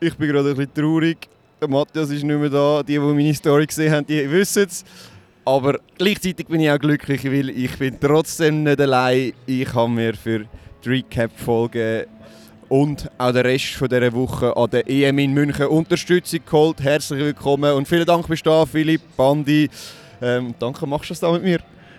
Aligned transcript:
Ich 0.00 0.14
bin 0.14 0.28
gerade 0.28 0.50
ein 0.50 0.56
bisschen 0.56 0.74
traurig. 0.74 1.28
Matthias 1.66 2.10
ist 2.10 2.22
nicht 2.22 2.38
mehr 2.38 2.48
da. 2.48 2.84
Die, 2.84 2.92
die 2.92 2.98
meine 3.00 3.34
Story 3.34 3.66
gesehen 3.66 3.92
haben, 3.92 4.06
die 4.06 4.30
wissen 4.30 4.66
es. 4.68 4.84
Aber 5.44 5.80
gleichzeitig 5.96 6.46
bin 6.46 6.60
ich 6.60 6.70
auch 6.70 6.78
glücklich, 6.78 7.24
weil 7.24 7.50
ich 7.50 7.76
bin 7.78 7.98
trotzdem 7.98 8.62
nicht 8.62 8.80
allein. 8.80 9.32
Ich 9.44 9.74
habe 9.74 9.90
mir 9.90 10.14
für 10.14 10.44
die 10.84 10.88
Recap-Folge 10.88 12.06
und 12.68 13.10
auch 13.18 13.32
den 13.32 13.42
Rest 13.42 13.74
von 13.74 13.88
dieser 13.88 14.12
Woche 14.12 14.56
an 14.56 14.70
der 14.70 14.88
EM 14.88 15.18
in 15.18 15.34
München 15.34 15.66
Unterstützung 15.66 16.40
geholt. 16.46 16.80
Herzlich 16.80 17.18
willkommen 17.18 17.72
und 17.72 17.88
vielen 17.88 18.06
Dank 18.06 18.28
bist 18.28 18.46
du 18.46 18.50
da, 18.50 18.66
Philipp, 18.66 19.00
Bandi. 19.16 19.68
Ähm, 20.22 20.54
danke, 20.60 20.86
machst 20.86 21.10
du 21.10 21.14
das 21.14 21.20
da 21.20 21.32
mit 21.32 21.42
mir? 21.42 21.58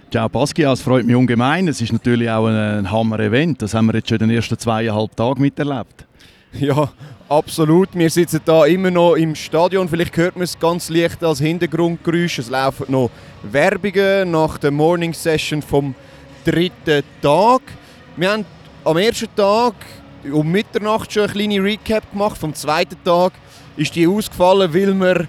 Ciao 0.09 0.29
Pascal, 0.29 0.71
es 0.71 0.81
freut 0.81 1.05
mich 1.05 1.15
ungemein. 1.15 1.67
Es 1.67 1.81
ist 1.81 1.91
natürlich 1.91 2.29
auch 2.29 2.47
ein, 2.47 2.89
Hammer-Event. 2.89 3.61
Das 3.61 3.73
haben 3.73 3.87
wir 3.87 3.95
jetzt 3.95 4.07
schon 4.07 4.19
in 4.19 4.29
den 4.29 4.37
ersten 4.37 4.57
zweieinhalb 4.57 5.15
Tagen 5.17 5.41
miterlebt. 5.41 6.05
Ja, 6.59 6.89
absolut. 7.27 7.89
Wir 7.93 8.09
sitzen 8.09 8.41
da 8.43 8.65
immer 8.65 8.89
noch 8.91 9.15
im 9.15 9.35
Stadion. 9.35 9.87
Vielleicht 9.87 10.17
hört 10.17 10.35
man 10.35 10.43
es 10.43 10.57
ganz 10.57 10.89
leicht 10.89 11.23
als 11.23 11.39
Hintergrundgeräusch. 11.39 12.39
Es 12.39 12.49
laufen 12.49 12.85
noch 12.89 13.11
Werbungen 13.43 14.31
nach 14.31 14.57
der 14.57 14.71
Morning 14.71 15.13
Session 15.13 15.61
vom 15.61 15.93
dritten 16.43 17.03
Tag. 17.21 17.61
Wir 18.17 18.31
haben 18.31 18.45
am 18.83 18.97
ersten 18.97 19.33
Tag 19.35 19.75
um 20.31 20.51
Mitternacht 20.51 21.13
schon 21.13 21.23
eine 21.23 21.33
kleine 21.33 21.63
Recap 21.63 22.11
gemacht. 22.11 22.37
Vom 22.37 22.53
zweiten 22.55 22.97
Tag 23.03 23.33
ist 23.77 23.95
die 23.95 24.07
ausgefallen, 24.07 24.73
weil 24.73 24.93
wir 24.93 25.27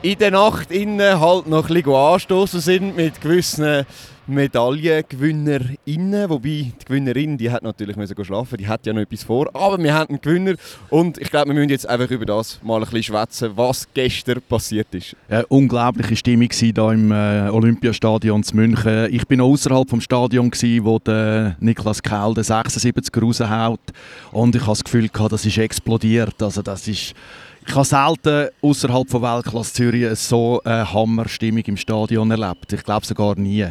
in 0.00 0.18
der 0.18 0.30
Nacht 0.30 0.70
innen 0.70 1.20
halt 1.20 1.46
noch 1.46 1.68
ein 1.68 1.74
bisschen 1.74 1.94
anstoßen 1.94 2.60
sind 2.60 2.96
mit 2.96 3.20
gewissen 3.20 3.84
MedaillenGewinnerInnen. 4.28 6.30
Wobei 6.30 6.72
die 6.80 6.84
Gewinnerin, 6.84 7.38
die 7.38 7.50
hat 7.50 7.62
natürlich 7.62 7.96
müssen 7.96 8.24
schlafen, 8.24 8.58
die 8.58 8.68
hat 8.68 8.86
ja 8.86 8.92
noch 8.92 9.00
etwas 9.00 9.24
vor. 9.24 9.48
Aber 9.54 9.82
wir 9.82 9.94
haben 9.94 10.10
einen 10.10 10.20
Gewinner 10.20 10.54
und 10.90 11.18
ich 11.18 11.30
glaube, 11.30 11.48
wir 11.48 11.54
müssen 11.54 11.70
jetzt 11.70 11.88
einfach 11.88 12.10
über 12.10 12.26
das 12.26 12.60
mal 12.62 12.84
ein 12.84 13.02
schwätzen, 13.02 13.52
was 13.54 13.88
gestern 13.94 14.42
passiert 14.48 14.94
ist. 14.94 15.16
Eine 15.28 15.46
unglaubliche 15.46 16.16
Stimmung 16.16 16.50
hier 16.52 16.90
im 16.90 17.10
äh, 17.10 17.48
Olympiastadion 17.48 18.42
in 18.42 18.56
München. 18.56 19.12
Ich 19.12 19.26
bin 19.26 19.40
außerhalb 19.40 19.88
vom 19.88 20.00
Stadion, 20.00 20.50
gewesen, 20.50 20.84
wo 20.84 20.98
der 20.98 21.56
Niklas 21.60 22.02
Kehl 22.02 22.34
den 22.34 22.44
76er 22.44 23.20
raushaut. 23.20 23.80
Und 24.32 24.54
ich 24.54 24.62
habe 24.62 24.72
das 24.72 24.84
Gefühl, 24.84 25.08
gehabt, 25.08 25.32
das 25.32 25.46
ist 25.46 25.58
explodiert. 25.58 26.42
Also 26.42 26.62
das 26.62 26.86
ist 26.86 27.14
ich 27.68 27.74
habe 27.74 27.84
selten 27.84 28.48
außerhalb 28.62 29.10
von 29.10 29.20
Weltklasse 29.20 29.74
Zürich 29.74 30.18
so 30.18 30.58
eine 30.64 30.90
Hammerstimmung 30.90 31.62
im 31.66 31.76
Stadion 31.76 32.30
erlebt. 32.30 32.72
Ich 32.72 32.82
glaube 32.82 33.04
sogar 33.04 33.38
nie. 33.38 33.66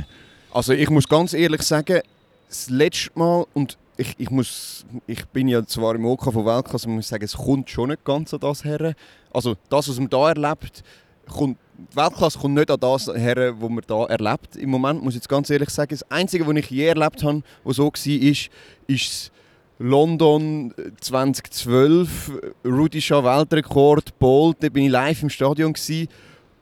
Also 0.57 0.73
ich 0.73 0.89
muss 0.89 1.07
ganz 1.07 1.33
ehrlich 1.33 1.61
sagen, 1.61 2.01
das 2.49 2.71
letzte 2.71 3.11
Mal, 3.13 3.45
und 3.53 3.77
ich, 3.95 4.15
ich, 4.17 4.31
muss, 4.31 4.87
ich 5.05 5.23
bin 5.27 5.47
ja 5.47 5.63
zwar 5.63 5.93
im 5.93 6.03
OK 6.07 6.33
von 6.33 6.47
Weltklasse, 6.47 6.89
muss 6.89 7.09
sagen, 7.09 7.25
es 7.25 7.37
kommt 7.37 7.69
schon 7.69 7.89
nicht 7.89 8.03
ganz 8.03 8.33
an 8.33 8.39
das 8.39 8.63
her. 8.63 8.95
Also 9.31 9.55
das, 9.69 9.87
was 9.87 9.99
man 9.99 10.09
da 10.09 10.29
erlebt, 10.29 10.83
kommt, 11.29 11.59
Weltklasse 11.93 12.39
kommt 12.39 12.55
nicht 12.55 12.71
an 12.71 12.79
das 12.79 13.05
her, 13.05 13.53
was 13.61 13.69
man 13.69 13.83
da 13.85 14.05
erlebt. 14.05 14.55
Im 14.55 14.71
Moment 14.71 15.03
muss 15.03 15.13
ich 15.13 15.17
jetzt 15.17 15.29
ganz 15.29 15.51
ehrlich 15.51 15.69
sagen, 15.69 15.91
das 15.91 16.09
Einzige, 16.09 16.47
was 16.47 16.55
ich 16.55 16.71
je 16.71 16.87
erlebt 16.87 17.23
habe, 17.23 17.43
was 17.63 17.75
so 17.75 17.85
war, 17.85 18.07
ist, 18.07 18.49
ist 18.87 19.31
London 19.77 20.73
2012, 20.99 22.31
Rudischer 22.65 23.23
Weltrekord, 23.23 24.17
Bolt, 24.17 24.57
da 24.61 24.69
bin 24.69 24.85
ich 24.85 24.91
live 24.91 25.21
im 25.21 25.29
Stadion 25.29 25.75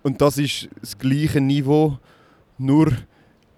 und 0.03 0.21
das 0.21 0.37
ist 0.37 0.67
das 0.81 0.97
gleiche 0.97 1.39
Niveau, 1.39 1.97
nur 2.57 2.91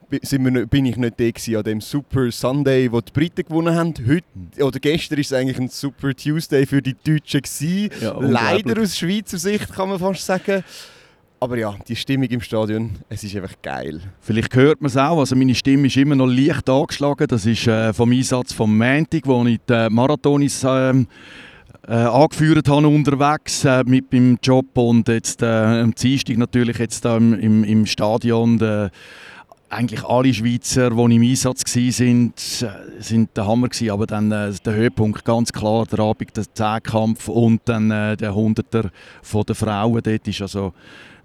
bin 0.09 0.85
ich 0.85 0.97
nicht 0.97 1.19
da 1.19 1.57
an 1.57 1.63
dem 1.63 1.81
Super 1.81 2.31
Sunday, 2.31 2.91
wo 2.91 3.01
die 3.01 3.11
Briten 3.11 3.43
gewonnen 3.43 3.75
haben. 3.75 3.93
Heute, 4.07 4.63
oder 4.63 4.79
gestern 4.79 5.17
war 5.17 5.21
es 5.21 5.33
eigentlich 5.33 5.59
ein 5.59 5.69
Super 5.69 6.15
Tuesday 6.15 6.65
für 6.65 6.81
die 6.81 6.95
Deutschen. 6.95 7.41
Ja, 8.01 8.17
Leider 8.19 8.81
aus 8.81 8.97
Schweizer 8.97 9.37
Sicht, 9.37 9.73
kann 9.73 9.89
man 9.89 9.99
fast 9.99 10.25
sagen. 10.25 10.63
Aber 11.39 11.57
ja, 11.57 11.75
die 11.87 11.95
Stimmung 11.95 12.27
im 12.29 12.41
Stadion, 12.41 12.95
es 13.09 13.23
ist 13.23 13.35
einfach 13.35 13.53
geil. 13.61 14.01
Vielleicht 14.21 14.55
hört 14.55 14.81
man 14.81 14.87
es 14.87 14.97
auch, 14.97 15.19
also 15.19 15.35
meine 15.35 15.53
Stimme 15.53 15.85
ist 15.85 15.97
immer 15.97 16.15
noch 16.15 16.25
leicht 16.25 16.67
angeschlagen. 16.67 17.27
Das 17.27 17.45
ist 17.45 17.67
äh, 17.67 17.93
vom 17.93 18.11
Einsatz 18.11 18.53
vom 18.53 18.75
Montag, 18.75 19.21
wo 19.25 19.45
ich 19.45 19.59
die 19.69 19.87
Marathonis 19.91 20.63
äh, 20.63 21.05
äh, 21.87 21.93
angeführt 21.93 22.67
habe 22.67 22.87
unterwegs 22.87 23.63
äh, 23.65 23.83
mit 23.85 24.11
meinem 24.11 24.39
Job 24.41 24.65
und 24.77 25.07
jetzt 25.07 25.43
äh, 25.43 25.45
am 25.45 25.93
Dienstag 25.93 26.37
natürlich 26.37 26.79
jetzt 26.79 27.05
äh, 27.05 27.15
im, 27.17 27.63
im 27.63 27.85
Stadion. 27.85 28.89
Eigentlich 29.69 30.03
alle 30.05 30.33
Schweizer, 30.33 30.91
die 30.91 31.15
im 31.15 31.21
Einsatz 31.21 31.63
waren, 31.75 32.33
äh, 32.33 33.01
sind 33.01 33.35
der 33.35 33.45
Hammer 33.45 33.67
gewesen. 33.67 33.89
Aber 33.89 34.07
dann 34.07 34.31
äh, 34.31 34.53
der 34.65 34.73
Höhepunkt 34.73 35.25
ganz 35.25 35.51
klar 35.51 35.85
der 35.85 35.99
Abend, 35.99 36.37
der 36.37 36.45
Zehnkampf 36.53 37.27
und 37.27 37.61
dann 37.65 37.91
äh, 37.91 38.15
der 38.15 38.33
Hunderter 38.33 38.91
von 39.21 39.43
den 39.43 39.55
Frauen. 39.55 40.01
Dort 40.01 40.27
ist 40.27 40.41
also 40.41 40.73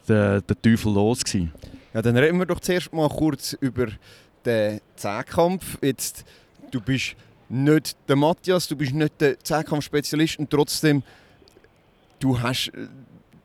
der, 0.08 0.40
der 0.40 0.60
Teufel 0.60 0.92
los 0.92 1.22
gewesen. 1.22 1.52
Ja, 1.94 2.02
dann 2.02 2.16
reden 2.16 2.38
wir 2.38 2.46
doch 2.46 2.58
zuerst 2.58 2.92
mal 2.92 3.08
kurz 3.08 3.52
über 3.60 3.88
den 4.44 4.80
Zehnkampf. 4.96 5.78
Jetzt, 5.80 6.24
du 6.72 6.80
bist 6.80 7.14
nicht 7.48 7.96
der 8.08 8.16
Matthias, 8.16 8.66
du 8.66 8.74
bist 8.74 8.92
nicht 8.92 9.20
der 9.20 9.38
Zehnkampf-Spezialist 9.38 10.38
und 10.38 10.50
trotzdem, 10.50 11.02
du 12.18 12.40
hast 12.40 12.68
äh, 12.68 12.88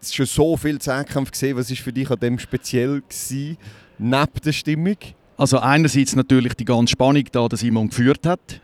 schon 0.10 0.26
so 0.26 0.58
viel 0.58 0.80
Zehnkampf 0.80 1.32
gesehen. 1.32 1.56
Was 1.58 1.70
war 1.70 1.78
für 1.78 1.94
dich 1.94 2.10
an 2.10 2.20
dem 2.20 2.40
speziell 2.40 3.02
gewesen? 3.02 3.58
Neben 3.98 4.42
der 4.44 4.52
Stimmung? 4.52 4.98
Also 5.38 5.60
einerseits 5.60 6.16
natürlich 6.16 6.54
die 6.56 6.66
ganze 6.66 6.92
Spannung, 6.92 7.24
da 7.32 7.48
der 7.48 7.58
Simon 7.58 7.90
geführt 7.90 8.26
hat. 8.26 8.62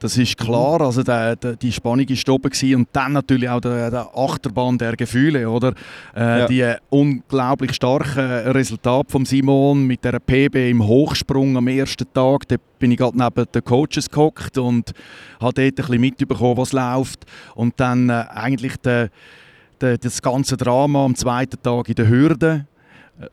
Das 0.00 0.16
ist 0.16 0.38
klar, 0.38 0.80
also 0.80 1.02
der, 1.02 1.36
der, 1.36 1.56
die 1.56 1.70
Spannung 1.70 2.08
war 2.08 2.34
oben 2.34 2.50
gewesen. 2.50 2.74
und 2.74 2.88
dann 2.92 3.12
natürlich 3.12 3.50
auch 3.50 3.60
der, 3.60 3.90
der 3.90 4.08
Achterbahn 4.16 4.78
der 4.78 4.96
Gefühle, 4.96 5.48
oder? 5.48 5.74
Äh, 6.16 6.38
ja. 6.38 6.46
Die 6.46 6.74
unglaublich 6.88 7.74
starken 7.74 8.18
Resultate 8.18 9.10
von 9.10 9.26
Simon 9.26 9.86
mit 9.86 10.02
der 10.02 10.18
PB 10.18 10.70
im 10.70 10.86
Hochsprung 10.86 11.54
am 11.54 11.68
ersten 11.68 12.10
Tag. 12.14 12.48
Da 12.48 12.56
bin 12.78 12.92
ich 12.92 12.96
gerade 12.96 13.18
neben 13.18 13.44
den 13.52 13.62
Coaches 13.62 14.08
gehockt 14.08 14.56
und 14.56 14.92
habe 15.38 15.52
dort 15.52 15.58
ein 15.58 15.74
bisschen 15.74 16.00
mitbekommen, 16.00 16.56
was 16.56 16.72
läuft. 16.72 17.26
Und 17.54 17.74
dann 17.76 18.08
äh, 18.08 18.24
eigentlich 18.30 18.78
der, 18.78 19.10
das 19.78 20.22
ganze 20.22 20.56
Drama 20.56 21.04
am 21.04 21.14
zweiten 21.14 21.60
Tag 21.62 21.90
in 21.90 21.94
der 21.94 22.08
Hürde 22.08 22.66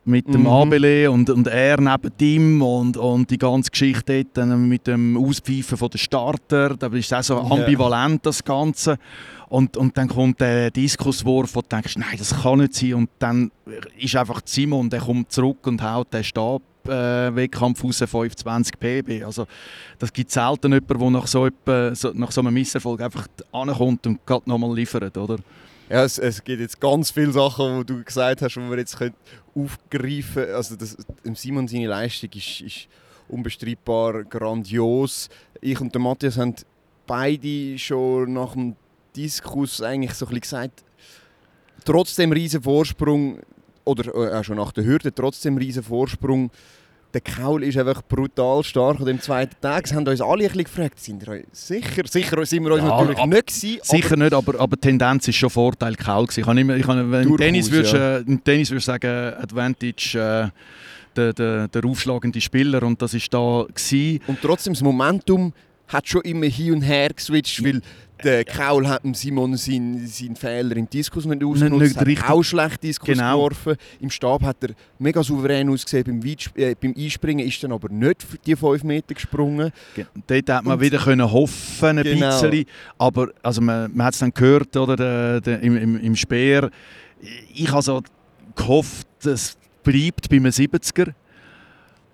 mit 0.06 0.28
dem 0.28 0.42
mhm. 0.42 0.48
Abele 0.48 1.10
und, 1.12 1.30
und 1.30 1.48
er 1.48 1.80
neben 1.80 2.12
ihm 2.20 2.62
und, 2.62 2.98
und 2.98 3.30
die 3.30 3.38
ganze 3.38 3.72
Geschichte 3.72 4.24
dort, 4.24 4.38
dann 4.38 4.68
mit 4.68 4.88
dem 4.88 5.18
Auspfeifen 5.18 5.90
der 5.90 5.98
Starter, 5.98 6.76
da 6.76 6.88
ist 6.88 7.14
auch 7.14 7.24
so 7.24 7.40
ambivalent 7.40 8.26
das 8.26 8.44
Ganze. 8.44 8.98
Und, 9.50 9.78
und 9.78 9.98
dann 9.98 10.10
kommt 10.10 10.42
der 10.42 10.72
Diskuswurf, 10.72 11.56
wo 11.56 11.62
du 11.62 11.68
denkst, 11.70 11.96
nein, 11.98 12.18
das 12.18 12.42
kann 12.42 12.60
nicht 12.60 12.74
sein. 12.74 12.96
Und 12.96 13.10
dann 13.20 13.50
ist 13.98 14.16
einfach 14.16 14.42
Simon, 14.44 14.90
der 14.90 15.00
kommt 15.00 15.32
zurück 15.32 15.66
und 15.68 15.82
haut 15.82 16.14
den 16.14 16.24
Stab 16.24 16.62
äh, 16.86 17.34
Wettkampf 17.34 17.82
raus, 17.84 18.04
25 18.06 18.78
PB. 18.78 19.24
Also, 19.26 19.48
das 20.00 20.12
gibt 20.12 20.32
selten 20.32 20.74
jemanden, 20.74 21.00
der 21.00 21.10
nach 21.12 21.28
so, 21.28 21.48
so, 21.94 22.12
nach 22.14 22.32
so 22.32 22.42
einem 22.42 22.54
Misserfolg 22.54 23.02
einfach 23.02 23.28
ankommt 23.54 24.06
und 24.08 24.26
gerade 24.26 24.50
nochmal 24.50 24.76
liefert, 24.76 25.18
oder? 25.18 25.38
Ja, 25.90 26.04
es, 26.04 26.18
es, 26.18 26.44
gibt 26.44 26.60
jetzt 26.60 26.82
ganz 26.82 27.12
viele 27.12 27.32
Sachen, 27.32 27.80
die 27.80 27.86
du 27.86 28.04
gesagt 28.04 28.42
hast, 28.42 28.56
die 28.56 28.60
wir 28.60 28.78
jetzt 28.78 28.98
aufgreifen 29.56 30.34
können. 30.34 30.54
Also 30.54 30.76
das, 30.76 30.98
Simon 31.34 31.68
seine 31.68 31.88
Leistung 31.88 32.30
ist, 32.34 32.62
ist 32.62 32.88
unbestreitbar 33.30 34.26
grandios. 34.26 35.30
Ich 35.62 35.80
und 35.80 35.94
der 35.94 36.02
Matthias 36.02 36.38
haben 36.38 36.56
beide 37.06 37.78
schon 37.80 38.34
nach 38.34 38.52
dem 38.54 38.76
Diskus 39.16 39.82
eigentlich 39.82 40.14
so 40.14 40.28
ein 40.28 40.40
gesagt, 40.40 40.84
trotzdem 41.86 42.34
riesen 42.34 42.62
Vorsprung 42.62 43.40
oder 43.86 44.14
äh, 44.14 44.44
schon 44.44 44.58
nach 44.58 44.74
der 44.74 44.84
Hürde 44.84 45.14
trotzdem 45.14 45.58
riesen 45.58 45.84
Vorsprung 45.84 46.52
der 47.14 47.22
Kaul 47.22 47.64
ist 47.64 47.78
einfach 47.78 48.02
brutal 48.04 48.64
stark 48.64 49.00
an 49.00 49.06
dem 49.06 49.22
zweiten 49.22 49.56
Tag. 49.62 49.92
Haben 49.94 50.08
uns 50.08 50.22
alle 50.22 50.44
ein 50.44 50.48
bisschen 50.48 50.64
gefragt, 50.66 51.00
sind 51.00 51.26
wir 51.26 51.44
sicher? 51.52 52.04
Sicher 52.06 52.46
sind 52.46 52.64
wir 52.64 52.74
uns 52.74 52.84
ja, 52.84 52.90
natürlich 52.90 53.18
ab, 53.18 53.30
nicht 53.30 53.48
gewesen, 53.48 53.80
Sicher 53.82 54.18
nicht, 54.18 54.34
aber, 54.34 54.60
aber 54.60 54.76
die 54.76 54.82
Tendenz 54.82 55.28
ist 55.28 55.36
schon 55.36 55.50
Vorteil 55.50 55.96
Kaul 55.96 56.26
gewesen. 56.26 56.42
Ich 56.42 56.46
kann 56.46 56.58
immer, 56.58 56.76
ich 56.76 56.86
kann, 56.86 57.12
wenn 57.12 57.28
im 57.28 57.38
Tennis 57.38 57.72
würdest, 57.72 57.94
ja. 57.94 58.18
im 58.18 58.44
Tennis 58.44 58.70
würdest 58.70 58.88
sagen, 58.88 59.08
Advantage 59.08 60.16
äh, 60.16 60.50
der, 61.16 61.34
der, 61.34 61.68
der 61.68 61.86
aufschlagende 61.86 62.40
Spieler 62.40 62.84
und 62.84 63.02
das 63.02 63.14
ist 63.14 63.34
da 63.34 63.66
gewesen. 63.68 64.20
Und 64.28 64.42
trotzdem 64.42 64.74
das 64.74 64.84
Momentum 64.84 65.54
hat 65.88 66.08
schon 66.08 66.22
immer 66.22 66.46
hin 66.46 66.74
und 66.74 66.82
her 66.82 67.10
geswitcht, 67.16 67.64
weil 67.64 67.82
der 68.24 68.44
Kaul 68.46 68.88
hat 68.88 69.04
Simon 69.14 69.56
seinen, 69.58 70.08
seinen 70.08 70.36
Fehler 70.36 70.76
im 70.76 70.90
Diskus 70.90 71.26
nicht 71.26 71.44
ausgenutzt, 71.44 72.02
nicht, 72.06 72.24
hat 72.24 72.32
auch 72.32 72.44
schlecht 72.44 72.84
Diskus 72.84 73.10
genau. 73.10 73.38
geworfen. 73.38 73.76
Im 74.00 74.10
Stab 74.10 74.42
hat 74.44 74.58
er 74.64 74.70
mega 74.98 75.24
souverän 75.24 75.70
ausgesehen, 75.70 76.20
beim, 76.20 76.36
äh, 76.56 76.76
beim 76.76 76.94
Einspringen 76.98 77.46
ist 77.46 77.64
dann 77.64 77.72
aber 77.72 77.90
nicht 77.90 78.26
die 78.46 78.56
5 78.56 78.84
Meter 78.84 79.14
gesprungen. 79.14 79.72
Dort 80.26 80.50
hat 80.50 80.66
man 80.66 80.74
und 80.74 80.82
wieder 80.82 80.98
können 80.98 81.32
hoffen, 81.32 82.00
ein 82.00 82.04
genau. 82.04 82.42
bisschen, 82.42 82.66
aber 82.98 83.30
also 83.44 83.62
man, 83.62 83.96
man 83.96 84.08
hat 84.08 84.14
es 84.14 84.20
dann 84.20 84.34
gehört 84.34 84.76
oder, 84.76 84.96
der, 84.96 85.42
der, 85.42 85.62
im, 85.62 85.78
im, 85.78 86.00
im 86.00 86.16
Speer. 86.16 86.70
Ich 87.54 87.72
habe 87.72 87.82
so 87.82 88.02
gehofft, 88.56 89.08
es 89.26 89.58
bleibt 89.84 90.30
bei 90.30 90.38
einem 90.38 90.52
70er 90.52 91.14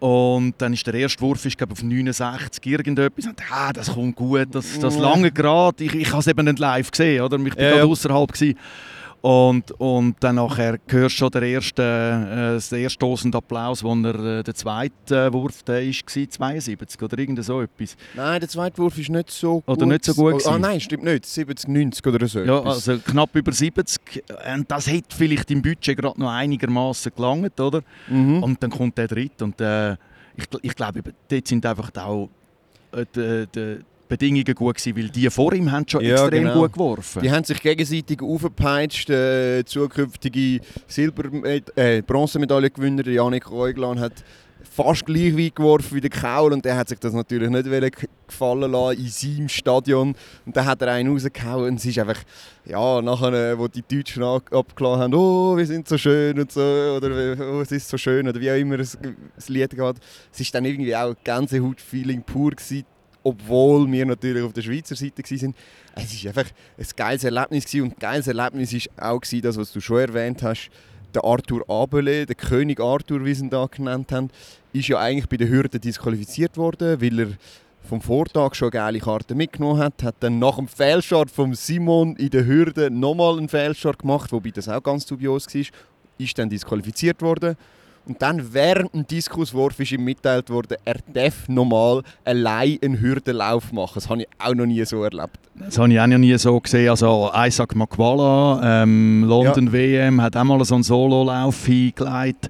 Und 0.04 0.56
dann 0.58 0.74
ist 0.74 0.86
der 0.86 0.96
erste 0.96 1.22
Wurf 1.22 1.46
ist, 1.46 1.58
glaub, 1.58 1.72
auf 1.72 1.82
69 1.82 2.66
irgendetwas. 2.66 3.26
Und, 3.26 3.42
ah, 3.50 3.72
das 3.72 3.94
kommt 3.94 4.18
gut, 4.18 4.50
das, 4.52 4.78
das 4.78 4.98
lange 4.98 5.32
gerade. 5.32 5.82
Ich, 5.82 5.96
ich 5.96 6.12
habe 6.12 6.20
es 6.20 6.28
eben 6.28 6.44
nicht 6.44 6.60
live 6.60 6.92
gesehen, 6.92 7.24
oder? 7.24 7.40
Ich 7.40 7.56
war 7.56 7.64
ja, 7.64 7.78
ja. 7.78 7.84
außerhalb. 7.86 8.30
Und, 9.24 9.72
und 9.80 10.18
dann 10.20 10.36
nachher 10.36 10.78
hörst 10.86 11.16
du 11.16 11.20
schon 11.20 11.32
den 11.32 11.44
ersten, 11.44 11.82
äh, 11.82 12.60
den 12.60 12.84
ersten 12.84 13.34
Applaus, 13.34 13.82
wo 13.82 13.94
er 13.94 14.40
äh, 14.40 14.44
der 14.44 14.54
zweite 14.54 15.28
äh, 15.28 15.32
Wurf 15.32 15.64
der 15.64 15.82
ist, 15.82 16.04
war 16.14 16.30
72 16.30 17.02
oder 17.02 17.18
irgend 17.18 17.42
so 17.42 17.62
etwas. 17.62 17.96
Nein, 18.16 18.42
der 18.42 18.50
zweite 18.50 18.80
Wurf 18.80 18.98
ist 18.98 19.10
nicht 19.10 19.32
so 19.32 19.62
gut. 19.62 19.78
Oder 19.78 19.86
nicht 19.86 20.04
so 20.04 20.14
gut 20.14 20.44
oh, 20.46 20.50
Ah 20.50 20.60
nein, 20.60 20.82
stimmt 20.82 21.06
nicht. 21.06 21.26
70, 21.26 21.70
90 21.70 22.06
oder 22.06 22.28
so. 22.28 22.40
Ja, 22.40 22.60
etwas. 22.60 22.90
also 22.90 23.02
knapp 23.02 23.34
über 23.34 23.54
70. 23.54 24.26
Und 24.58 24.70
das 24.70 24.88
hätte 24.88 25.16
vielleicht 25.16 25.50
im 25.52 25.62
Budget 25.62 25.98
gerade 25.98 26.20
noch 26.20 26.30
einigermaßen 26.30 27.14
gelangt, 27.16 27.58
oder? 27.62 27.82
Mhm. 28.10 28.44
Und 28.44 28.62
dann 28.62 28.72
kommt 28.72 28.98
der 28.98 29.08
dritte 29.08 29.46
und 29.46 29.62
äh, 29.62 29.94
ich, 30.36 30.48
ich 30.64 30.76
glaube, 30.76 31.02
dort 31.30 31.48
sind 31.48 31.66
einfach 31.66 31.92
auch 31.96 32.28
äh, 32.92 33.06
die, 33.16 33.48
die, 33.56 33.80
Bedingungen 34.18 34.56
gut 34.56 34.76
gewesen, 34.76 34.98
weil 34.98 35.10
die 35.10 35.30
vor 35.30 35.54
ihm 35.54 35.72
haben 35.72 35.88
schon 35.88 36.04
ja, 36.04 36.14
extrem 36.14 36.44
genau. 36.44 36.62
gut 36.62 36.74
geworfen. 36.74 37.22
Die 37.24 37.32
haben 37.32 37.44
sich 37.44 37.60
gegenseitig 37.60 38.22
aufgepeitscht. 38.22 39.10
Der 39.10 39.66
zukünftige 39.66 40.60
Silber 40.88 41.24
äh, 41.76 42.02
Bronzemedaillengewinner 42.02 43.08
Janik 43.08 43.50
Reuglan 43.50 44.00
hat 44.00 44.24
fast 44.64 45.06
gleich 45.06 45.38
weit 45.38 45.56
geworfen 45.56 45.96
wie 45.96 46.02
der 46.02 46.10
Kaul 46.10 46.54
und 46.54 46.66
der 46.66 46.78
hat 46.78 46.90
sich 46.90 47.00
das 47.00 47.14
natürlich 47.14 47.50
nicht 47.50 48.08
gefallen 48.28 48.72
lassen 48.72 49.00
in 49.00 49.08
seinem 49.08 49.50
Stadion 49.50 50.16
und 50.46 50.56
dann 50.56 50.66
hat 50.66 50.82
er 50.82 50.90
einen 50.90 51.12
rausgehauen 51.12 51.70
und 51.70 51.76
es 51.76 51.86
ist 51.86 52.00
einfach, 52.00 52.20
ja, 52.66 53.02
nachher, 53.02 53.58
wo 53.58 53.68
die 53.68 53.84
Deutschen 53.84 54.24
abgeladen 54.24 55.02
haben, 55.02 55.14
oh, 55.14 55.56
wir 55.58 55.66
sind 55.66 55.88
so 55.88 55.98
schön 55.98 56.40
und 56.40 56.52
so, 56.52 56.62
oder 56.62 57.36
oh, 57.40 57.62
es 57.62 57.72
ist 57.72 57.88
so 57.88 57.98
schön, 57.98 58.28
oder 58.28 58.40
wie 58.40 58.50
auch 58.50 58.56
immer 58.56 58.80
es, 58.80 58.98
das 59.36 59.50
Lied 59.50 59.72
geht, 59.72 59.96
es 60.32 60.40
ist 60.40 60.56
dann 60.56 60.66
irgendwie 60.66 60.96
auch 60.96 61.14
Gänsehaut-Feeling 61.24 62.24
pur 62.24 62.52
gewesen, 62.52 62.86
obwohl 63.24 63.90
wir 63.92 64.06
natürlich 64.06 64.44
auf 64.44 64.54
der 64.54 64.62
Schweizer 64.62 64.96
Seite 64.96 65.24
waren. 65.24 65.56
Es 65.96 66.24
war 66.24 66.30
einfach 66.30 66.54
ein 66.78 66.86
geiles 66.96 67.24
Erlebnis 67.24 67.66
gewesen. 67.66 67.84
und 67.84 67.94
ein 67.94 68.00
geiles 68.00 68.28
Erlebnis 68.28 68.74
war 68.74 69.14
auch 69.14 69.22
das, 69.22 69.58
was 69.58 69.72
du 69.72 69.80
schon 69.80 70.00
erwähnt 70.00 70.44
hast. 70.44 70.70
Der 71.14 71.24
Arthur 71.24 71.64
Abele, 71.70 72.26
der 72.26 72.36
König 72.36 72.80
Arthur, 72.80 73.24
wie 73.24 73.34
sie 73.34 73.44
ihn 73.44 73.50
da 73.50 73.68
genannt 73.68 74.12
haben, 74.12 74.30
ist 74.74 74.88
ja 74.88 74.98
eigentlich 74.98 75.30
bei 75.30 75.38
den 75.38 75.50
Hürden 75.50 75.80
disqualifiziert 75.80 76.58
worden, 76.58 77.00
weil 77.00 77.20
er 77.20 77.28
vom 77.84 78.02
Vortag 78.02 78.56
schon 78.56 78.72
geile 78.72 79.00
Karte 79.00 79.36
mitgenommen 79.36 79.80
hat, 79.80 80.02
hat 80.04 80.16
dann 80.22 80.40
nach 80.40 80.56
dem 80.56 80.68
Fehlstart 80.68 81.30
von 81.30 81.54
Simon 81.54 82.16
in 82.16 82.30
der 82.30 82.46
Hürde 82.46 82.90
nochmal 82.90 83.38
einen 83.38 83.50
Fehlstart 83.50 84.00
gemacht, 84.00 84.32
wobei 84.32 84.52
das 84.52 84.70
auch 84.70 84.82
ganz 84.82 85.06
dubios 85.06 85.54
war, 85.54 85.62
ist 86.18 86.38
dann 86.38 86.50
disqualifiziert 86.50 87.22
worden. 87.22 87.56
Und 88.06 88.22
dann 88.22 88.54
während 88.54 88.94
dem 88.94 89.08
Diskuswurf 89.08 89.80
ist 89.80 89.94
ihm 89.94 90.04
mitteilt 90.04 90.50
worden, 90.50 90.78
er 90.84 90.98
darf 91.14 91.48
nochmal 91.48 92.02
allein 92.26 92.78
einen 92.84 93.00
Hürdenlauf 93.00 93.72
machen. 93.72 93.94
Das 93.96 94.10
habe 94.10 94.22
ich 94.24 94.28
auch 94.40 94.54
noch 94.54 94.66
nie 94.66 94.84
so 94.84 95.04
erlebt. 95.04 95.40
Das 95.56 95.78
habe 95.78 95.94
ich 95.94 96.00
auch 96.00 96.08
noch 96.08 96.18
nie 96.18 96.38
so 96.38 96.60
gesehen. 96.60 96.90
Also 96.90 97.32
Isaac 97.34 97.76
Makwala, 97.76 98.84
ähm, 98.84 99.24
London 99.24 99.68
ja. 99.68 99.74
WM, 99.74 100.22
hat 100.22 100.36
auch 100.36 100.44
mal 100.44 100.64
so 100.66 100.76
einen 100.76 100.84
Sololauf 100.84 101.66
hingelegt. 101.66 102.50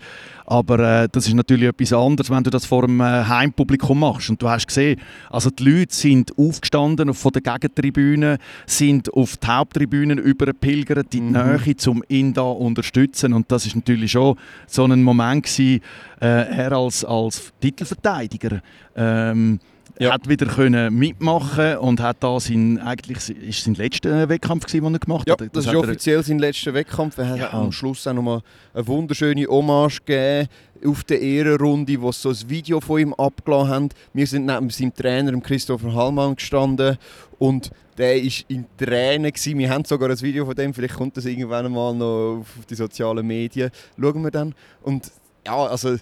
Aber 0.54 0.78
äh, 0.78 1.10
das 1.12 1.28
ist 1.28 1.34
natürlich 1.34 1.68
etwas 1.68 1.94
anderes, 1.94 2.30
wenn 2.30 2.44
du 2.44 2.52
das 2.52 2.68
vor 2.68 2.84
einem 2.84 3.02
äh, 3.02 3.26
Heimpublikum 3.26 4.00
machst. 4.00 4.30
Und 4.30 4.40
du 4.40 4.48
hast 4.48 4.68
gesehen, 4.68 5.02
also 5.32 5.50
die 5.50 5.64
Leute 5.64 5.96
sind 5.96 6.38
aufgestanden 6.38 7.12
von 7.16 7.32
der 7.32 7.42
Gegentribüne, 7.42 8.38
sind 8.68 9.12
auf 9.12 9.38
die 9.38 9.48
Haupttribünen 9.48 10.20
überpilgert 10.20 11.16
in 11.16 11.34
die 11.34 11.40
mhm. 11.40 11.60
Nähe, 11.64 11.76
um 11.88 12.04
ihn 12.08 12.36
da 12.36 12.44
unterstützen. 12.44 13.34
Und 13.34 13.52
das 13.52 13.66
ist 13.66 13.76
natürlich 13.76 14.12
schon 14.12 14.38
so 14.68 14.86
ein 14.86 15.02
Moment 15.02 15.46
gewesen, 15.46 15.82
äh, 16.22 16.28
er 16.28 16.74
als, 16.74 17.04
als 17.04 17.52
Titelverteidiger. 17.60 18.62
Ähm, 18.96 19.60
ja. 20.00 20.12
hat 20.14 20.28
wieder 20.28 20.46
können 20.48 20.94
mitmachen 20.94 21.78
und 21.78 22.02
hat 22.02 22.18
da 22.22 22.40
sein 22.40 22.80
eigentlich 22.80 23.30
ist 23.30 23.64
sein 23.64 23.76
letzter 23.76 24.28
Wettkampf 24.30 24.66
gewesen, 24.66 24.84
den 24.84 24.94
er 24.96 25.00
gemacht 25.00 25.28
ja, 25.28 25.34
hat. 25.34 25.42
Das, 25.42 25.50
das 25.52 25.66
ist 25.68 25.76
offiziell 25.76 26.24
sein 26.24 26.40
letzter 26.40 26.74
Wettkampf. 26.74 27.18
Er 27.18 27.36
ja. 27.36 27.44
hat 27.46 27.54
am 27.54 27.72
Schluss 27.72 28.06
auch 28.08 28.14
nochmal 28.14 28.42
eine 28.74 28.88
wunderschöne 28.88 29.46
Hommage 29.48 30.00
gegeben 30.06 30.50
auf 30.86 31.04
der 31.04 31.22
Ehrenrunde, 31.22 32.02
wo 32.02 32.12
sie 32.12 32.22
so 32.22 32.30
ein 32.30 32.50
Video 32.50 32.82
von 32.82 33.00
ihm 33.00 33.14
abgelassen 33.14 33.70
haben. 33.70 33.90
Wir 34.14 34.28
sind 34.28 34.46
neben 34.46 34.70
seinem 34.70 34.94
Trainer, 34.94 35.40
Christopher 35.40 35.94
Hallmann, 35.94 36.36
gestanden 36.36 36.98
und 37.40 37.72
der 37.98 38.16
war 38.16 38.32
in 38.48 38.66
Tränen. 38.78 39.32
Gewesen. 39.32 39.58
Wir 39.58 39.70
haben 39.70 39.86
sogar 39.86 40.10
ein 40.10 40.22
Video 40.22 40.46
von 40.46 40.56
dem, 40.56 40.74
vielleicht 40.74 40.96
kommt 40.96 41.16
das 41.16 41.26
irgendwann 41.26 41.72
mal 41.72 41.94
noch 41.94 42.40
auf 42.40 42.66
die 42.70 42.76
sozialen 42.76 43.26
Medien. 43.26 43.70
Schauen 44.00 44.24
wir 44.24 44.32
dann. 44.32 44.54
Und 44.82 45.12
ja, 45.46 45.66
also 45.66 45.96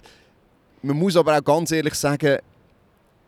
man 0.82 0.96
muss 0.96 1.16
aber 1.16 1.38
auch 1.38 1.44
ganz 1.44 1.70
ehrlich 1.70 1.94
sagen, 1.94 2.38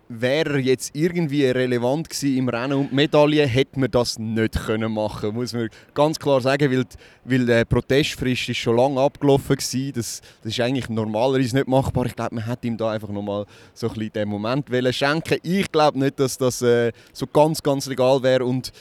wäre 0.09 0.55
er 0.55 0.61
jetzt 0.61 0.95
irgendwie 0.95 1.47
relevant 1.47 2.11
gewesen 2.11 2.39
im 2.39 2.49
Rennen 2.49 2.79
und 2.79 2.93
Medaille, 2.93 3.47
hätte 3.47 3.81
man 3.81 3.91
das 3.91 4.19
nicht 4.19 4.55
können 4.67 4.93
machen 4.93 5.35
muss 5.35 5.53
man 5.53 5.69
ganz 5.95 6.19
klar 6.19 6.41
sagen, 6.41 6.71
weil, 6.71 6.85
weil 7.25 7.47
der 7.47 7.65
Protestfrist 7.65 8.49
ist 8.49 8.59
schon 8.59 8.77
lange 8.77 9.01
abgelaufen 9.01 9.57
war. 9.57 9.93
Das, 9.93 10.21
das 10.43 10.53
ist 10.53 10.61
eigentlich 10.61 10.89
normalerweise 10.89 11.57
nicht 11.57 11.69
machbar. 11.69 12.07
Ich 12.07 12.17
glaube, 12.17 12.35
man 12.35 12.47
hätte 12.47 12.67
ihm 12.67 12.77
da 12.77 12.91
einfach 12.91 13.09
nochmal 13.09 13.47
so 13.73 13.89
ein 13.89 13.95
bisschen 13.95 14.13
den 14.13 14.29
Moment 14.29 14.67
schenken 14.95 15.39
Ich 15.43 15.71
glaube 15.71 15.99
nicht, 15.99 16.21
dass 16.21 16.39
das 16.39 16.63
äh, 16.63 16.93
so 17.13 17.27
ganz, 17.27 17.63
ganz 17.63 17.87
legal 17.87 18.23
wäre 18.23 18.45
und 18.45 18.73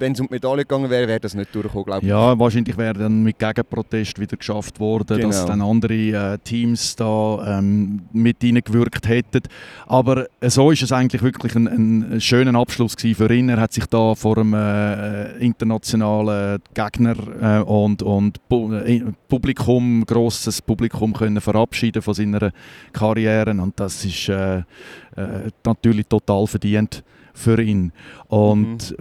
wenn 0.00 0.12
es 0.12 0.20
um 0.20 0.26
die 0.26 0.34
Medaille 0.34 0.62
gegangen 0.62 0.90
wäre, 0.90 1.06
wäre 1.06 1.20
das 1.20 1.34
nicht 1.34 1.54
durchgekommen, 1.54 1.84
glaube 1.84 2.02
ich. 2.02 2.08
Ja, 2.08 2.38
wahrscheinlich 2.38 2.76
wäre 2.76 2.94
dann 2.94 3.22
mit 3.22 3.38
Gegenprotest 3.38 4.18
wieder 4.18 4.36
geschafft 4.36 4.80
worden, 4.80 5.16
genau. 5.16 5.28
dass 5.28 5.46
dann 5.46 5.60
andere 5.60 5.94
äh, 5.94 6.38
Teams 6.38 6.96
da 6.96 7.58
ähm, 7.58 8.02
mit 8.12 8.40
gewirkt 8.40 9.08
hätten. 9.08 9.42
Aber 9.86 10.26
äh, 10.40 10.50
so 10.50 10.70
ist 10.70 10.82
es 10.82 10.92
eigentlich 10.92 11.22
wirklich 11.22 11.54
ein, 11.54 11.66
ein 12.14 12.20
schöner 12.20 12.58
Abschluss 12.58 12.96
für 12.98 13.32
ihn. 13.32 13.48
Er 13.48 13.60
hat 13.60 13.72
sich 13.72 13.86
da 13.86 14.14
vor 14.14 14.38
einem 14.38 14.54
äh, 14.54 15.36
internationalen 15.38 16.60
Gegner 16.74 17.16
äh, 17.40 17.62
und, 17.62 18.02
und 18.02 18.40
äh, 18.50 19.02
Publikum, 19.28 20.04
grosses 20.06 20.62
Publikum 20.62 21.12
können 21.12 21.40
verabschieden 21.40 22.02
von 22.02 22.14
seiner 22.14 22.52
Karriere 22.92 23.50
und 23.50 23.78
das 23.78 24.04
ist 24.04 24.28
äh, 24.28 24.62
natürlich 25.64 26.06
total 26.06 26.46
verdient 26.46 27.02
für 27.40 27.60
ihn. 27.60 27.92
Und 28.28 28.94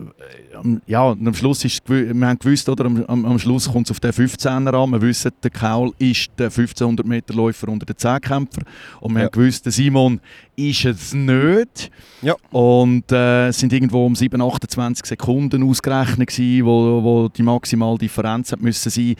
mhm. 0.63 0.81
ja, 0.87 1.11
am 1.11 1.33
Schluss 1.33 1.63
ist, 1.65 1.87
wir 1.87 2.27
haben 2.27 2.39
gewusst, 2.39 2.67
oder, 2.69 2.85
am, 2.85 3.05
am 3.07 3.39
Schluss 3.39 3.71
kommt 3.71 3.87
es 3.87 3.91
auf 3.91 3.99
den 3.99 4.11
15er 4.11 4.73
an. 4.73 4.89
Wir 4.91 5.01
wissen, 5.01 5.31
der 5.43 5.51
Kaul 5.51 5.91
ist 5.99 6.31
der 6.37 6.47
1500 6.47 7.05
Meter 7.05 7.33
Läufer 7.33 7.67
unter 7.67 7.85
den 7.85 7.97
Zehnkämpfer. 7.97 8.61
Und 8.99 9.13
wir 9.13 9.19
ja. 9.19 9.25
haben 9.25 9.31
gewusst, 9.31 9.65
der 9.65 9.71
Simon 9.71 10.19
ist 10.55 10.85
es 10.85 11.13
nicht. 11.13 11.91
Ja. 12.21 12.35
Und 12.51 13.11
äh, 13.11 13.49
es 13.49 13.59
sind 13.59 13.71
irgendwo 13.73 14.05
um 14.05 14.15
7, 14.15 14.41
28 14.41 15.05
Sekunden 15.05 15.63
ausgerechnet 15.63 16.29
gewesen, 16.29 16.65
wo, 16.65 17.03
wo 17.03 17.29
die 17.29 17.43
maximale 17.43 17.97
Differenz 17.97 18.51
hat 18.51 18.61
müssen 18.61 18.89
sein 18.89 19.15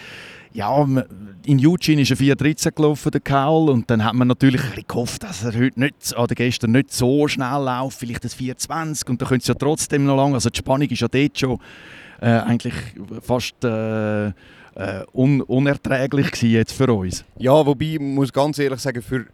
ja, 0.51 0.88
in 1.46 1.65
Eugene 1.65 2.01
ist 2.01 2.12
er 2.12 2.18
4,13 2.18 2.72
gelaufen, 2.72 3.12
der 3.12 3.22
Kaul, 3.22 3.70
und 3.70 3.89
dann 3.89 4.03
hat 4.03 4.13
man 4.13 4.27
natürlich 4.27 4.62
gehofft, 4.88 5.24
dass 5.24 5.44
er 5.44 5.53
heute 5.53 5.79
nicht, 5.79 6.18
oder 6.18 6.34
gestern 6.36 6.72
nicht 6.72 6.91
so 6.91 7.27
schnell 7.27 7.63
läuft, 7.63 8.00
vielleicht 8.00 8.24
das 8.24 8.38
4,20 8.38 9.10
und 9.10 9.22
dann 9.22 9.27
könnte 9.27 9.44
es 9.44 9.48
ja 9.48 9.53
trotzdem 9.53 10.06
noch 10.06 10.18
lang, 10.18 10.34
also 10.34 10.50
die 10.50 10.58
Spannung 10.58 10.88
ist 10.88 11.00
ja 11.00 11.08
dort 11.08 11.39
schon 11.39 11.60
äh, 12.22 12.25
eigentlich 12.25 12.74
fast 13.22 13.63
äh, 13.63 14.27
äh, 14.27 15.06
un 15.13 15.41
unerträglich 15.41 16.32
gewesen 16.32 16.51
jetzt 16.51 16.74
für 16.74 16.91
uns. 16.91 17.24
Ja, 17.38 17.65
wobei, 17.65 17.86
ich 17.86 18.00
muss 18.00 18.34
ganz 18.34 18.58
ehrlich 18.60 18.79
sagen, 18.79 19.01
für, 19.01 19.25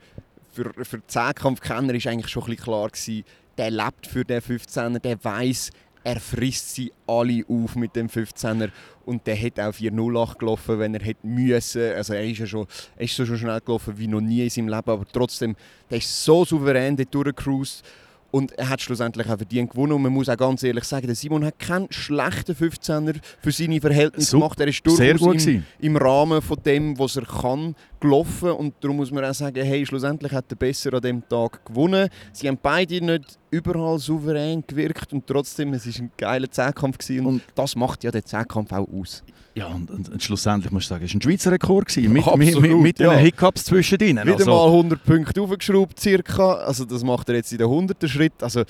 für, 0.52 0.72
für 0.84 1.06
Zehnkampfkenner 1.08 1.94
war 1.94 2.12
eigentlich 2.12 2.28
schon 2.28 2.56
klar 2.56 2.90
gewesen, 2.90 3.24
der 3.58 3.72
lebt 3.72 4.08
für 4.08 4.26
den 4.26 4.42
15er, 4.42 5.00
der 5.00 5.24
weiß 5.24 5.72
er 6.06 6.20
frisst 6.20 6.76
sie 6.76 6.94
alle 7.08 7.44
auf 7.48 7.76
mit 7.76 7.96
dem 7.96 8.08
15er 8.08 8.70
und 9.06 9.26
der 9.26 9.42
hat 9.42 9.60
auch 9.60 9.74
4-0 9.74 10.38
gelaufen, 10.38 10.78
wenn 10.80 10.94
er 10.94 11.04
hätte 11.04 11.26
müssen. 11.26 11.94
Also 11.94 12.14
er 12.14 12.24
ist 12.24 12.38
ja 12.38 12.46
schon, 12.46 12.68
er 12.96 13.06
ist 13.06 13.16
so 13.16 13.26
schnell 13.26 13.60
gelaufen 13.60 13.98
wie 13.98 14.08
noch 14.08 14.22
nie 14.22 14.44
in 14.44 14.50
seinem 14.52 14.68
Leben, 14.68 14.92
aber 14.92 15.06
trotzdem, 15.12 15.56
der 15.90 15.98
ist 15.98 16.24
so 16.24 16.46
souverän 16.46 16.96
dort 16.96 17.14
durchgecruised 17.14 17.84
und 18.32 18.52
er 18.54 18.70
hat 18.70 18.82
schlussendlich 18.82 19.28
auch 19.28 19.38
verdient 19.38 19.72
gewonnen. 19.72 19.94
Und 19.94 20.02
man 20.02 20.12
muss 20.12 20.28
auch 20.28 20.38
ganz 20.38 20.62
ehrlich 20.64 20.84
sagen, 20.84 21.08
der 21.08 21.16
Simon 21.16 21.46
hat 21.46 21.58
keinen 21.58 21.88
schlechten 21.92 22.54
15er 22.54 23.16
für 23.42 23.52
seine 23.52 23.80
Verhältnisse 23.80 24.32
so, 24.32 24.40
gemacht. 24.40 24.60
Er 24.60 24.68
ist 24.68 24.86
durchaus 24.86 25.46
im, 25.46 25.64
im, 25.80 25.98
Rahmen 25.98 26.42
von 26.42 26.58
dem, 26.66 27.00
was 27.00 27.16
er 27.16 27.26
kann, 27.26 27.76
gelaufen. 28.00 28.52
Und 28.52 28.74
darum 28.82 28.98
muss 28.98 29.12
man 29.12 29.24
auch 29.24 29.34
sagen, 29.34 29.64
hey, 29.64 29.86
schlussendlich 29.86 30.32
hat 30.32 30.52
der 30.52 30.58
Besser 30.58 30.94
an 30.94 31.02
dem 31.02 31.28
Tag 31.28 31.66
gewonnen. 31.66 32.10
Sie 32.34 32.48
haben 32.48 32.60
beide 32.62 33.00
nicht 33.04 33.40
überall 33.52 34.00
souverän 34.00 34.64
gewirkt 34.68 35.14
und 35.14 35.26
trotzdem, 35.26 35.74
es 35.74 35.88
war 35.88 36.04
ein 36.04 36.12
geiler 36.18 36.52
Zehnkampf. 36.52 36.98
Und, 37.10 37.26
und 37.26 37.42
das 37.56 37.76
macht 37.76 38.04
ja 38.04 38.12
den 38.12 38.26
Zehnkampf 38.26 38.72
auch 38.74 38.88
aus. 38.92 39.24
Ja, 39.56 39.68
und, 39.68 39.90
und, 39.90 40.22
schlussendlich 40.22 40.70
muss 40.74 40.84
ich 40.84 40.90
sagen, 40.90 41.06
es 41.06 41.14
war 41.14 41.18
ein 41.18 41.22
Schweizer 41.22 41.52
Rekord. 41.52 41.88
Gewesen, 41.88 42.12
mit, 42.12 42.28
Absolut, 42.28 42.62
mit, 42.62 42.78
mit, 42.78 43.00
ja. 43.00 43.14
den 43.14 43.20
Hiccups 43.20 43.64
zwischen 43.64 44.00
ihnen. 44.02 44.28
Wieder 44.28 44.36
also. 44.36 44.52
mal 44.52 44.68
100 44.68 45.04
Punkte 45.04 45.42
aufgeschraubt, 45.42 45.98
circa. 45.98 46.56
Also 46.56 46.84
das 46.84 47.04
macht 47.06 47.30
er 47.30 47.36
jetzt 47.36 47.54
in 47.54 47.60
den 47.60 47.68
100. 47.68 48.10
Schritt. 48.10 48.34
Also 48.42 48.64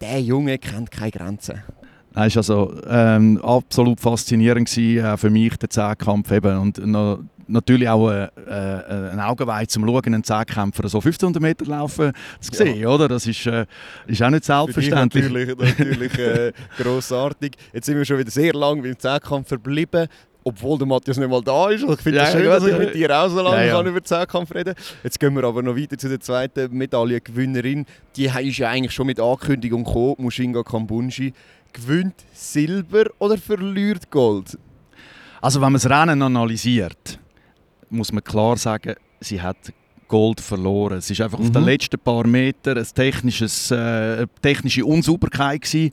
der 0.00 0.22
Junge 0.22 0.56
kennt 0.56 0.90
keine 0.90 1.10
Grenzen. 1.10 1.62
Nein, 2.14 2.28
ist 2.28 2.38
also 2.38 2.74
ähm, 2.88 3.38
absolut 3.42 4.00
faszinierend 4.00 4.70
gewesen, 4.70 5.04
äh, 5.04 5.16
für 5.18 5.28
mich 5.28 5.56
der 5.58 5.68
Zehnkampf 5.68 6.32
eben. 6.32 6.58
Und 6.58 6.84
noch 6.86 7.20
natürlich 7.50 7.88
auch 7.88 8.10
äh, 8.10 8.24
äh, 8.24 9.10
ein 9.12 9.20
Augenweih 9.20 9.66
zum 9.66 9.86
Schauen, 9.86 10.02
einen 10.06 10.24
Zehnkämpfer 10.24 10.88
so 10.88 10.98
1500 10.98 11.42
Meter 11.42 11.64
laufen 11.66 12.12
zu 12.40 12.54
sehen, 12.54 12.80
ja. 12.80 12.88
oder? 12.88 13.08
Das 13.08 13.26
ist, 13.26 13.46
äh, 13.46 13.66
ist 14.06 14.22
auch 14.22 14.30
nicht 14.30 14.44
selbstverständlich. 14.44 15.24
natürlich 15.24 15.78
natürlich 15.78 16.18
äh, 16.18 16.52
grossartig. 16.78 17.56
Jetzt 17.72 17.86
sind 17.86 17.96
wir 17.96 18.04
schon 18.04 18.18
wieder 18.18 18.30
sehr 18.30 18.54
lange 18.54 18.82
beim 18.82 18.98
Zehnkampf 18.98 19.48
verblieben. 19.48 20.08
Obwohl 20.42 20.78
der 20.78 20.86
Matthias 20.86 21.18
nicht 21.18 21.28
mal 21.28 21.42
da 21.42 21.68
ist. 21.68 21.82
Ich 21.82 22.00
finde 22.00 22.20
es 22.20 22.32
ja, 22.32 22.38
schön, 22.40 22.46
dass 22.46 22.64
ich 22.64 22.78
mit 22.78 22.94
dir 22.94 23.14
auch 23.14 23.28
so 23.28 23.42
lange 23.42 23.66
ja, 23.66 23.78
ja. 23.78 23.86
über 23.86 24.02
Zehnkampf 24.02 24.54
reden 24.54 24.74
kann. 24.74 24.84
Jetzt 25.04 25.20
gehen 25.20 25.36
wir 25.36 25.44
aber 25.44 25.62
noch 25.62 25.76
weiter 25.76 25.98
zu 25.98 26.08
der 26.08 26.18
zweiten 26.18 26.74
Medaillengewinnerin. 26.74 27.84
Die 28.16 28.24
ist 28.24 28.56
ja 28.56 28.70
eigentlich 28.70 28.92
schon 28.92 29.06
mit 29.06 29.20
Ankündigung 29.20 29.84
gekommen, 29.84 30.14
Mushinga 30.16 30.62
Kambunji. 30.62 31.34
Gewinnt 31.74 32.14
Silber 32.32 33.04
oder 33.18 33.36
verliert 33.36 34.10
Gold? 34.10 34.58
Also 35.42 35.60
wenn 35.60 35.72
man 35.72 35.80
das 35.80 35.88
Rennen 35.88 36.22
analysiert, 36.22 37.19
muss 37.90 38.12
man 38.12 38.24
klar 38.24 38.56
sagen, 38.56 38.94
sie 39.20 39.40
hat 39.40 39.56
Gold 40.08 40.40
verloren. 40.40 40.98
Es 40.98 41.10
ist 41.10 41.20
einfach 41.20 41.38
mhm. 41.38 41.46
auf 41.46 41.52
den 41.52 41.62
mhm. 41.62 41.68
letzten 41.68 41.98
paar 41.98 42.26
Metern 42.26 42.78
ein 42.78 42.86
technisches, 42.94 43.70
äh, 43.70 43.76
eine 43.76 44.28
technische 44.42 44.84
Unsauberkeit 44.84 45.62
gewesen. 45.62 45.92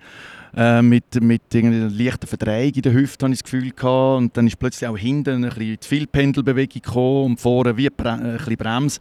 Äh, 0.56 0.82
mit, 0.82 1.22
mit 1.22 1.44
einer 1.54 1.88
leichten 1.88 2.26
Verdrehung 2.26 2.72
in 2.74 2.82
der 2.82 2.94
Hüfte, 2.94 3.26
habe 3.26 3.34
ich 3.34 3.42
das 3.42 3.52
Gefühl 3.52 3.70
gehabt. 3.70 4.18
Und 4.18 4.36
dann 4.36 4.48
ist 4.48 4.58
plötzlich 4.58 4.90
auch 4.90 4.98
hinten 4.98 5.44
ein 5.44 5.50
bisschen 5.50 5.82
zu 5.82 5.90
viel 5.90 6.08
Pendelbewegung 6.08 6.82
gekommen 6.82 7.26
und 7.26 7.40
vorne 7.40 7.78
wie 7.78 7.90
Bre 7.92 8.14
ein 8.14 8.38
bisschen 8.38 8.58
Bremse. 8.58 9.00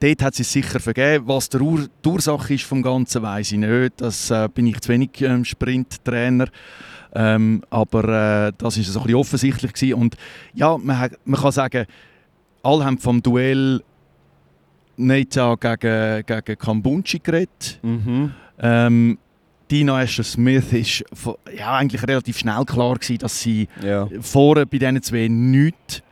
Dort 0.00 0.22
hat 0.22 0.34
sie 0.34 0.42
es 0.42 0.52
sicher 0.52 0.80
vergeben. 0.80 1.28
Was 1.28 1.50
der 1.50 1.60
Ur 1.60 1.86
die 2.04 2.08
Ursache 2.08 2.54
ist 2.54 2.64
vom 2.64 2.82
Ganzen, 2.82 3.22
weiß 3.22 3.52
ich 3.52 3.58
nicht. 3.58 4.00
Das 4.00 4.30
äh, 4.32 4.48
bin 4.52 4.66
ich 4.66 4.80
zu 4.80 4.88
wenig 4.88 5.10
ähm, 5.20 5.44
Sprinttrainer. 5.44 6.48
Ähm, 7.14 7.62
aber 7.70 8.48
äh, 8.48 8.52
das 8.58 8.76
ist 8.76 8.92
so 8.92 8.98
ein 8.98 9.04
bisschen 9.04 9.20
offensichtlich 9.20 9.72
gewesen. 9.72 9.94
Und 9.94 10.16
ja, 10.54 10.76
man, 10.78 11.10
man 11.24 11.40
kann 11.40 11.52
sagen, 11.52 11.86
alle 12.62 12.84
haben 12.84 12.98
vom 12.98 13.22
Duell 13.22 13.82
Neita 14.96 15.54
gegen, 15.54 16.24
gegen 16.26 16.58
Kambunchi 16.58 17.20
geredet. 17.20 17.78
Mhm. 17.82 18.32
Ähm, 18.58 19.18
Dina 19.70 19.98
Asher 19.98 20.24
Smith 20.24 20.72
ist 20.72 21.04
ja, 21.56 21.76
eigentlich 21.76 22.02
relativ 22.02 22.38
schnell 22.38 22.64
klar 22.64 22.94
gewesen, 22.94 23.18
dass 23.18 23.40
sie 23.40 23.68
ja. 23.82 24.08
vorne 24.20 24.66
bei 24.66 24.78
diesen 24.78 25.02
zwei 25.02 25.28
nichts 25.28 26.02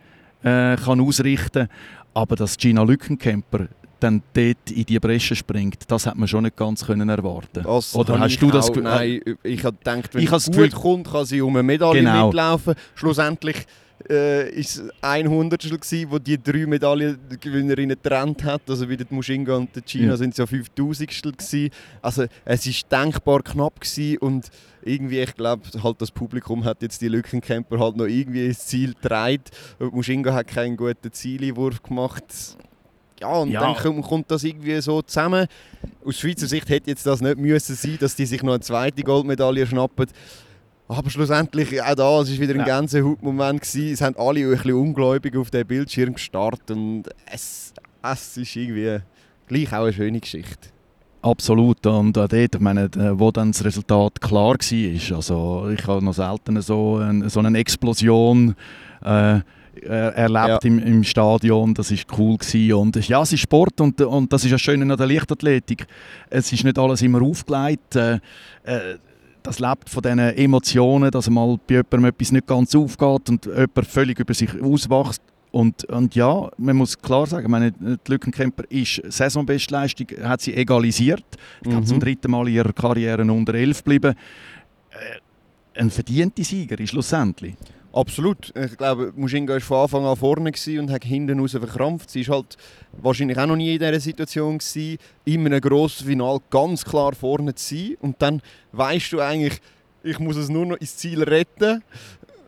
äh, 0.43 0.77
kann 0.77 1.01
ausrichten 1.01 1.69
kann. 1.69 1.77
Aber 2.15 2.37
dass 2.37 2.57
Gina 2.57 2.83
Lückenkämper 2.83 3.69
dann 3.99 4.23
dort 4.35 4.71
in 4.71 4.85
die 4.85 4.99
Bresche 4.99 5.35
springt, 5.35 5.91
das 5.91 6.07
hat 6.07 6.17
man 6.17 6.29
schon 6.29 6.45
nicht 6.45 6.57
ganz 6.57 6.85
können 6.85 7.09
erwarten. 7.09 7.63
Das 7.63 7.95
Oder 7.95 8.19
hast 8.21 8.39
du 8.39 8.51
das? 8.51 8.71
Auch, 8.71 8.77
nein, 8.77 9.21
ich 9.43 9.65
habe 9.65 9.77
gedacht, 9.77 10.15
wenn 10.15 10.23
ich 10.23 10.33
es 10.33 10.51
gut 10.51 10.75
kommt, 10.75 11.11
kann 11.11 11.25
sie 11.25 11.41
um 11.41 11.57
eine 11.57 11.63
Medaille 11.63 12.01
genau. 12.01 12.27
mitlaufen. 12.27 12.75
Schlussendlich 12.95 13.67
äh, 14.11 14.49
ist 14.51 14.83
ein 15.01 15.29
Hundertstel 15.29 15.79
gewesen, 15.79 16.11
wo 16.11 16.19
die 16.19 16.43
drei 16.43 16.67
Medaillengewinnerinnen 16.67 17.97
getrennt 18.01 18.45
hat. 18.45 18.63
Also 18.69 18.89
wie 18.89 18.97
die 18.97 19.07
Mushinga 19.11 19.57
und 19.57 19.75
die 19.75 19.83
China 19.83 20.09
ja. 20.09 20.17
sind 20.17 20.31
es 20.31 20.39
ja 20.39 20.47
5000 20.47 21.09
gewesen. 21.09 21.71
Also 22.03 22.27
es 22.45 22.67
ist 22.67 22.91
denkbar 22.91 23.43
knapp 23.43 23.81
gewesen 23.81 24.19
und 24.19 24.51
irgendwie, 24.83 25.21
ich 25.21 25.35
glaube, 25.35 25.63
halt 25.83 26.01
das 26.01 26.11
Publikum 26.11 26.65
hat 26.65 26.83
jetzt 26.83 27.01
die 27.01 27.09
Lückencamper 27.09 27.79
halt 27.79 27.97
noch 27.97 28.07
irgendwie 28.07 28.47
ins 28.47 28.67
Ziel 28.67 28.95
getragen. 28.95 29.43
Mushinga 29.79 30.33
hat 30.33 30.47
keinen 30.49 30.77
guten 30.77 31.13
Zielwurf 31.13 31.83
gemacht. 31.83 32.25
Ja, 33.21 33.29
und 33.29 33.51
ja. 33.51 33.75
dann 33.75 34.03
kommt 34.03 34.31
das 34.31 34.45
irgendwie 34.45 34.81
so 34.81 35.03
zusammen. 35.03 35.47
Aus 36.05 36.19
Schweizer 36.19 36.47
Sicht 36.47 36.69
hätte 36.69 36.91
jetzt 36.91 37.07
das 37.07 37.21
nicht 37.21 37.39
müssen 37.39 37.75
sein, 37.75 37.97
dass 37.99 38.15
die 38.15 38.27
sich 38.27 38.43
noch 38.43 38.53
eine 38.53 38.61
zweite 38.61 39.03
Goldmedaille 39.03 39.67
schnappen. 39.67 40.07
Aber 40.89 41.11
schlussendlich, 41.11 41.83
auch 41.83 41.95
da, 41.95 42.21
es 42.21 42.31
war 42.31 42.39
wieder 42.39 42.55
ein 42.55 42.67
ja. 42.67 42.79
Gänsehautmoment. 42.79 43.63
Es 43.63 44.01
haben 44.01 44.17
alle 44.17 44.41
ein 44.41 44.51
bisschen 44.51 44.75
ungläubig 44.75 45.37
auf 45.37 45.51
den 45.51 45.67
Bildschirm 45.67 46.15
gestartet 46.15 46.71
und 46.71 47.05
es, 47.33 47.75
es 48.03 48.37
ist 48.37 48.55
irgendwie 48.55 48.99
gleich 49.49 49.73
auch 49.73 49.85
eine 49.85 49.93
schöne 49.93 50.21
Geschichte. 50.21 50.69
Absolut. 51.23 51.85
Und 51.87 52.17
auch 52.17 52.29
dort, 52.29 52.55
ich 52.55 52.61
meine, 52.61 52.89
wo 53.19 53.33
dann 53.33 53.51
das 53.51 53.65
Resultat 53.65 54.21
klar 54.21 54.55
war, 54.55 55.17
also 55.17 55.69
ich 55.71 55.87
habe 55.87 56.05
noch 56.05 56.15
selten 56.15 56.61
so, 56.63 56.97
eine, 56.99 57.29
so 57.31 57.41
eine 57.41 57.59
Explosion 57.59 58.55
äh, 59.05 59.41
erlebt 59.83 60.49
ja. 60.49 60.59
im, 60.63 60.79
im 60.79 61.03
Stadion. 61.03 61.75
Das 61.75 61.91
war 61.91 62.19
cool 62.19 62.37
gewesen. 62.37 62.73
und 62.75 63.09
ja, 63.09 63.23
es 63.23 63.33
ist 63.33 63.41
Sport 63.41 63.81
und, 63.81 64.01
und 64.01 64.33
das 64.33 64.45
ist 64.45 64.53
das 64.53 64.61
Schöne 64.61 64.91
an 64.91 64.97
der 64.97 65.07
Leichtathletik. 65.07 65.87
Es 66.31 66.53
ist 66.53 66.63
nicht 66.63 66.79
alles 66.79 67.03
immer 67.03 67.23
aufgelegt. 67.23 67.97
Äh, 67.97 68.21
äh, 68.65 68.97
das 69.47 69.61
lebt 69.61 69.89
von 69.89 70.03
diesen 70.03 70.19
Emotionen, 70.19 71.11
dass 71.11 71.31
mal 71.31 71.57
bei 71.67 71.77
jemandem 71.77 72.07
etwas 72.07 72.33
nicht 72.33 72.47
ganz 72.47 72.75
aufgeht 72.75 73.29
und 73.29 73.47
jemand 73.47 73.87
völlig 73.87 74.19
über 74.19 74.35
sich 74.35 74.51
auswächst. 74.61 75.23
Und, 75.53 75.85
und 75.85 76.15
ja, 76.15 76.51
man 76.59 76.77
muss 76.77 76.99
klar 76.99 77.27
sagen, 77.27 77.51
meine, 77.51 77.73
die 77.73 77.97
Lückenkämper 78.09 78.65
ist 78.69 79.01
Saisonbestleistung, 79.09 80.09
hat 80.23 80.43
sie 80.43 80.55
egalisiert. 80.55 81.25
Ich 81.63 81.71
mhm. 81.71 81.87
zum 81.87 82.01
dritten 82.01 82.31
Mal 82.31 82.49
in 82.49 82.55
ihrer 82.55 82.73
Karriere 82.73 83.23
unter 83.23 83.55
11 83.55 83.85
geblieben. 83.85 84.15
Äh, 84.91 85.81
ein 85.81 85.91
verdienter 85.91 86.45
Sieger 86.45 86.79
ist 86.81 86.91
schlussendlich. 86.91 87.55
Absolut. 87.93 88.53
Ich 88.55 88.77
glaube, 88.77 89.13
Mushinga 89.17 89.55
war 89.55 89.61
von 89.61 89.79
Anfang 89.81 90.05
an 90.05 90.17
vorne 90.17 90.53
und 90.79 90.91
hat 90.91 91.05
hinten 91.05 91.41
raus 91.41 91.53
verkrampft. 91.53 92.11
Sie 92.11 92.27
war 92.29 92.37
halt 92.37 92.57
wahrscheinlich 92.93 93.39
auch 93.39 93.47
noch 93.47 93.57
nie 93.57 93.75
in 93.75 93.79
dieser 93.79 94.01
Situation, 94.01 94.59
gewesen, 94.59 94.99
in 95.25 95.47
einem 95.47 95.61
grossen 95.61 96.07
Finale 96.07 96.41
ganz 96.51 96.85
klar 96.85 97.15
vorne 97.15 97.55
zu 97.55 97.75
sein. 97.75 97.97
Und 98.01 98.21
dann 98.21 98.43
weißt 98.73 99.13
du 99.13 99.21
eigentlich, 99.21 99.61
ich 100.03 100.19
muss 100.19 100.37
es 100.37 100.49
nur 100.49 100.67
noch 100.67 100.77
ins 100.77 100.97
Ziel 100.97 101.23
retten. 101.23 101.83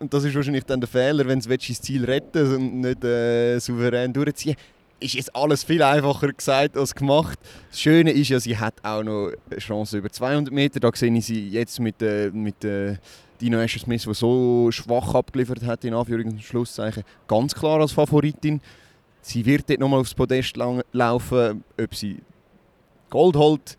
Und 0.01 0.13
das 0.13 0.25
ist 0.25 0.35
wahrscheinlich 0.35 0.65
dann 0.65 0.81
der 0.81 0.89
Fehler, 0.89 1.27
wenn 1.27 1.41
du 1.41 1.51
ins 1.51 1.81
Ziel 1.81 2.05
retten 2.05 2.55
und 2.55 2.81
nicht 2.83 3.03
äh, 3.05 3.59
souverän 3.59 4.13
durchziehen 4.13 4.57
ist 5.01 5.15
jetzt 5.15 5.35
alles 5.35 5.65
viel 5.65 5.83
einfacher 5.83 6.33
gesagt 6.33 6.77
als 6.77 6.95
gemacht. 6.95 7.39
Das 7.71 7.81
Schöne 7.81 8.11
ist 8.11 8.29
ja, 8.29 8.41
sie 8.41 8.57
hat 8.57 8.75
auch 8.83 9.03
noch 9.03 9.33
eine 9.51 9.59
Chance 9.59 9.99
über 9.99 10.11
200 10.11 10.53
Meter. 10.53 10.81
Da 10.81 10.91
sehe 10.95 11.13
ich 11.13 11.27
sie 11.27 11.49
jetzt 11.49 11.79
mit, 11.81 12.03
äh, 12.03 12.31
mit 12.33 12.65
äh, 12.65 12.97
Dino 13.41 13.59
Asher 13.59 13.81
Smith, 13.81 14.05
die 14.05 14.15
so 14.15 14.71
schwach 14.71 15.15
abgeliefert 15.15 15.65
hat, 15.65 15.85
in 15.85 15.95
Anführungs- 15.95 16.31
und 16.31 16.43
Schlusszeichen, 16.43 17.05
ganz 17.27 17.55
klar 17.55 17.81
als 17.81 17.93
Favoritin. 17.93 18.61
Sie 19.21 19.45
wird 19.45 19.69
dort 19.69 19.81
nochmal 19.81 20.01
aufs 20.01 20.15
Podest 20.15 20.57
laufen, 20.93 21.65
ob 21.81 21.95
sie 21.95 22.19
Gold 23.11 23.37
holt. 23.37 23.77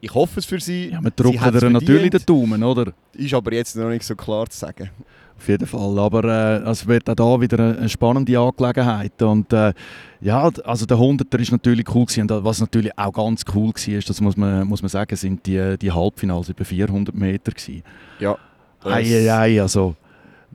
Ich 0.00 0.14
hoffe 0.14 0.40
es 0.40 0.46
für 0.46 0.60
sie. 0.60 0.90
Ja, 0.90 1.02
wir 1.02 1.10
drücken 1.10 1.42
ihr 1.42 1.70
natürlich 1.70 2.10
den 2.10 2.26
Daumen, 2.26 2.62
oder? 2.62 2.92
Ist 3.14 3.34
aber 3.34 3.52
jetzt 3.52 3.76
noch 3.76 3.88
nicht 3.88 4.04
so 4.04 4.14
klar 4.14 4.48
zu 4.48 4.58
sagen. 4.58 4.90
Auf 5.38 5.48
jeden 5.48 5.66
Fall, 5.66 5.98
aber 5.98 6.24
äh, 6.24 6.70
es 6.70 6.86
wird 6.86 7.08
auch 7.08 7.32
hier 7.32 7.40
wieder 7.42 7.76
eine 7.76 7.88
spannende 7.88 8.38
Angelegenheit 8.38 9.20
und 9.20 9.52
äh, 9.52 9.74
ja, 10.20 10.50
also 10.64 10.86
der 10.86 10.98
Hunderter 10.98 11.38
ist 11.38 11.52
natürlich 11.52 11.84
cool 11.94 12.06
gewesen. 12.06 12.30
und 12.30 12.42
was 12.42 12.60
natürlich 12.60 12.96
auch 12.98 13.12
ganz 13.12 13.44
cool 13.54 13.68
war, 13.68 14.00
das 14.00 14.20
muss 14.22 14.36
man, 14.36 14.66
muss 14.66 14.80
man 14.80 14.88
sagen, 14.88 15.14
sind 15.14 15.44
die, 15.44 15.76
die 15.78 15.92
Halbfinals 15.92 16.48
über 16.48 16.64
400 16.64 17.14
Meter 17.14 17.52
gewesen. 17.52 17.82
Ja. 18.18 18.38
Ei, 18.84 19.28
ei, 19.28 19.60
also 19.60 19.94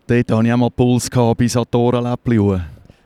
dort 0.07 0.31
hatte 0.31 0.47
ich 0.47 0.53
auch 0.53 0.57
mal 0.57 0.69
Puls 0.69 1.09
bis 1.37 1.57
an 1.57 1.65
die 1.71 1.77
Ohrenläppchen. 1.77 2.63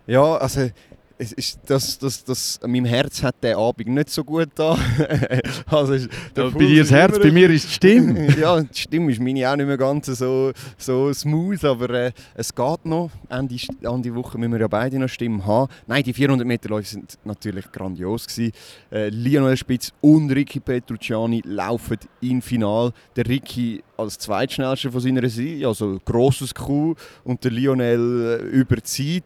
Ja, 0.08 0.36
also 0.36 0.70
es 1.18 1.32
ist, 1.32 1.60
das, 1.66 1.98
das, 1.98 2.24
das, 2.24 2.60
mein 2.66 2.86
Herz 2.86 3.24
hat 3.24 3.36
der 3.42 3.58
Abend 3.58 3.88
nicht 3.88 4.10
so 4.10 4.24
gut 4.24 4.50
da. 4.56 4.78
also 5.68 5.96
ja, 5.96 6.08
bei 6.36 6.50
dir 6.50 6.82
das 6.82 6.92
Herz, 6.92 7.20
bei 7.20 7.32
mir 7.32 7.50
ist 7.50 7.70
die 7.70 7.74
Stimme. 7.74 8.36
ja, 8.40 8.62
die 8.62 8.78
Stimme 8.78 9.12
ist 9.12 9.22
meine 9.22 9.50
auch 9.50 9.56
nicht 9.56 9.66
mehr 9.66 9.78
ganz 9.78 10.08
so, 10.08 10.52
so 10.78 11.14
smooth, 11.14 11.64
aber 11.64 11.90
äh, 11.90 12.12
es 12.34 12.54
geht 12.54 12.86
noch. 12.86 13.12
Ende, 13.30 13.56
Ende 13.82 14.16
Woche 14.16 14.38
müssen 14.38 14.52
wir 14.52 14.60
ja 14.60 14.68
beide 14.68 15.00
noch 15.00 15.08
Stimmen 15.08 15.46
haben. 15.46 15.72
Nein, 15.88 16.04
die 16.04 16.14
400 16.14 16.46
Meter 16.46 16.70
Läufe 16.70 16.90
sind 16.90 17.18
natürlich 17.24 17.72
grandios 17.72 18.28
gewesen. 18.28 18.52
Äh, 18.92 19.10
Lionel 19.10 19.56
Spitz 19.56 19.94
und 20.02 20.32
Ricky 20.32 20.60
Petrucciani 20.60 21.42
laufen 21.46 21.98
im 22.22 22.42
Final. 22.42 22.92
Der 23.16 23.26
Ricky 23.26 23.82
als 23.98 24.20
zweitschnellster 24.20 24.92
von 24.92 25.00
seiner 25.00 25.30
Seite, 25.30 25.68
also 25.68 26.00
grosses 26.04 26.54
Coup, 26.54 26.98
und 27.24 27.44
der 27.44 27.52
Lionel 27.52 28.42
äh, 28.42 28.46
überzieht 28.48 29.24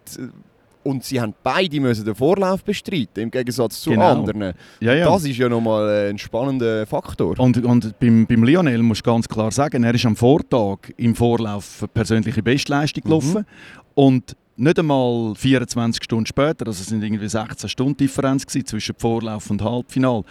und 0.89 1.03
sie 1.03 1.21
haben 1.21 1.33
beide 1.43 1.79
müssen 1.79 2.03
den 2.03 2.15
Vorlauf 2.15 2.63
bestreiten, 2.63 3.21
im 3.21 3.31
Gegensatz 3.31 3.81
zu 3.81 3.91
genau. 3.91 4.11
anderen. 4.11 4.53
Ja, 4.79 4.93
ja. 4.93 5.05
Das 5.05 5.23
ist 5.23 5.37
ja 5.37 5.47
nochmal 5.47 6.09
ein 6.09 6.17
spannender 6.17 6.85
Faktor. 6.87 7.39
Und, 7.39 7.63
und 7.63 7.99
beim, 7.99 8.25
beim 8.25 8.43
Lionel 8.43 8.81
muss 8.81 8.97
ich 8.97 9.03
ganz 9.03 9.27
klar 9.27 9.51
sagen, 9.51 9.83
er 9.83 9.93
ist 9.93 10.05
am 10.05 10.15
Vortag 10.15 10.77
im 10.97 11.15
Vorlauf 11.15 11.85
persönliche 11.93 12.41
Bestleistung 12.41 13.03
mhm. 13.03 13.07
gelaufen. 13.07 13.45
Und 13.93 14.35
nicht 14.57 14.79
einmal 14.79 15.35
24 15.35 16.03
Stunden 16.03 16.25
später, 16.25 16.67
also 16.67 16.81
es 16.81 16.87
sind 16.87 17.03
irgendwie 17.03 17.29
16 17.29 17.69
Stunden 17.69 17.97
Differenz 17.97 18.45
zwischen 18.45 18.95
Vorlauf 18.97 19.49
und 19.49 19.61
Halbfinal, 19.61 20.23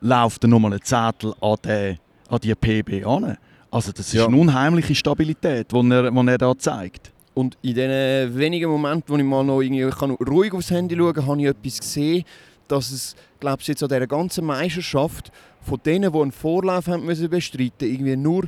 läuft 0.00 0.44
er 0.44 0.48
nochmal 0.48 0.74
ein 0.74 0.82
Zettel 0.82 1.34
an, 1.40 1.56
den, 1.64 1.98
an 2.28 2.38
die 2.40 2.54
PB 2.54 3.04
an. 3.06 3.36
Also 3.70 3.90
das 3.90 4.06
ist 4.06 4.14
ja. 4.14 4.26
eine 4.26 4.36
unheimliche 4.36 4.94
Stabilität, 4.94 5.72
die 5.72 5.90
er, 5.90 6.10
die 6.10 6.28
er 6.28 6.38
da 6.38 6.56
zeigt. 6.56 7.13
Und 7.34 7.58
in 7.62 7.74
den 7.74 8.36
wenigen 8.36 8.70
Momenten, 8.70 9.12
wo 9.12 9.18
ich 9.18 9.24
mal 9.24 9.44
noch 9.44 9.60
irgendwie 9.60 9.90
kann 9.90 10.12
ruhig 10.12 10.52
aufs 10.52 10.70
Handy 10.70 10.96
schauen 10.96 11.14
kann, 11.14 11.26
habe 11.26 11.40
ich 11.40 11.48
etwas 11.48 11.80
gesehen, 11.80 12.24
dass 12.68 12.90
es, 12.92 13.16
glaube 13.40 13.60
ich, 13.60 13.68
jetzt 13.68 13.82
an 13.82 13.88
dieser 13.88 14.06
ganzen 14.06 14.44
Meisterschaft 14.46 15.32
von 15.60 15.80
denen, 15.84 16.12
die 16.12 16.18
einen 16.18 16.32
Vorlauf 16.32 16.86
haben 16.86 17.04
müssen 17.04 17.28
bestreiten, 17.28 17.88
irgendwie 17.88 18.16
nur 18.16 18.44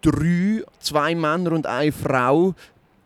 drei, 0.00 0.62
zwei 0.78 1.14
Männer 1.14 1.52
und 1.52 1.66
eine 1.66 1.92
Frau 1.92 2.54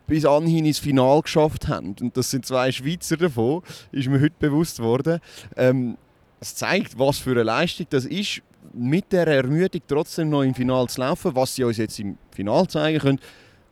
bis 0.06 0.24
anhin 0.24 0.66
ins 0.66 0.78
Finale 0.78 1.22
geschafft 1.22 1.68
haben. 1.68 1.96
Und 2.00 2.16
das 2.16 2.30
sind 2.30 2.46
zwei 2.46 2.70
Schweizer 2.70 3.16
davon, 3.16 3.62
ist 3.90 4.08
mir 4.08 4.20
heute 4.20 4.34
bewusst 4.38 4.80
worden. 4.80 5.20
Ähm, 5.56 5.96
es 6.40 6.54
zeigt, 6.54 6.98
was 6.98 7.18
für 7.18 7.32
eine 7.32 7.42
Leistung 7.42 7.86
das 7.90 8.04
ist, 8.04 8.42
mit 8.72 9.12
der 9.12 9.26
Ermüdung 9.26 9.80
trotzdem 9.86 10.30
noch 10.30 10.42
im 10.42 10.54
Finale 10.54 10.88
zu 10.88 11.00
laufen. 11.00 11.34
Was 11.34 11.54
sie 11.54 11.64
uns 11.64 11.78
jetzt 11.78 11.98
im 11.98 12.18
Finale 12.30 12.68
zeigen 12.68 12.98
können, 12.98 13.20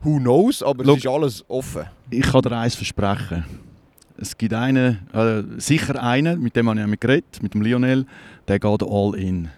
who 0.03 0.19
knows, 0.19 0.63
aber 0.63 0.85
Look, 0.85 0.99
es 0.99 1.05
ist 1.05 1.11
alles 1.11 1.45
offen. 1.49 1.85
Ich 2.11 2.23
kann 2.23 2.43
dir 2.43 2.53
eins 2.59 2.75
versprechen. 2.75 3.45
Es 4.19 4.37
gibt 4.37 4.55
einen, 4.55 4.99
äh, 5.13 5.43
sicher 5.59 6.01
einen, 6.03 6.41
mit 6.41 6.55
dem 6.55 6.69
habe 6.69 6.81
ich 6.93 7.01
geredet, 7.01 7.43
mit 7.43 7.55
dem 7.55 7.63
Lionel, 7.63 8.07
der 8.47 8.59
geht 8.59 8.83
all 8.83 9.15
in. 9.17 9.49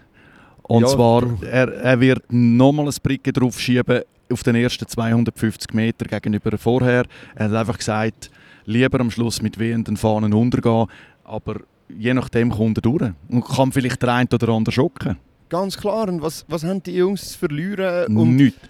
Und 0.62 0.82
ja, 0.82 0.88
zwar, 0.88 1.24
er, 1.42 1.68
er 1.74 2.00
wird 2.00 2.22
nochmal 2.30 2.86
ein 2.86 2.94
Bricke 3.02 3.32
drauf 3.32 3.60
schieben 3.60 4.02
auf 4.32 4.42
den 4.42 4.54
ersten 4.54 4.88
250 4.88 5.74
Meter 5.74 6.06
gegenüber 6.06 6.56
vorher. 6.56 7.04
Er 7.34 7.44
hat 7.50 7.54
einfach 7.54 7.76
gesagt, 7.76 8.30
lieber 8.64 9.00
am 9.00 9.10
Schluss 9.10 9.42
mit 9.42 9.58
wehenden 9.58 9.98
Fahnen 9.98 10.32
untergehen, 10.32 10.86
aber 11.24 11.60
je 11.88 12.14
nachdem 12.14 12.50
kommt 12.50 12.78
er 12.78 12.82
durch 12.82 13.12
und 13.28 13.44
kann 13.44 13.72
vielleicht 13.72 14.00
der 14.00 14.14
eine 14.14 14.28
oder 14.32 14.48
andere 14.48 14.72
schocken. 14.72 15.18
Ganz 15.50 15.76
klar. 15.76 16.08
Und 16.08 16.22
was, 16.22 16.44
was 16.48 16.64
haben 16.64 16.82
die 16.82 16.96
Jungs 16.96 17.32
zu 17.32 17.38
verlieren? 17.38 18.16
Und 18.16 18.36
Nichts 18.36 18.60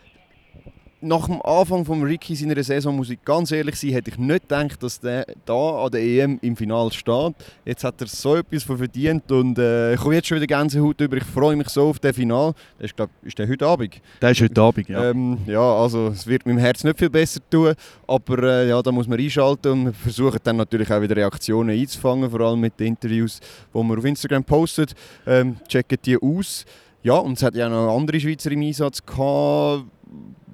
nach 1.05 1.27
dem 1.27 1.41
Anfang 1.43 1.85
von 1.85 2.03
Ricky 2.03 2.35
seiner 2.35 2.63
Saison, 2.63 2.97
muss 2.97 3.11
ich 3.11 3.23
ganz 3.25 3.53
ehrlich 3.53 3.77
sein, 3.77 3.91
hätte 3.91 4.11
ich 4.11 4.19
nicht 4.19 4.49
gedacht, 4.49 4.83
dass 4.83 4.99
der 4.99 5.27
da 5.45 5.85
an 5.85 5.93
der 5.93 6.01
EM 6.01 6.39
im 6.43 6.57
Finale 6.57 6.91
steht. 6.93 7.35
Jetzt 7.65 7.85
hat 7.85 8.01
er 8.01 8.07
so 8.07 8.37
etwas 8.37 8.65
verdient 8.65 9.31
und 9.31 9.59
äh, 9.59 9.95
ich 9.95 10.01
komme 10.01 10.15
jetzt 10.15 10.29
schon 10.29 10.41
wieder 10.41 10.47
Gänsehaut 10.47 11.01
über. 11.01 11.17
Ich 11.17 11.25
freue 11.25 11.57
mich 11.57 11.69
so 11.69 11.89
auf 11.89 11.99
das 11.99 12.17
Finale. 12.17 12.55
Das 12.79 12.87
ist, 12.87 12.97
glaub, 12.97 13.11
ist 13.23 13.39
der 13.39 13.49
heute 13.49 13.67
Abend? 13.67 14.01
Der 14.21 14.31
ist 14.31 14.41
heute 14.41 14.61
Abend, 14.61 14.89
ja. 14.89 15.11
Ähm, 15.11 15.39
ja, 15.47 15.61
also 15.61 16.09
es 16.09 16.27
wird 16.27 16.47
meinem 16.47 16.59
Herz 16.59 16.83
nicht 16.83 16.99
viel 16.99 17.11
besser 17.11 17.41
tun, 17.51 17.75
aber 18.07 18.43
äh, 18.43 18.69
ja, 18.69 18.83
da 18.83 18.91
muss 18.91 19.07
man 19.07 19.19
einschalten 19.19 19.87
und 19.87 19.97
versuchen 19.97 20.41
dann 20.43 20.57
natürlich 20.57 20.91
auch 20.91 21.01
wieder 21.01 21.17
Reaktionen 21.17 21.79
einzufangen, 21.79 22.31
vor 22.31 22.41
allem 22.41 22.61
mit 22.61 22.81
den 22.81 22.89
Interviews, 22.89 23.41
die 23.73 23.83
man 23.83 23.99
auf 23.99 24.05
Instagram 24.05 24.45
postet. 24.45 24.95
Ähm, 25.27 25.57
checken 25.69 25.99
die 26.05 26.17
aus. 26.17 26.65
Ja, 27.05 27.15
und 27.15 27.35
es 27.37 27.43
hat 27.43 27.55
ja 27.55 27.69
noch 27.69 27.97
andere 27.97 28.19
Schweizer 28.19 28.51
im 28.51 28.63
Einsatz 28.63 29.05
gehabt 29.05 29.85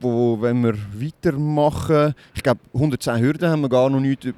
wo, 0.02 0.40
wenn 0.40 0.62
wir 0.62 0.75
weitermachen, 0.95 2.14
ich 2.35 2.42
glaube 2.42 2.61
110 2.73 3.19
Hürden 3.19 3.50
haben 3.50 3.61
wir 3.61 3.69
gar 3.69 3.90
noch 3.90 4.00
nicht 4.00 4.33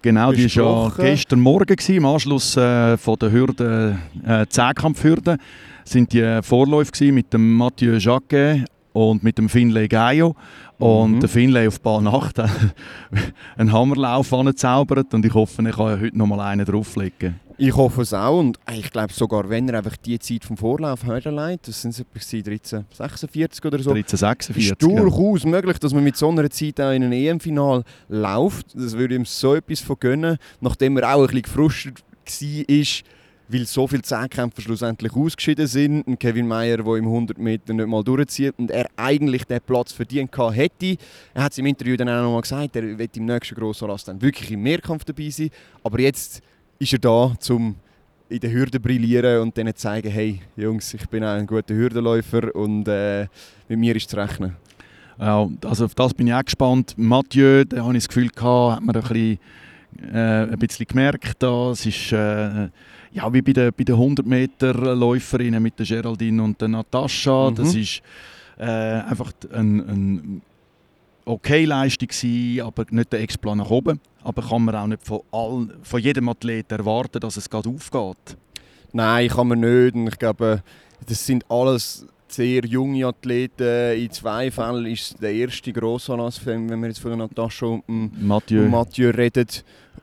Genau, 0.00 0.32
die 0.32 0.56
war 0.56 0.88
ja 0.98 1.10
gestern 1.10 1.38
Morgen 1.40 1.76
gewesen, 1.76 1.96
im 1.96 2.06
Anschluss 2.06 2.56
äh, 2.56 2.96
von 2.96 3.16
der 3.20 3.30
Hürde, 3.30 3.98
äh, 4.26 4.46
Zehnkampfhürden, 4.48 5.38
sind 5.84 6.12
die 6.12 6.40
Vorläufe 6.42 7.12
mit 7.12 7.32
dem 7.32 7.56
Mathieu 7.56 7.96
Jacquet 7.98 8.64
und 8.92 9.22
mit 9.22 9.38
dem 9.38 9.48
Finlay 9.48 9.86
Gaio. 9.86 10.34
Und 10.78 11.12
mhm. 11.12 11.20
der 11.20 11.28
Finlay 11.28 11.68
auf 11.68 11.80
Bahn 11.80 12.08
8 12.08 12.40
einen 13.56 13.72
Hammerlauf 13.72 14.32
angezaubert 14.32 15.14
und 15.14 15.24
ich 15.24 15.32
hoffe, 15.32 15.62
ich 15.68 15.76
kann 15.76 16.00
heute 16.00 16.18
noch 16.18 16.26
mal 16.26 16.40
einen 16.40 16.66
drauflegen. 16.66 17.38
Ich 17.58 17.76
hoffe 17.76 18.02
es 18.02 18.14
auch 18.14 18.38
und 18.38 18.58
ich 18.72 18.90
glaube 18.90 19.12
sogar, 19.12 19.48
wenn 19.48 19.68
er 19.68 19.78
einfach 19.78 19.96
die 19.96 20.18
Zeit 20.18 20.44
vom 20.44 20.56
Vorlauf 20.56 21.04
herleitet, 21.04 21.68
das 21.68 21.82
sind 21.82 21.90
es 21.90 22.00
1346 22.00 23.64
oder 23.64 23.78
so, 23.78 23.90
1346, 23.90 24.56
ist 24.56 24.82
durchaus 24.82 25.44
ja. 25.44 25.50
möglich, 25.50 25.78
dass 25.78 25.92
man 25.92 26.04
mit 26.04 26.16
so 26.16 26.28
einer 26.30 26.48
Zeit 26.50 26.80
auch 26.80 26.92
in 26.92 27.04
ein 27.04 27.12
EM-Final 27.12 27.84
läuft. 28.08 28.74
Das 28.74 28.96
würde 28.96 29.14
ihm 29.14 29.24
so 29.24 29.54
etwas 29.54 29.80
von 29.80 29.96
gönnen, 29.98 30.38
nachdem 30.60 30.96
er 30.96 31.14
auch 31.14 31.20
ein 31.20 31.26
bisschen 31.26 31.42
gefrustet 31.42 32.02
war, 32.26 33.12
weil 33.48 33.66
so 33.66 33.86
viele 33.86 34.02
Zehnkämpfer 34.02 34.62
schlussendlich 34.62 35.12
ausgeschieden 35.14 35.66
sind. 35.66 36.06
Und 36.06 36.18
Kevin 36.18 36.48
Meyer, 36.48 36.78
der 36.78 36.94
im 36.94 37.04
100 37.04 37.38
Meter 37.38 37.74
nicht 37.74 37.86
mal 37.86 38.02
durchzieht 38.02 38.54
und 38.56 38.70
er 38.70 38.86
eigentlich 38.96 39.44
den 39.44 39.60
Platz 39.60 39.92
verdient 39.92 40.30
hätte. 40.36 40.96
Er 41.34 41.44
hat 41.44 41.52
es 41.52 41.58
im 41.58 41.66
Interview 41.66 41.96
dann 41.96 42.08
auch 42.08 42.22
noch 42.22 42.32
mal 42.32 42.40
gesagt, 42.40 42.76
er 42.76 42.98
wird 42.98 43.16
im 43.16 43.26
nächsten 43.26 43.54
grossen 43.54 43.90
Rast 43.90 44.08
dann 44.08 44.22
wirklich 44.22 44.50
im 44.50 44.62
Mehrkampf 44.62 45.04
dabei 45.04 45.28
sein. 45.30 45.50
Aber 45.82 46.00
jetzt 46.00 46.42
ist 46.82 46.92
er 46.92 46.98
da, 46.98 47.32
um 47.50 47.76
in 48.28 48.40
der 48.40 48.50
Hürde 48.50 48.80
brillieren 48.80 49.42
und 49.42 49.56
denen 49.56 49.74
zeigen, 49.76 50.10
hey 50.10 50.40
Jungs, 50.56 50.92
ich 50.94 51.08
bin 51.08 51.22
auch 51.22 51.34
ein 51.34 51.46
guter 51.46 51.74
Hürdenläufer 51.74 52.54
und 52.54 52.88
äh, 52.88 53.28
mit 53.68 53.78
mir 53.78 53.94
ist 53.94 54.10
zu 54.10 54.16
rechnen. 54.16 54.56
Ja, 55.18 55.48
also 55.64 55.84
auf 55.84 55.94
das 55.94 56.12
bin 56.12 56.26
ich 56.26 56.34
auch 56.34 56.44
gespannt. 56.44 56.94
Mathieu, 56.96 57.64
da 57.64 57.84
habe 57.84 57.96
ich 57.96 58.04
das 58.04 58.08
Gefühl 58.08 58.30
gehabt, 58.30 58.76
hat 58.76 58.82
man 58.82 58.96
ein 58.96 59.02
bisschen, 59.02 59.38
äh, 60.12 60.42
ein 60.50 60.58
bisschen 60.58 60.86
gemerkt, 60.86 61.42
das 61.42 61.86
ist 61.86 62.12
äh, 62.12 62.68
ja, 63.12 63.32
wie 63.32 63.42
bei 63.42 63.52
den, 63.52 63.70
bei 63.76 63.84
den 63.84 63.94
100 63.94 64.26
Meter 64.26 64.96
Läuferinnen 64.96 65.62
mit 65.62 65.78
der 65.78 65.86
Geraldine 65.86 66.42
und 66.42 66.60
der 66.60 66.68
Natascha. 66.68 67.50
Mhm. 67.50 67.54
Das 67.54 67.74
ist 67.74 68.02
äh, 68.58 68.64
einfach 68.64 69.32
ein, 69.52 69.80
ein 69.80 70.42
okay 71.24 71.64
Leistung 71.64 72.08
sein, 72.10 72.60
aber 72.64 72.84
nicht 72.90 73.12
der 73.12 73.20
Explan 73.20 73.58
nach 73.58 73.70
oben. 73.70 74.00
Aber 74.22 74.42
kann 74.42 74.64
man 74.64 74.76
auch 74.76 74.86
nicht 74.86 75.04
von, 75.04 75.20
all, 75.32 75.68
von 75.82 76.00
jedem 76.00 76.28
Athleten 76.28 76.74
erwarten, 76.74 77.20
dass 77.20 77.36
es 77.36 77.50
gerade 77.50 77.68
aufgeht? 77.68 78.36
Nein, 78.92 79.28
kann 79.28 79.48
man 79.48 79.60
nicht. 79.60 79.94
Und 79.94 80.08
ich 80.08 80.18
glaube, 80.18 80.62
das 81.06 81.26
sind 81.26 81.44
alles 81.50 82.06
sehr 82.28 82.64
junge 82.64 83.06
Athleten. 83.06 83.98
In 83.98 84.10
zwei 84.10 84.50
Fällen 84.50 84.86
ist 84.86 85.20
der 85.20 85.32
erste 85.32 85.72
Grossanlass, 85.72 86.44
wenn 86.46 86.68
wir 86.68 86.88
jetzt 86.88 87.00
von 87.00 87.16
Natascha 87.16 87.66
und 87.66 88.22
Mathieu. 88.22 88.68
Mathieu 88.68 89.10
reden. 89.10 89.46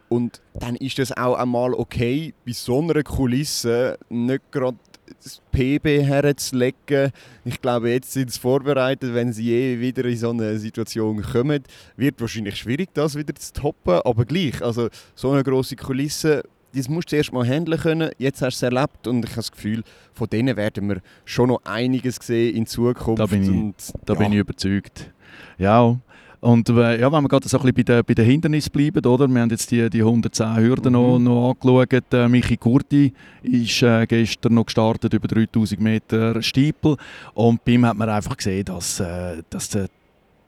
Und 0.09 0.41
dann 0.53 0.75
ist 0.75 0.99
das 0.99 1.15
auch 1.15 1.35
einmal 1.35 1.73
okay, 1.73 2.33
bei 2.45 2.51
so 2.51 2.81
einer 2.81 3.03
Kulisse 3.03 3.97
nicht 4.09 4.51
gerade 4.51 4.77
das 5.23 5.41
PB 5.51 6.03
herzulegen. 6.03 7.11
Ich 7.45 7.61
glaube, 7.61 7.91
jetzt 7.91 8.13
sind 8.13 8.31
sie 8.31 8.39
vorbereitet, 8.39 9.13
wenn 9.13 9.33
sie 9.33 9.43
je 9.43 9.79
wieder 9.79 10.05
in 10.05 10.17
so 10.17 10.29
eine 10.29 10.57
Situation 10.59 11.21
kommen. 11.21 11.63
Wird 11.97 12.19
wahrscheinlich 12.21 12.55
schwierig, 12.55 12.89
das 12.93 13.15
wieder 13.15 13.35
zu 13.35 13.53
toppen, 13.53 14.01
aber 14.03 14.25
gleich. 14.25 14.61
Also 14.61 14.89
so 15.15 15.31
eine 15.31 15.43
große 15.43 15.75
Kulisse, 15.75 16.43
das 16.73 16.87
musst 16.87 17.11
du 17.11 17.15
erst 17.15 17.33
mal 17.33 17.47
handeln 17.47 17.79
können. 17.79 18.11
Jetzt 18.17 18.41
hast 18.41 18.61
du 18.61 18.65
es 18.65 18.73
erlebt 18.73 19.07
und 19.07 19.23
ich 19.25 19.31
habe 19.31 19.37
das 19.37 19.51
Gefühl, 19.51 19.83
von 20.13 20.29
denen 20.29 20.55
werden 20.55 20.87
wir 20.89 21.01
schon 21.25 21.49
noch 21.49 21.61
einiges 21.65 22.17
sehen 22.21 22.55
in 22.55 22.65
Zukunft. 22.65 23.19
Da 23.19 23.25
bin 23.25 23.43
ich, 23.43 23.49
und, 23.49 23.75
da 24.05 24.13
ja. 24.13 24.19
bin 24.19 24.33
ich 24.33 24.39
überzeugt. 24.39 25.11
Ja, 25.57 25.99
und 26.41 26.69
äh, 26.69 27.01
ja, 27.01 27.11
wenn 27.11 27.23
wir 27.23 27.27
gerade 27.27 27.49
so 27.49 27.57
ein 27.59 27.63
bisschen 27.63 27.75
bei 27.75 27.83
den, 27.83 28.05
bei 28.05 28.13
den 28.13 28.25
Hindernissen 28.25 28.71
bleiben, 28.71 29.05
oder? 29.05 29.27
wir 29.27 29.41
haben 29.41 29.49
jetzt 29.49 29.69
die, 29.71 29.89
die 29.89 29.99
110 29.99 30.57
Hürden 30.57 30.93
mhm. 30.93 30.99
noch, 30.99 31.19
noch 31.19 31.55
angeschaut. 31.61 32.13
Äh, 32.13 32.29
Michi 32.29 32.55
Kurti 32.55 33.13
ist 33.43 33.81
äh, 33.81 34.05
gestern 34.07 34.53
noch 34.53 34.65
gestartet 34.65 35.13
über 35.13 35.27
3000 35.27 35.81
Meter 35.81 36.41
Stiepel 36.41 36.95
und 37.33 37.63
bei 37.65 37.73
ihm 37.73 37.85
hat 37.85 37.97
man 37.97 38.09
einfach 38.09 38.37
gesehen, 38.37 38.65
dass, 38.65 39.01
äh, 39.01 39.43
dass 39.49 39.69
der 39.69 39.87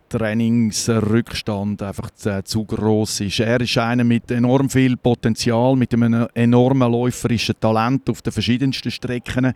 Trainingsrückstand 0.08 1.82
einfach 1.82 2.12
zu, 2.12 2.42
zu 2.44 2.66
groß 2.66 3.22
ist. 3.22 3.40
Er 3.40 3.60
ist 3.60 3.78
einer 3.78 4.04
mit 4.04 4.32
enorm 4.32 4.70
viel 4.70 4.96
Potenzial, 4.96 5.76
mit 5.76 5.94
einem 5.94 6.28
enormen 6.34 6.92
läuferischen 6.92 7.56
Talent 7.60 8.10
auf 8.10 8.22
den 8.22 8.32
verschiedensten 8.32 8.92
Strecken, 8.92 9.54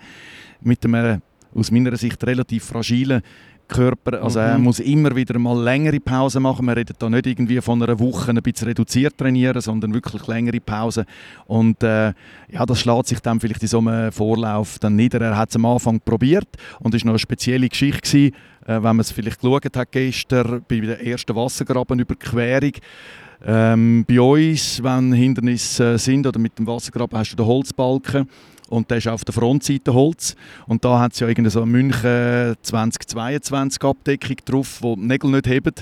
mit 0.62 0.86
einem 0.86 1.22
aus 1.54 1.72
meiner 1.72 1.96
Sicht 1.96 2.22
relativ 2.26 2.66
fragilen 2.66 3.22
Körper, 3.68 4.22
also 4.22 4.40
mhm. 4.40 4.46
er 4.46 4.58
muss 4.58 4.80
immer 4.80 5.16
wieder 5.16 5.38
mal 5.40 5.62
längere 5.62 6.00
Pausen 6.00 6.44
machen. 6.44 6.66
Wir 6.66 6.78
reden 6.78 6.96
da 6.98 7.10
nicht 7.10 7.28
irgendwie 7.28 7.60
von 7.62 7.82
einer 7.82 8.00
Woche 8.00 8.32
ein 8.32 8.42
bisschen 8.42 8.68
reduziert 8.68 9.18
trainieren, 9.18 9.62
sondern 9.62 9.94
wirklich 9.94 10.28
längere 10.28 10.60
Pausen. 10.60 11.06
Und 11.46 11.84
äh, 11.84 12.14
ja, 12.50 12.66
das 12.66 12.80
schlägt 12.80 13.08
sich 13.08 13.20
dann 13.20 13.40
vielleicht 13.40 13.62
in 13.62 13.68
so 13.68 13.80
einem 13.80 14.12
Vorlauf 14.12 14.80
dann 14.80 14.96
nieder. 14.96 15.22
Er 15.22 15.38
hat 15.38 15.50
es 15.50 15.56
am 15.56 15.66
Anfang 15.66 16.00
probiert 16.00 16.48
und 16.80 16.94
es 16.94 17.02
war 17.02 17.08
noch 17.08 17.14
eine 17.14 17.20
spezielle 17.20 17.70
Geschichte 17.70 18.02
gewesen, 18.02 18.36
äh, 18.66 18.74
wenn 18.76 18.84
man 18.84 19.00
es 19.00 19.12
vielleicht 19.12 19.42
geschaut 19.42 19.76
hat 19.76 19.92
gestern 19.92 20.64
bei 20.68 20.80
der 20.80 21.06
ersten 21.06 21.36
Wassergrabenüberquerung. 21.36 22.74
Ähm, 23.46 24.06
bei 24.08 24.20
uns, 24.20 24.82
wenn 24.82 25.14
Hindernisse 25.14 25.98
sind 25.98 26.26
oder 26.26 26.40
mit 26.40 26.58
dem 26.58 26.66
Wassergraben, 26.66 27.18
hast 27.18 27.34
du 27.34 27.36
den 27.36 27.46
Holzbalken 27.46 28.28
und 28.70 28.90
der 28.90 28.98
ist 28.98 29.08
auf 29.08 29.24
der 29.24 29.34
Frontseite 29.34 29.94
Holz. 29.94 30.36
Und 30.68 30.84
da 30.86 31.00
hat 31.00 31.14
es 31.14 31.20
ja 31.20 31.28
irgendwie 31.28 31.52
so 31.52 31.62
eine 31.62 31.72
München 31.72 32.56
2022 32.62 33.84
Abdeckung 33.84 34.38
drauf, 34.46 34.78
wo 34.82 34.96
die 34.96 35.04
Nägel 35.04 35.32
nicht 35.32 35.48
heben. 35.48 35.74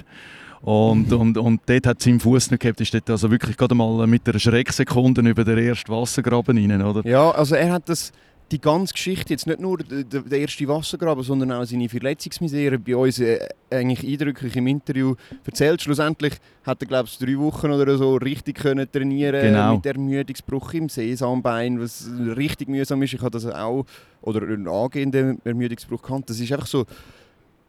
Und, 0.62 1.12
und, 1.13 1.38
und 1.38 1.62
dort 1.65 1.88
hat 1.88 2.00
es 2.00 2.08
im 2.08 2.19
Fuß 2.19 2.52
nicht 2.52 2.62
gehabt, 2.62 2.82
ist 2.82 2.93
dort 2.93 3.10
also 3.10 3.30
wirklich 3.30 3.58
gerade 3.58 3.76
mal 3.76 4.08
mit 4.08 4.28
einer 4.28 4.39
Schrecksekunde 4.39 5.22
über 5.22 5.43
den 5.43 5.58
ersten 5.58 5.91
Wassergraben 5.91 6.58
rein, 6.58 6.82
oder? 6.82 7.08
Ja, 7.08 7.32
also 7.32 7.56
er 7.56 7.72
hat 7.72 7.89
das 7.89 8.12
die 8.54 8.62
ganze 8.62 8.94
Geschichte, 8.94 9.34
jetzt 9.34 9.48
nicht 9.48 9.60
nur 9.60 9.80
der, 9.80 10.39
erste 10.39 10.68
Wassergraben, 10.68 11.24
sondern 11.24 11.52
auch 11.52 11.66
seine 11.66 11.89
Verletzungsmisere 11.89 12.78
bei 12.78 12.96
uns 12.96 13.20
äh, 13.20 13.50
eigentlich 13.72 14.08
eindrücklich 14.08 14.56
im 14.56 14.68
Interview 14.68 15.16
erzählt. 15.44 15.82
Schlussendlich 15.82 16.36
hat 16.63 16.80
er, 16.82 16.88
glaube 16.88 17.10
ich, 17.10 17.18
drei 17.18 17.36
Wochen 17.39 17.72
oder 17.72 17.98
so 17.98 18.16
richtig 18.18 18.60
können 18.60 18.89
trainieren 18.92 19.42
genau. 19.42 19.76
mit 19.76 19.86
Ermüdungsbruch 19.88 20.74
im 20.76 20.88
Sesambein, 20.88 21.82
was 21.82 22.08
richtig 22.38 22.70
mühsam 22.70 23.02
ist. 23.02 23.16
Ich 23.16 23.22
habe 23.22 23.32
das 23.32 23.48
auch, 23.48 23.86
oder 24.22 24.44
einen 24.44 24.68
angehenden 24.68 25.42
Ermüdungsbruch 25.44 26.04
gehabt. 26.04 26.30
Das 26.30 26.39
ist 26.39 26.52
einfach 26.52 26.68
so 26.68 26.86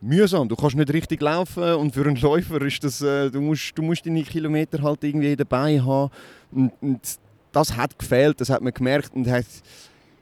mühsam. 0.03 0.51
Du 0.51 0.55
kannst 0.55 0.77
nicht 0.77 0.92
richtig 0.92 1.23
laufen 1.23 1.64
und 1.77 1.94
für 1.94 2.05
einen 2.05 2.16
Läufer 2.16 2.61
ist 2.61 2.85
das, 2.85 3.01
äh, 3.01 3.31
du, 3.31 3.40
musst, 3.40 3.73
du 3.75 3.83
musst 3.83 4.05
deine 4.05 4.23
Kilometer 4.23 4.83
halt 4.83 5.03
irgendwie 5.03 5.35
dabei 5.35 5.81
haben. 5.81 6.11
Und, 6.53 6.73
und 6.83 7.01
das 7.53 7.75
hat 7.75 7.99
gefehlt, 7.99 8.38
das 8.38 8.51
hat 8.51 8.61
man 8.61 8.75
gemerkt 8.75 9.14
und 9.14 9.27
hat 9.29 9.47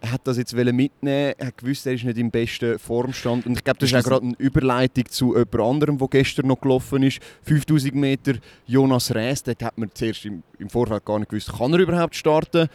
er 0.02 0.12
hat 0.12 0.20
das 0.24 0.36
jetzt 0.36 0.54
mitnehmen 0.54 1.34
er 1.38 1.46
hat 1.46 1.56
gewusst, 1.56 1.86
er 1.86 1.94
ist 1.94 2.04
nicht 2.04 2.18
im 2.18 2.30
besten 2.30 2.78
Formstand. 2.78 3.46
Und 3.46 3.56
ich 3.56 3.64
glaube, 3.64 3.78
das 3.78 3.90
ist, 3.90 3.96
ist 3.96 4.04
auch 4.04 4.10
gerade 4.10 4.26
eine 4.26 4.34
Überleitung 4.38 5.04
zu 5.08 5.34
jemand 5.36 5.60
anderem, 5.60 5.96
der 5.98 6.08
gestern 6.08 6.48
noch 6.48 6.60
gelaufen 6.60 7.04
ist. 7.04 7.20
5000 7.44 7.94
Meter 7.94 8.34
Jonas 8.66 9.14
Rees, 9.14 9.44
den 9.44 9.54
hat 9.62 9.78
man 9.78 9.90
zuerst 9.94 10.26
im, 10.26 10.42
im 10.58 10.68
Vorfeld 10.68 11.04
gar 11.04 11.20
nicht 11.20 11.30
gewusst, 11.30 11.52
kann 11.56 11.72
er 11.72 11.78
überhaupt 11.78 12.16
starten. 12.16 12.68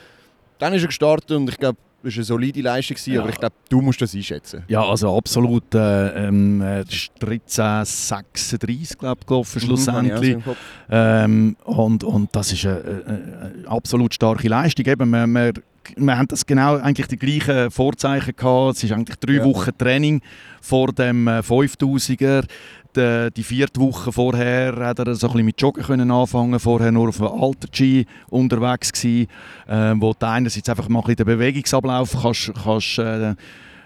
Dann 0.58 0.74
ist 0.74 0.84
er 0.84 0.88
gestartet 0.88 1.32
und 1.32 1.50
ich 1.50 1.58
glaube, 1.58 1.78
das 2.04 2.14
war 2.14 2.20
eine 2.20 2.26
solide 2.26 2.62
Leistung, 2.62 2.96
ja. 3.14 3.22
aber 3.22 3.32
ich 3.32 3.40
glaube, 3.40 3.56
du 3.70 3.82
musst 3.82 4.02
das 4.02 4.16
einschätzen. 4.16 4.64
Ja, 4.68 4.88
also 4.88 5.18
absolut. 5.18 5.76
Äh, 5.76 6.28
ähm, 6.28 6.62
13,36 6.62 8.98
glaube 8.98 9.20
ich 9.22 9.28
gelaufen, 9.28 9.62
mhm, 9.62 9.66
schlussendlich. 9.66 10.38
Mhm, 10.38 10.44
ähm, 10.90 11.58
und, 11.66 12.06
und 12.06 12.34
das 12.34 12.54
ist 12.54 12.66
eine, 12.66 13.04
eine, 13.06 13.52
absolut 13.68 14.14
starke 14.14 14.48
Leistung. 14.48 14.86
Eben, 14.86 15.10
wir, 15.10 15.28
wir, 15.28 15.52
wir 15.96 16.18
haben 16.18 16.28
das 16.28 16.46
genau 16.46 16.78
eigentlich 16.78 17.08
die 17.08 17.18
gleichen 17.18 17.72
Vorzeichen 17.72 18.36
gehabt. 18.36 18.78
Es 18.78 18.84
ist 18.84 18.92
eigentlich 18.92 19.18
drei 19.18 19.34
ja. 19.34 19.46
Wochen 19.46 19.78
Training 19.78 20.22
vor 20.62 20.92
dem 20.92 21.28
5000er. 21.28 22.44
Äh, 22.44 22.48
die, 22.96 23.30
die 23.36 23.44
vierte 23.44 23.80
Woche 23.80 24.12
vorher 24.12 24.76
hat 24.76 25.00
er 25.00 25.14
so 25.16 25.28
ein 25.28 25.34
bisschen 25.34 25.46
mit 25.46 25.62
Joggen 25.62 25.84
können 25.84 26.10
anfangen 26.10 26.60
vorher 26.60 26.92
nur 26.92 27.10
auf 27.10 27.22
einem 27.22 27.44
Alter 27.44 27.68
G 27.72 28.06
unterwegs 28.30 28.92
gewesen, 28.92 29.28
äh, 29.68 29.94
wo 29.98 30.14
du 30.18 30.28
einerseits 30.28 30.68
einfach 30.70 30.90
mal 30.90 31.04
ein 31.06 31.16
den 31.16 31.26
Bewegungsablauf 31.26 32.18
kannst, 32.22 32.52
kannst 32.64 33.00
äh, 33.00 33.36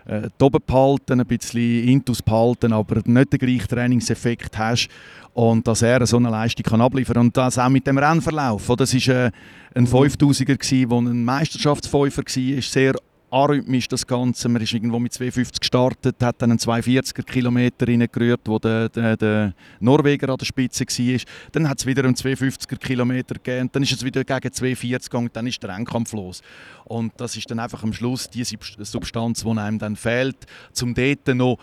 äh, 0.06 0.30
oben 0.42 0.60
behalten, 0.66 1.20
ein 1.20 1.28
bisschen 1.28 1.88
intus 1.88 2.22
behalten, 2.22 2.74
aber 2.74 3.02
nicht 3.06 3.34
den 3.34 3.40
gleichen 3.40 3.68
Trainingseffekt 3.68 4.58
hast 4.58 4.90
und 5.34 5.68
dass 5.68 5.82
er 5.82 6.06
so 6.06 6.18
eine 6.18 6.30
Leistung 6.30 6.64
kann 6.64 6.82
abliefern 6.82 7.16
kann. 7.16 7.26
Und 7.28 7.38
das 7.38 7.58
auch 7.58 7.70
mit 7.70 7.88
dem 7.88 7.98
Rennverlauf. 7.98 8.68
Das 8.78 8.94
war 8.94 9.16
äh, 9.26 9.32
ein 9.74 9.88
5000er, 9.88 10.88
der 10.90 10.98
ein 10.98 11.24
Meisterschaftsfäufer 11.24 12.24
war, 12.24 12.62
sehr 12.62 12.96
arrhythmisch 13.32 13.88
das 13.88 14.06
Ganze. 14.06 14.50
Man 14.50 14.62
ist 14.62 14.74
irgendwo 14.74 15.00
mit 15.00 15.14
250 15.14 15.60
gestartet, 15.60 16.18
hat 16.22 16.42
dann 16.42 16.52
einen 16.52 16.60
240er 16.60 17.24
Kilometer 17.24 17.88
reingerührt, 17.88 18.42
wo 18.46 18.60
der, 18.60 18.90
der, 18.90 19.18
der, 19.18 19.54
Norweger 19.80 20.30
an 20.30 20.38
der 20.38 20.46
Spitze 20.46 20.86
war. 20.86 21.22
Dann 21.54 21.70
hat 21.70 21.80
es 21.80 21.86
wieder 21.86 22.04
einen 22.04 22.16
250er 22.16 22.78
Kilometer 22.78 23.36
gegeben, 23.36 23.70
dann 23.72 23.84
ist 23.84 23.94
es 23.94 24.04
wieder 24.04 24.24
gegen 24.24 24.52
240 24.54 25.10
gegangen, 25.10 25.30
dann 25.34 25.48
ist 25.48 25.64
der 25.64 25.70
Rennkampf 25.72 26.12
los. 26.14 26.42
Und 26.86 27.14
das 27.18 27.38
ist 27.38 27.50
dann 27.50 27.60
einfach 27.60 27.82
am 27.84 27.94
Schluss 27.94 28.30
die 28.30 28.44
Substanz, 28.44 29.44
die 29.44 29.50
einem 29.50 29.80
dann 29.80 29.96
fehlt, 29.96 30.46
zum 30.74 30.94
dort 30.94 31.28
noch 31.30 31.58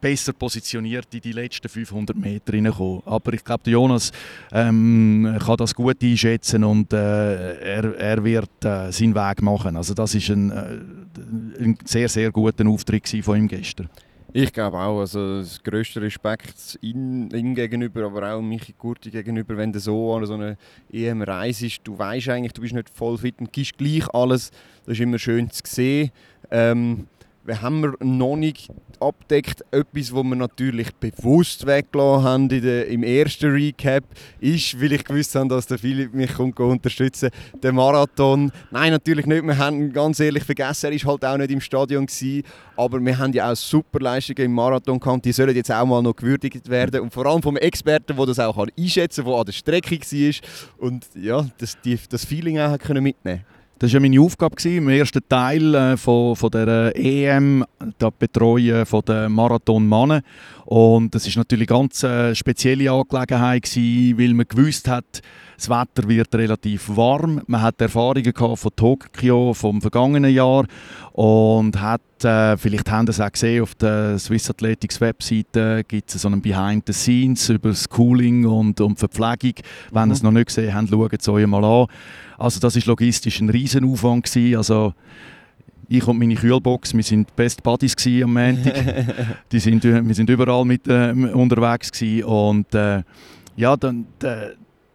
besser 0.00 0.32
positioniert 0.32 1.12
in 1.14 1.20
die 1.20 1.32
letzten 1.32 1.68
500 1.68 2.16
Meter 2.16 2.52
hineinkommen. 2.52 3.02
Aber 3.04 3.32
ich 3.32 3.44
glaube, 3.44 3.70
Jonas 3.70 4.12
ähm, 4.52 5.36
kann 5.44 5.56
das 5.56 5.74
gut 5.74 6.02
einschätzen 6.02 6.64
und 6.64 6.92
äh, 6.92 7.54
er, 7.60 7.96
er 7.96 8.24
wird 8.24 8.64
äh, 8.64 8.90
seinen 8.90 9.14
Weg 9.14 9.42
machen. 9.42 9.76
Also 9.76 9.94
das 9.94 10.14
ist 10.14 10.28
ein, 10.30 10.50
äh, 10.50 11.62
ein 11.62 11.78
sehr, 11.84 12.08
sehr 12.08 12.30
guter 12.30 12.66
Auftritt 12.66 13.08
von 13.22 13.36
ihm 13.36 13.48
gestern. 13.48 13.88
Ich 14.32 14.52
glaube 14.52 14.78
auch, 14.78 15.00
also 15.00 15.40
das 15.40 15.60
grösste 15.60 16.00
Respekt 16.00 16.78
ihm, 16.80 17.28
gegenüber, 17.54 18.04
aber 18.04 18.34
auch 18.34 18.40
Michi 18.40 18.72
Kurti 18.72 19.10
gegenüber, 19.10 19.56
wenn 19.56 19.72
du 19.72 19.80
so 19.80 20.14
an 20.14 20.24
so 20.24 20.34
eine 20.34 20.56
EM 20.92 21.22
reist, 21.22 21.80
du 21.82 21.98
weißt 21.98 22.28
eigentlich, 22.28 22.52
du 22.52 22.60
bist 22.60 22.74
nicht 22.74 22.90
voll 22.90 23.18
fit 23.18 23.40
und 23.40 23.52
gibst 23.52 23.76
gleich 23.76 24.08
alles, 24.14 24.52
das 24.86 24.94
ist 24.94 25.00
immer 25.00 25.18
schön 25.18 25.50
zu 25.50 25.62
sehen. 25.66 26.12
Ähm, 26.48 27.08
wir 27.44 27.62
haben 27.62 27.94
noch 28.00 28.36
nicht 28.36 28.68
abdeckt. 29.00 29.64
Etwas, 29.70 30.14
was 30.14 30.24
wir 30.24 30.36
natürlich 30.36 30.94
bewusst 30.94 31.66
weggelassen 31.66 32.24
haben 32.24 32.48
der, 32.48 32.86
im 32.88 33.02
ersten 33.02 33.50
Recap, 33.50 34.04
ist, 34.40 34.80
weil 34.80 34.92
ich 34.92 35.04
gewusst 35.04 35.34
habe, 35.34 35.48
dass 35.48 35.66
der 35.66 35.78
Philipp 35.78 36.12
mich 36.12 36.34
kommt 36.34 36.60
unterstützen 36.60 37.30
der 37.62 37.72
Marathon. 37.72 38.52
Nein, 38.70 38.92
natürlich 38.92 39.26
nicht. 39.26 39.44
Wir 39.44 39.56
haben 39.56 39.92
ganz 39.92 40.20
ehrlich 40.20 40.44
vergessen, 40.44 40.92
er 40.92 41.02
war 41.02 41.12
halt 41.12 41.24
auch 41.24 41.36
nicht 41.38 41.50
im 41.50 41.60
Stadion. 41.60 42.06
Gewesen, 42.06 42.42
aber 42.76 43.00
wir 43.00 43.18
haben 43.18 43.32
ja 43.32 43.50
auch 43.50 43.56
super 43.56 44.00
Leistungen 44.00 44.44
im 44.44 44.52
Marathon 44.52 45.00
gehabt. 45.00 45.24
Die 45.24 45.32
sollen 45.32 45.54
jetzt 45.54 45.72
auch 45.72 45.86
mal 45.86 46.02
noch 46.02 46.16
gewürdigt 46.16 46.68
werden. 46.68 47.00
Und 47.00 47.12
vor 47.12 47.26
allem 47.26 47.42
vom 47.42 47.56
Experten, 47.56 48.16
der 48.16 48.26
das 48.26 48.38
auch 48.38 48.66
einschätzen 48.78 49.24
kann, 49.24 49.32
der 49.32 49.40
an 49.40 49.46
der 49.46 49.52
Strecke 49.52 49.98
war 49.98 50.86
und 50.86 51.06
ja, 51.14 51.46
das, 51.58 51.80
die, 51.80 51.98
das 52.08 52.24
Feeling 52.24 52.58
auch 52.58 52.78
mitnehmen 52.88 53.14
konnte. 53.22 53.59
Das 53.80 53.94
war 53.94 54.00
meine 54.00 54.20
Aufgabe 54.20 54.56
gewesen, 54.56 54.76
im 54.76 54.88
ersten 54.90 55.26
Teil 55.26 55.74
äh, 55.74 55.96
von, 55.96 56.36
von 56.36 56.50
der 56.50 56.92
EM, 56.94 57.64
das 57.98 58.12
Betreuen 58.18 58.84
der 59.08 59.28
Marathon 59.30 59.86
Mannen. 59.86 60.20
Und 60.70 61.16
das 61.16 61.26
ist 61.26 61.36
natürlich 61.36 61.68
eine 61.68 61.78
ganz 61.80 62.04
äh, 62.04 62.32
spezielle 62.32 62.92
Angelegenheit 62.92 63.64
gewesen, 63.64 64.16
weil 64.16 64.34
man 64.34 64.46
gewusst 64.46 64.86
hat, 64.86 65.20
das 65.56 65.68
Wetter 65.68 66.08
wird 66.08 66.32
relativ 66.32 66.88
warm. 66.94 67.42
Man 67.48 67.60
hat 67.60 67.80
Erfahrungen 67.80 68.32
gehabt 68.32 68.60
von 68.60 68.70
Tokio 68.76 69.52
vom 69.52 69.80
vergangenen 69.80 70.32
Jahr 70.32 70.66
und 71.10 71.80
hat 71.80 72.02
äh, 72.22 72.56
vielleicht 72.56 72.88
haben 72.88 73.08
Sie 73.08 73.10
es 73.10 73.20
auch 73.20 73.32
gesehen 73.32 73.64
auf 73.64 73.74
der 73.74 74.16
Swiss 74.20 74.48
Athletics 74.48 75.00
Webseite 75.00 75.82
gibt 75.88 76.14
es 76.14 76.22
so 76.22 76.28
einen 76.28 76.40
Behind 76.40 76.84
the 76.86 76.92
Scenes 76.92 77.48
über 77.48 77.70
das 77.70 77.88
Cooling 77.88 78.46
und, 78.46 78.80
und 78.80 78.96
Verpflegung. 78.96 79.54
Wenn 79.90 80.04
mhm. 80.04 80.12
Sie 80.12 80.18
es 80.18 80.22
noch 80.22 80.30
nicht 80.30 80.46
gesehen 80.46 80.72
haben, 80.72 80.86
schaut 80.86 81.14
es 81.20 81.28
euch 81.28 81.48
mal 81.48 81.64
an. 81.64 81.88
Also 82.38 82.60
das 82.60 82.76
ist 82.76 82.86
logistisch 82.86 83.40
ein 83.40 83.50
Riesenaufwand 83.50 84.24
gewesen. 84.24 84.56
Also 84.56 84.94
ich 85.92 86.06
und 86.06 86.18
meine 86.20 86.36
Kühlbox, 86.36 86.94
wir 86.94 87.02
sind 87.02 87.34
Best 87.34 87.64
Buddies 87.64 87.96
am 88.22 88.32
Montag. 88.32 89.42
Die 89.52 89.58
sind, 89.58 89.82
wir 89.82 90.14
sind 90.14 90.30
überall 90.30 90.64
mit 90.64 90.86
äh, 90.86 91.10
unterwegs 91.10 91.90
gewesen. 91.90 92.24
und 92.24 92.72
äh, 92.74 93.02
ja, 93.56 93.76
dann, 93.76 94.06
äh, 94.22 94.50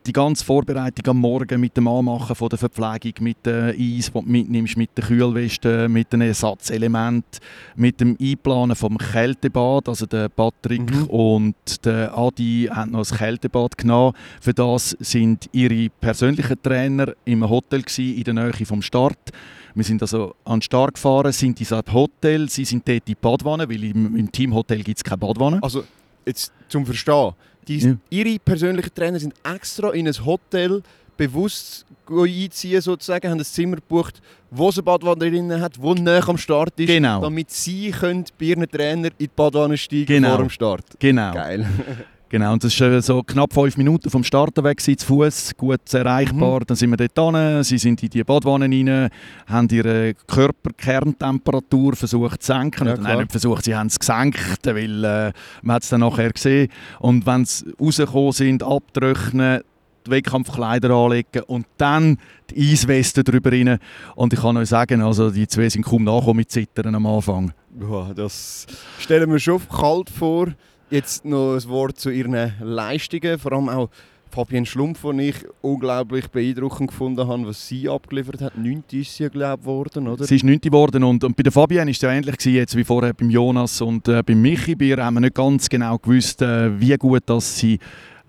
die 0.05 0.13
ganze 0.13 0.45
Vorbereitung 0.45 1.07
am 1.07 1.17
Morgen 1.19 1.59
mit 1.59 1.75
dem 1.75 1.87
Anmachen 1.87 2.35
von 2.35 2.49
der 2.49 2.59
Verpflegung, 2.59 3.13
mit 3.21 3.45
dem 3.45 3.73
Eis, 3.77 4.11
das 4.11 4.23
du 4.23 4.29
mitnimmst, 4.29 4.77
mit 4.77 4.91
der 4.95 5.05
Kühlweste, 5.05 5.89
mit 5.89 6.13
den 6.13 6.21
Ersatzelementen, 6.21 7.39
mit 7.75 7.99
dem 7.99 8.17
Einplanen 8.21 8.75
vom 8.75 8.97
Kältebad, 8.97 9.89
also 9.89 10.05
der 10.05 10.29
Patrick 10.29 10.91
mhm. 10.91 11.05
und 11.05 11.85
der 11.85 12.17
Adi 12.17 12.69
haben 12.71 12.91
noch 12.91 13.09
ein 13.09 13.17
Kältebad 13.17 13.77
genommen. 13.77 14.13
Für 14.39 14.53
das 14.53 14.91
sind 14.99 15.49
ihre 15.51 15.89
persönlichen 15.89 16.61
Trainer 16.61 17.13
im 17.25 17.47
Hotel 17.49 17.81
gewesen, 17.81 18.15
in 18.15 18.23
der 18.23 18.33
Nähe 18.33 18.65
vom 18.65 18.81
Start. 18.81 19.31
Wir 19.73 19.83
sind 19.83 20.01
also 20.01 20.35
an 20.45 20.59
den 20.59 20.61
Start 20.61 20.93
gefahren, 20.93 21.31
sind 21.31 21.59
in 21.59 21.67
einem 21.67 21.93
Hotel, 21.93 22.49
sie 22.49 22.63
sind 22.63 22.87
dort 22.87 22.97
in 22.97 23.05
die 23.07 23.15
Badwanne, 23.15 23.67
weil 23.67 23.83
im, 23.83 24.15
im 24.15 24.31
Teamhotel 24.31 24.83
gibt 24.83 24.99
es 24.99 25.03
keine 25.03 25.17
Badwanne. 25.17 25.61
Also, 25.61 25.83
jetzt 26.25 26.51
zum 26.67 26.85
Verstehen 26.85 27.33
die, 27.67 27.79
ja. 27.79 27.95
Ihre 28.09 28.39
persönlichen 28.39 28.93
Trainer 28.93 29.19
sind 29.19 29.33
extra 29.43 29.91
in 29.91 30.07
ein 30.07 30.25
Hotel 30.25 30.81
bewusst 31.17 31.85
einziehen, 32.09 32.81
sozusagen, 32.81 33.29
haben 33.29 33.39
ein 33.39 33.45
Zimmer 33.45 33.77
gebucht, 33.77 34.21
wo 34.51 34.69
es 34.69 34.77
eine 34.77 34.83
Badwanne 34.83 35.29
drin 35.31 35.61
hat, 35.61 35.81
wo 35.81 35.93
näher 35.93 36.27
am 36.27 36.38
Start 36.38 36.79
ist, 36.79 36.88
genau. 36.88 37.21
damit 37.21 37.49
sie 37.51 37.91
können 37.91 38.25
bei 38.38 38.45
ihren 38.45 38.69
Trainer 38.69 39.07
in 39.07 39.13
die 39.19 39.27
Badwanne 39.27 39.77
steigen 39.77 40.05
genau. 40.05 40.29
vor 40.29 40.38
dem 40.39 40.49
Start. 40.49 40.85
Genau. 40.99 41.33
Geil. 41.33 41.65
Genau, 42.29 42.53
und 42.53 42.63
das 42.63 42.79
war 42.81 43.01
so 43.01 43.21
knapp 43.21 43.53
fünf 43.53 43.77
Minuten 43.77 44.09
vom 44.09 44.23
Starten 44.23 44.63
weg 44.63 44.81
zu 44.81 44.95
Fuß, 44.97 45.55
gut 45.57 45.93
erreichbar. 45.93 46.61
Mhm. 46.61 46.65
Dann 46.65 46.75
sind 46.75 46.89
wir 46.89 47.07
dort 47.07 47.35
hin, 47.35 47.63
sie 47.63 47.77
sind 47.77 48.01
in 48.01 48.09
die 48.09 48.23
Badwanne 48.23 48.65
rein, 48.65 49.09
haben 49.47 49.67
ihre 49.69 50.15
Körperkerntemperatur 50.27 51.95
versucht 51.95 52.41
zu 52.41 52.53
senken. 52.53 52.88
Ja, 52.88 52.97
Nein, 52.97 53.19
nicht 53.19 53.31
versucht, 53.31 53.65
sie 53.65 53.75
haben 53.75 53.88
es 53.88 53.99
gesenkt, 53.99 54.65
weil 54.65 55.03
äh, 55.03 55.33
man 55.61 55.77
es 55.77 55.89
dann 55.89 55.99
nachher 55.99 56.31
gesehen. 56.31 56.69
Und 56.99 57.25
wenn 57.25 57.45
sie 57.45 57.71
rausgekommen 57.79 58.31
sind, 58.31 58.63
abtrocknen, 58.63 59.61
die 60.05 60.11
Wettkampfkleider 60.11 60.89
anlegen 60.91 61.43
und 61.47 61.65
dann 61.77 62.17
die 62.49 62.71
Eisweste 62.71 63.23
drüber 63.23 63.51
rein. 63.51 63.79
Und 64.15 64.33
ich 64.33 64.41
kann 64.41 64.57
euch 64.57 64.69
sagen, 64.69 65.01
also 65.01 65.29
die 65.29 65.47
zwei 65.47 65.69
sind 65.69 65.83
kaum 65.83 66.03
nachgekommen 66.03 66.38
mit 66.38 66.51
Zittern 66.51 66.95
am 66.95 67.05
Anfang. 67.05 67.53
Ja, 67.79 68.13
das 68.13 68.67
stellen 68.99 69.31
wir 69.31 69.39
schon 69.39 69.61
kalt 69.69 70.09
vor. 70.09 70.47
Jetzt 70.95 71.25
noch 71.25 71.55
ein 71.55 71.67
Wort 71.67 71.99
zu 71.99 72.10
ihren 72.10 72.53
Leistungen, 72.62 73.38
vor 73.38 73.51
allem 73.51 73.67
auch 73.67 73.89
Fabienne 74.31 74.65
Schlumpf, 74.65 75.01
den 75.01 75.19
ich 75.19 75.36
unglaublich 75.60 76.29
beeindruckend 76.29 76.89
gefunden 76.89 77.27
habe, 77.27 77.47
was 77.47 77.67
sie 77.67 77.89
abgeliefert 77.89 78.39
hat. 78.39 78.58
9. 78.58 78.81
ist 78.93 79.13
sie, 79.13 79.29
glaube 79.29 79.60
ich, 79.60 79.65
geworden, 79.65 80.08
oder? 80.08 80.23
Sie 80.23 80.38
ist 80.38 80.45
9. 80.45 80.62
geworden 80.62 81.03
und, 81.03 81.21
und 81.25 81.36
bei 81.36 81.43
der 81.43 81.51
Fabienne 81.51 81.88
war 81.88 81.91
es 81.91 81.99
ja 81.99 82.12
ähnlich 82.12 82.38
gewesen, 82.38 82.55
jetzt 82.55 82.77
wie 82.77 82.86
vorher 82.86 83.13
beim 83.13 83.29
Jonas 83.29 83.81
und 83.81 84.08
äh, 84.08 84.23
beim 84.23 84.41
Michi. 84.41 84.73
Bei 84.75 84.86
ihr 84.86 85.03
haben 85.03 85.15
wir 85.15 85.19
nicht 85.19 85.36
ganz 85.36 85.67
genau 85.67 85.97
gewusst, 85.97 86.41
äh, 86.41 86.79
wie 86.79 86.95
gut 86.95 87.23
dass 87.25 87.58
sie 87.58 87.77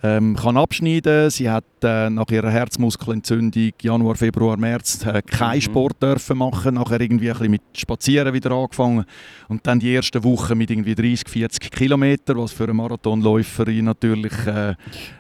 ähm, 0.07 0.37
kann 0.37 0.57
abschneiden. 0.57 1.31
Sie 1.31 1.51
hat 1.51 1.64
äh, 1.83 2.09
nach 2.11 2.29
ihrer 2.31 2.51
Herzmuskelentzündung 2.51 3.73
Januar, 3.81 4.14
Februar, 4.14 4.57
März 4.57 5.05
äh, 5.05 5.23
keinen 5.23 5.57
mhm. 5.57 5.62
Sport 5.62 6.03
dürfen 6.03 6.38
machen. 6.38 6.75
Nachher 6.75 7.01
irgendwie 7.01 7.31
ein 7.31 7.35
bisschen 7.35 7.51
mit 7.51 7.62
Spazieren 7.75 8.33
wieder 8.33 8.53
angefangen 8.53 9.05
und 9.49 9.66
dann 9.66 9.81
die 9.81 9.95
ersten 9.95 10.23
Wochen 10.25 10.57
mit 10.57 10.71
irgendwie 10.71 10.95
30, 10.95 11.29
40 11.29 11.71
Kilometer, 11.71 12.37
was 12.37 12.53
für 12.53 12.64
eine 12.64 12.75
Marathonläuferin 12.75 13.85
natürlich 13.85 14.35
äh, 14.47 14.75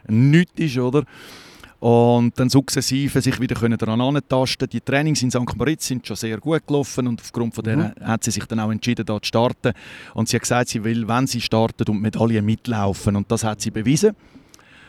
nichts 0.08 0.60
ist, 0.60 0.78
oder? 0.78 1.04
und 1.78 2.38
dann 2.40 2.48
sukzessive 2.48 3.20
sich 3.20 3.38
wieder 3.38 3.54
können 3.54 3.76
daran 3.76 4.00
antasten. 4.00 4.68
Die 4.68 4.80
Trainings 4.80 5.22
in 5.22 5.30
St. 5.30 5.56
Moritz 5.56 5.86
sind 5.86 6.06
schon 6.06 6.16
sehr 6.16 6.38
gut 6.38 6.66
gelaufen 6.66 7.06
und 7.06 7.20
aufgrund 7.20 7.54
von 7.54 7.64
denen 7.64 7.92
mhm. 7.98 8.06
hat 8.06 8.24
sie 8.24 8.30
sich 8.30 8.44
dann 8.46 8.60
auch 8.60 8.70
entschieden, 8.70 9.04
da 9.04 9.20
zu 9.20 9.28
starten. 9.28 9.72
Und 10.14 10.28
sie 10.28 10.36
hat 10.36 10.42
gesagt, 10.42 10.70
sie 10.70 10.82
will, 10.82 11.06
wenn 11.06 11.26
sie 11.26 11.40
startet, 11.40 11.88
und 11.88 12.00
Medaillen 12.00 12.44
mitlaufen 12.44 13.14
und 13.16 13.30
das 13.30 13.44
hat 13.44 13.60
sie 13.60 13.70
bewiesen. 13.70 14.16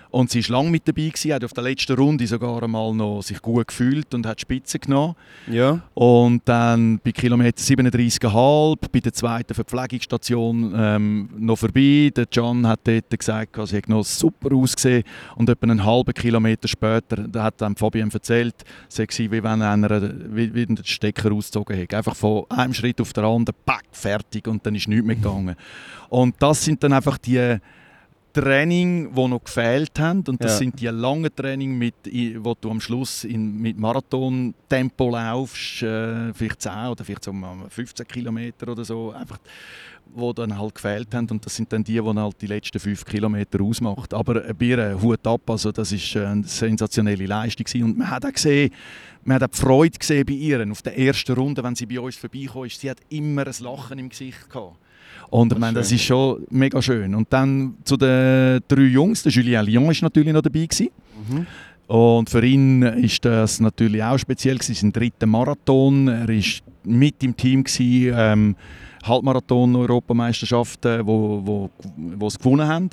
Und 0.10 0.32
sie 0.32 0.48
war 0.50 0.58
lange 0.58 0.72
mit 0.72 0.88
dabei, 0.88 1.10
gewesen, 1.10 1.34
hat 1.34 1.43
auf 1.43 1.54
der 1.54 1.63
letzten 1.63 1.96
Runde 1.96 2.28
sogar 2.28 2.63
einmal 2.63 2.93
noch 2.93 3.22
sich 3.22 3.41
gut 3.41 3.67
gefühlt 3.67 4.13
und 4.13 4.26
hat 4.26 4.41
Spitze 4.41 4.80
genommen. 4.80 5.15
Ja. 5.48 5.82
Und 5.93 6.41
dann 6.46 7.00
bei 7.04 7.12
Kilometer 7.12 7.62
37,5 7.62 8.78
bei 8.91 9.00
der 9.00 9.13
zweiten 9.13 9.54
Verpflegungsstation 9.54 10.74
ähm, 10.76 11.30
noch 11.38 11.58
vorbei. 11.58 12.12
Der 12.15 12.28
John 12.32 12.65
hat 12.67 12.82
dort 12.84 13.17
gesagt, 13.17 13.58
sie 13.67 13.78
hat 13.78 13.89
noch 13.89 14.04
super 14.04 14.56
ausgesehen. 14.56 15.04
Und 15.36 15.50
etwa 15.50 15.67
einen 15.67 15.84
halben 15.84 16.13
Kilometer 16.13 16.67
später 16.67 17.28
da 17.28 17.43
hat 17.43 17.62
dann 17.62 17.76
Fabian 17.76 18.10
erzählt, 18.12 18.56
es 18.89 19.00
war 19.00 19.08
wie 19.08 19.43
wenn 19.43 19.62
einer 19.62 20.02
wie, 20.36 20.54
wie 20.54 20.65
den 20.65 20.84
Stecker 20.84 21.32
ausgezogen 21.32 21.76
hätte. 21.76 21.98
Einfach 21.98 22.15
von 22.15 22.46
einem 22.50 22.74
Schritt 22.74 23.02
auf 23.02 23.13
den 23.13 23.24
anderen, 23.24 23.56
pack, 23.65 23.86
fertig 23.91 24.48
und 24.48 24.65
dann 24.65 24.76
ist 24.76 24.88
nichts 24.88 25.06
mehr 25.06 25.15
gegangen. 25.15 25.56
Und 26.10 26.36
das 26.39 26.63
sind 26.63 26.84
dann 26.84 26.93
einfach 26.93 27.17
die 27.17 27.58
Training, 28.41 29.15
die 29.15 29.28
noch 29.28 29.43
gefehlt 29.43 30.00
haben. 30.00 30.23
Und 30.28 30.43
das 30.43 30.54
ja. 30.54 30.58
sind 30.58 30.80
die 30.80 30.88
langen 30.88 31.36
Training, 31.36 31.76
mit, 31.76 31.95
wo 32.38 32.54
du 32.54 32.69
am 32.69 32.80
Schluss 32.80 33.23
in, 33.23 33.58
mit 33.58 33.80
Marathon-Tempo 33.80 35.10
laufst, 35.10 35.82
äh, 35.82 36.32
vielleicht 36.34 36.62
10 36.62 36.88
oder 36.91 37.04
vielleicht 37.04 37.23
so 37.23 37.34
15 37.69 38.08
Kilometer 38.08 38.69
oder 38.69 38.86
so, 38.86 39.12
einfach, 39.12 39.39
wo 40.13 40.34
dann 40.34 40.56
halt 40.56 40.76
gefehlt 40.76 41.15
haben. 41.15 41.28
Und 41.32 41.43
das 41.45 41.56
sind 41.56 41.73
dann 41.73 41.84
die, 41.84 41.93
die 41.93 42.02
halt 42.02 42.41
die 42.41 42.47
letzten 42.47 42.80
5 42.80 43.06
Kilometer 43.06 43.60
ausmacht. 43.62 44.13
Aber 44.13 44.45
ein 44.45 44.56
Bier, 44.56 45.02
Hut 45.02 45.26
ab, 45.26 45.50
also 45.50 45.71
das 45.71 45.91
war 45.91 46.28
eine 46.30 46.43
sensationelle 46.43 47.26
Leistung. 47.26 47.65
Gewesen. 47.65 47.84
Und 47.86 47.97
man 47.97 48.10
hat 48.12 48.23
auch 48.23 48.34
gesehen, 48.34 48.71
man 49.23 49.36
hat 49.36 49.43
auch 49.43 49.56
die 49.56 49.58
Freude 49.58 49.97
gesehen 49.97 50.26
bei 50.26 50.34
ihr. 50.34 50.71
Auf 50.71 50.84
der 50.84 50.97
ersten 50.97 51.34
Runde, 51.34 51.63
wenn 51.63 51.76
sie 51.76 51.88
bei 51.88 52.00
uns 52.00 52.15
vorbeikam, 52.15 52.69
sie 52.69 52.89
hat 52.89 53.00
immer 53.10 53.47
ein 53.47 53.56
Lachen 53.62 53.97
im 53.97 54.10
Gesicht 54.10 54.47
gehabt. 54.47 54.78
Und 55.30 55.54
ich 55.54 55.60
meine, 55.60 55.80
das 55.80 55.91
ist 55.91 56.04
schon 56.04 56.46
mega 56.50 56.82
schön. 56.82 57.13
Und 57.13 57.28
dann 57.32 57.76
zu 57.84 57.98
den 57.98 58.62
drei 58.67 58.82
Jungs, 58.82 59.24
der 59.24 59.32
Julien 59.32 59.65
Lyon 59.65 59.91
ist 59.91 60.02
natürlich 60.02 60.34
noch 60.34 60.41
dabei 60.41 60.65
gewesen. 60.65 60.89
Mhm. 61.30 61.46
Und 61.88 62.30
für 62.30 62.46
ihn 62.46 62.82
ist 62.82 63.24
das 63.24 63.60
natürlich 63.60 64.04
auch 64.04 64.17
speziell 64.17 64.62
sein 64.62 64.91
dritter 64.91 65.26
Marathon. 65.26 66.08
Er 66.08 66.30
ist 66.30 66.62
mit 66.84 67.24
im 67.24 67.36
Team 67.36 67.63
gewesen, 67.63 68.13
ähm, 68.15 68.56
Halbmarathon 69.04 69.76
Europameisterschaften, 69.76 71.06
wo, 71.06 71.41
wo, 71.46 71.70
wo 71.96 72.30
sie 72.30 72.38
gewonnen 72.38 72.67
haben. 72.67 72.89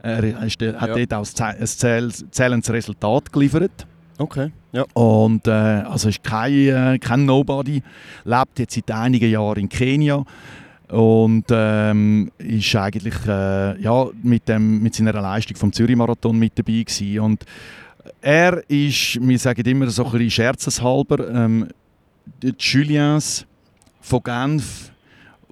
Er 0.00 0.22
ist, 0.44 0.60
hat 0.60 0.96
ja. 0.96 1.04
dort 1.06 1.14
auch 1.14 1.44
ein 1.44 1.66
zählendes 1.66 2.70
Resultat 2.70 3.32
geliefert. 3.32 3.86
Okay. 4.16 4.50
Ja. 4.72 4.84
Und 4.94 5.46
äh, 5.46 5.50
also 5.50 6.08
ist 6.08 6.22
kein, 6.22 6.52
äh, 6.52 6.98
kein 7.00 7.24
Nobody, 7.24 7.82
lebt 8.24 8.58
jetzt 8.58 8.74
seit 8.74 8.90
einigen 8.90 9.30
Jahren 9.30 9.60
in 9.60 9.68
Kenia 9.68 10.24
und 10.90 11.44
ähm, 11.50 12.30
ist 12.38 12.74
eigentlich 12.76 13.14
äh, 13.26 13.80
ja, 13.80 14.06
mit, 14.22 14.48
dem, 14.48 14.82
mit 14.82 14.94
seiner 14.94 15.12
Leistung 15.12 15.56
vom 15.56 15.72
Zürich-Marathon 15.72 16.38
mit 16.38 16.58
dabei 16.58 16.82
gewesen. 16.82 17.20
Und 17.20 17.44
er 18.20 18.62
ist, 18.70 19.18
wir 19.20 19.38
sagen 19.38 19.66
immer 19.66 19.90
so 19.90 20.06
ein 20.06 20.12
bisschen 20.12 20.30
scherzeshalber, 20.30 21.28
ähm, 21.28 21.68
die 22.42 22.54
Juliens 22.58 23.46
von 24.00 24.22
Genf, 24.22 24.92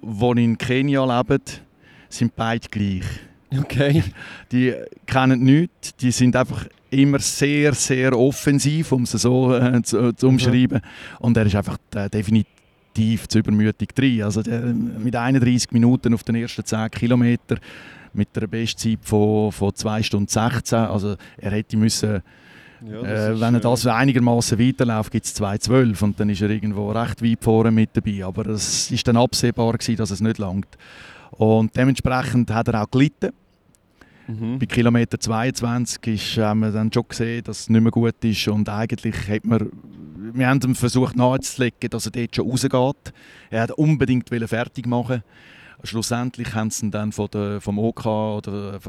die 0.01 0.43
in 0.43 0.57
Kenia 0.57 1.19
leben, 1.19 1.43
sind 2.09 2.35
beide 2.35 2.67
gleich. 2.69 3.03
Okay. 3.55 4.03
Die 4.51 4.73
kennen 5.05 5.43
nichts, 5.43 5.95
die 5.95 6.11
sind 6.11 6.35
einfach 6.35 6.65
immer 6.89 7.19
sehr, 7.19 7.73
sehr 7.73 8.17
offensiv, 8.17 8.91
um 8.91 9.03
es 9.03 9.11
so 9.11 9.55
äh, 9.55 9.81
zu, 9.83 10.13
zu, 10.13 10.27
umschreiben. 10.27 10.81
Mhm. 10.83 11.25
Und 11.25 11.37
er 11.37 11.45
ist 11.45 11.55
einfach 11.55 11.77
äh, 11.95 12.09
definitiv 12.09 12.56
tief 12.97 13.27
zu 13.27 13.39
übermütig 13.39 13.93
drin. 13.93 14.23
Also 14.23 14.41
der, 14.41 14.61
mit 14.61 15.15
31 15.15 15.71
Minuten 15.71 16.13
auf 16.13 16.23
den 16.23 16.35
ersten 16.35 16.65
10 16.65 16.89
Kilometern 16.89 17.59
mit 18.13 18.29
einer 18.35 18.47
Bestzeit 18.47 18.99
von, 19.03 19.51
von 19.51 19.75
2 19.75 20.01
Stunden 20.03 20.27
16. 20.27 20.79
Also 20.79 21.15
er 21.37 21.51
hätte 21.51 21.77
müssen, 21.77 22.23
ja, 22.83 23.01
äh, 23.01 23.39
wenn 23.39 23.53
er 23.53 23.59
das 23.59 23.85
einigermaßen 23.85 24.57
weiterläuft, 24.57 25.11
gibt 25.11 25.25
es 25.27 25.39
2,12 25.39 26.03
und 26.03 26.19
dann 26.19 26.29
ist 26.29 26.41
er 26.41 26.49
irgendwo 26.49 26.91
recht 26.91 27.23
weit 27.23 27.43
vorne 27.43 27.71
mit 27.71 27.91
dabei. 27.93 28.25
Aber 28.25 28.47
es 28.47 28.89
ist 28.89 29.07
dann 29.07 29.17
absehbar 29.17 29.73
gewesen, 29.73 29.97
dass 29.97 30.09
es 30.09 30.21
nicht 30.21 30.39
langt. 30.39 30.67
Und 31.31 31.75
dementsprechend 31.75 32.51
hat 32.51 32.67
er 32.69 32.83
auch 32.83 32.89
gelitten. 32.89 33.31
Mhm. 34.27 34.59
Bei 34.59 34.65
Kilometer 34.65 35.19
22 35.19 36.07
ist, 36.07 36.37
haben 36.37 36.59
wir 36.59 36.71
dann 36.71 36.91
schon 36.91 37.07
gesehen, 37.07 37.43
dass 37.43 37.61
es 37.61 37.69
nicht 37.69 37.81
mehr 37.81 37.91
gut 37.91 38.15
ist 38.23 38.47
und 38.47 38.69
eigentlich 38.69 39.15
hat 39.27 39.45
man 39.45 39.71
wir 40.33 40.47
haben 40.47 40.59
ihm 40.63 40.75
versucht 40.75 41.15
nahezulegen, 41.15 41.89
dass 41.89 42.05
er 42.05 42.11
dort 42.11 42.35
schon 42.35 42.49
rausgeht. 42.49 43.13
Er 43.49 43.61
wollte 43.61 43.75
unbedingt 43.75 44.29
fertig 44.29 44.85
machen. 44.85 45.23
Schlussendlich 45.83 46.53
haben 46.53 46.69
sie 46.69 46.87
ihn 46.87 46.91
dann 46.91 47.11
von 47.11 47.27
der, 47.31 47.61
vom 47.61 47.79
OK 47.79 48.05
oder 48.05 48.79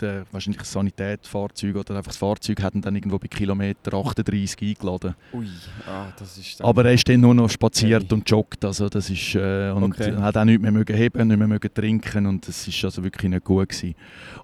der, 0.00 0.26
wahrscheinlich 0.32 0.58
das 0.58 0.72
Sanitätsfahrzeug 0.72 1.76
oder 1.76 1.96
einfach 1.96 2.10
das 2.10 2.16
Fahrzeug 2.16 2.62
hat 2.62 2.74
dann 2.76 2.94
irgendwo 2.94 3.18
bei 3.18 3.28
Kilometer 3.28 3.94
38 3.94 4.60
eingeladen. 4.62 5.14
Ui, 5.32 5.46
ah, 5.88 6.06
das 6.18 6.38
ist 6.38 6.62
Aber 6.62 6.84
er 6.84 6.92
ist 6.92 7.08
dann 7.08 7.20
nur 7.20 7.34
noch 7.34 7.48
spaziert 7.48 8.04
okay. 8.04 8.14
und 8.14 8.30
joggt, 8.30 8.64
also 8.64 8.88
das 8.88 9.10
ist, 9.10 9.34
äh, 9.34 9.70
und 9.70 9.84
okay. 9.84 10.14
hat 10.16 10.36
auch 10.36 10.44
nicht 10.44 10.60
mehr 10.60 10.72
mögen 10.72 10.96
heben, 10.96 11.28
nicht 11.28 11.38
mehr 11.38 11.48
mögen 11.48 11.72
trinken 11.72 12.26
und 12.26 12.46
das 12.46 12.66
ist 12.66 12.84
also 12.84 13.02
wirklich 13.02 13.30
nicht 13.30 13.44
gut 13.44 13.68
gewesen. 13.68 13.94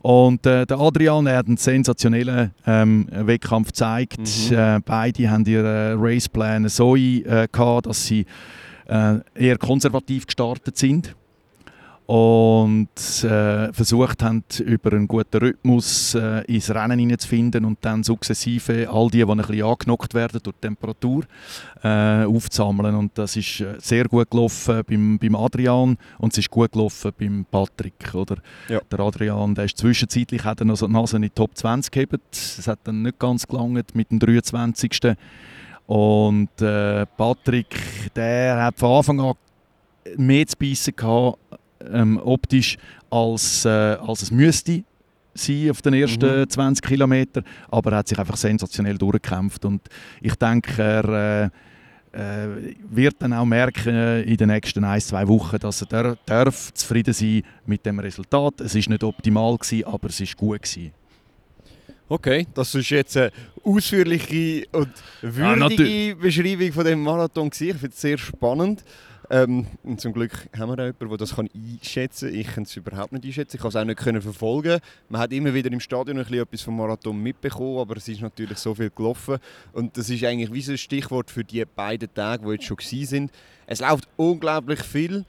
Und 0.01 0.45
äh, 0.47 0.67
der 0.67 0.79
Adrian 0.79 1.27
er 1.27 1.39
hat 1.39 1.47
einen 1.47 1.57
sensationellen 1.57 2.53
ähm, 2.67 3.07
Wettkampf 3.11 3.69
gezeigt. 3.69 4.21
Mhm. 4.51 4.57
Äh, 4.57 4.81
beide 4.85 5.31
haben 5.31 5.45
ihren 5.47 6.01
Raceplan 6.01 6.69
so 6.69 6.97
äh, 6.97 7.49
gehabt, 7.51 7.87
dass 7.87 8.07
sie 8.07 8.27
äh, 8.87 9.19
eher 9.35 9.59
konservativ 9.59 10.27
gestartet 10.27 10.77
sind 10.77 11.15
und 12.07 12.89
äh, 13.23 13.73
versucht 13.73 14.23
haben, 14.23 14.45
über 14.65 14.93
einen 14.93 15.07
guten 15.07 15.39
Rhythmus 15.39 16.15
äh, 16.15 16.45
ins 16.47 16.71
Rennen 16.71 16.99
hineinzufinden 16.99 17.65
und 17.65 17.79
dann 17.83 18.03
sukzessive 18.03 18.89
all 18.91 19.09
die, 19.09 19.25
die 19.25 19.31
ein 19.31 19.37
bisschen 19.37 19.65
angenockt 19.65 20.13
werden 20.15 20.41
durch 20.43 20.57
die 20.57 20.67
Temperatur, 20.67 21.25
äh, 21.83 22.25
aufzusammeln. 22.25 22.97
Und 22.97 23.17
das 23.17 23.37
ist 23.37 23.61
äh, 23.61 23.77
sehr 23.79 24.05
gut 24.07 24.31
gelaufen 24.31 24.83
beim, 24.87 25.19
beim 25.19 25.37
Adrian 25.37 25.97
und 26.19 26.33
es 26.33 26.39
ist 26.39 26.51
gut 26.51 26.73
gelaufen 26.73 27.13
beim 27.19 27.47
Patrick. 27.51 28.15
Oder? 28.15 28.37
Ja. 28.69 28.81
Der 28.91 29.01
Adrian 29.01 29.55
der 29.55 29.65
ist 29.67 29.79
zwischenzeitlich 29.79 30.45
hat 30.45 30.61
er 30.61 30.67
noch 30.67 30.77
so 30.77 30.89
die 30.89 30.93
Nase 30.93 31.17
in 31.17 31.23
die 31.23 31.31
Top 31.31 31.57
20 31.57 31.93
gehabt. 31.93 32.21
Es 32.33 32.67
hat 32.67 32.81
dann 32.85 33.03
nicht 33.03 33.19
ganz 33.19 33.47
gelangt 33.47 33.95
mit 33.95 34.11
dem 34.11 34.19
23. 34.19 35.15
Und 35.87 36.61
äh, 36.61 37.07
Patrick, 37.07 37.79
der 38.15 38.65
hat 38.65 38.79
von 38.79 38.99
Anfang 38.99 39.21
an 39.21 39.35
mehr 40.17 40.47
zu 40.47 40.57
beißen 40.57 40.97
gehabt 40.97 41.39
ähm, 41.93 42.21
optisch, 42.23 42.77
als, 43.11 43.65
äh, 43.65 43.69
als 43.69 44.23
es 44.23 44.31
müsste 44.31 44.85
sein 45.35 45.71
auf 45.71 45.83
den 45.83 45.95
ersten 45.95 46.41
mhm. 46.41 46.49
20 46.49 46.85
Kilometern, 46.85 47.45
aber 47.71 47.93
er 47.93 47.99
hat 47.99 48.09
sich 48.09 48.19
einfach 48.19 48.37
sensationell 48.37 48.99
durchgekämpft 48.99 49.65
und 49.65 49.81
ich 50.21 50.35
denke, 50.35 50.83
er 50.83 51.45
äh, 51.45 51.51
äh, 52.13 52.75
wird 52.91 53.17
dann 53.21 53.33
auch 53.33 53.45
merken 53.45 53.95
äh, 53.95 54.23
in 54.23 54.37
den 54.37 54.49
nächsten 54.49 54.85
ein, 54.85 55.01
zwei 55.01 55.27
Wochen, 55.29 55.59
dass 55.59 55.81
er 55.83 55.87
dar 55.87 56.17
darf 56.27 56.73
zufrieden 56.75 57.15
sein 57.15 57.43
mit 57.65 57.87
dem 57.87 57.99
Resultat. 57.99 58.61
Es 58.61 58.75
ist 58.75 58.91
nicht 58.91 59.03
optimal 59.03 59.57
gewesen, 59.57 59.85
aber 59.85 60.09
es 60.09 60.21
ist 60.21 60.37
gut 60.37 60.63
gewesen. 60.63 60.93
Okay, 62.09 62.47
das 62.53 62.75
ist 62.75 62.91
jetzt 62.91 63.17
eine 63.17 63.31
ausführliche 63.65 64.67
und 64.73 64.91
würdige 65.23 66.09
ja, 66.09 66.15
Beschreibung 66.15 66.73
von 66.73 66.85
dem 66.85 67.03
Marathon. 67.03 67.47
Ich 67.47 67.57
finde 67.57 67.87
es 67.87 68.01
sehr 68.01 68.19
spannend. 68.19 68.85
Ähm, 69.33 69.67
und 69.83 69.99
zum 69.99 70.13
Glück 70.13 70.31
haben 70.55 70.69
wir 70.69 70.85
jemanden, 70.85 71.09
der 71.09 71.17
das 71.17 71.37
kann 71.37 71.49
einschätzen 71.55 72.29
kann. 72.29 72.39
Ich 72.39 72.47
kann 72.49 72.65
es 72.65 72.77
überhaupt 72.77 73.13
nicht 73.13 73.25
einschätzen. 73.25 73.57
Ich 73.57 73.63
kann 73.63 73.71
es 73.71 73.77
auch 73.77 73.85
nicht 73.85 74.23
verfolgen. 74.23 74.79
Man 75.09 75.23
hat 75.23 75.33
immer 75.33 75.55
wieder 75.55 75.73
im 75.73 75.81
Stadion 75.81 76.19
ein 76.19 76.25
bisschen 76.25 76.43
etwas 76.43 76.61
vom 76.61 76.77
Marathon 76.77 77.19
mitbekommen, 77.19 77.79
aber 77.79 77.97
es 77.97 78.07
ist 78.09 78.21
natürlich 78.21 78.59
so 78.59 78.75
viel 78.75 78.91
gelaufen. 78.91 79.39
Und 79.73 79.97
das 79.97 80.11
ist 80.11 80.23
eigentlich 80.23 80.53
wie 80.53 80.61
so 80.61 80.73
ein 80.73 80.79
Stichwort 80.79 81.31
für 81.31 81.45
die 81.45 81.65
beiden 81.65 82.13
Tage, 82.13 82.45
die 82.45 82.53
jetzt 82.53 82.65
schon 82.65 82.77
sind. 82.79 83.33
Es 83.67 83.81
läuft 83.81 84.07
unglaublich 84.19 84.81
viel 84.83 85.25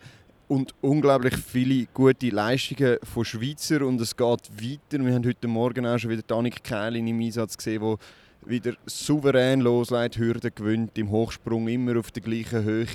und 0.49 0.75
unglaublich 0.81 1.37
viele 1.37 1.87
gute 1.93 2.27
Leistungen 2.27 2.97
von 3.03 3.23
Schweizer 3.23 3.85
und 3.87 4.01
es 4.01 4.17
geht 4.17 4.27
weiter. 4.27 5.05
Wir 5.05 5.13
haben 5.13 5.25
heute 5.25 5.47
Morgen 5.47 5.85
auch 5.85 5.97
schon 5.97 6.11
wieder 6.11 6.23
Danik 6.23 6.61
Keilin 6.61 7.07
im 7.07 7.21
Einsatz 7.21 7.55
gesehen, 7.55 7.81
der 7.81 7.97
wieder 8.45 8.73
souverän 8.85 9.61
losleitet, 9.61 10.17
Hürden 10.17 10.51
gewinnt, 10.53 10.97
im 10.97 11.09
Hochsprung 11.09 11.67
immer 11.67 11.97
auf 11.97 12.11
der 12.11 12.21
gleichen 12.21 12.63
Höhe 12.63 12.85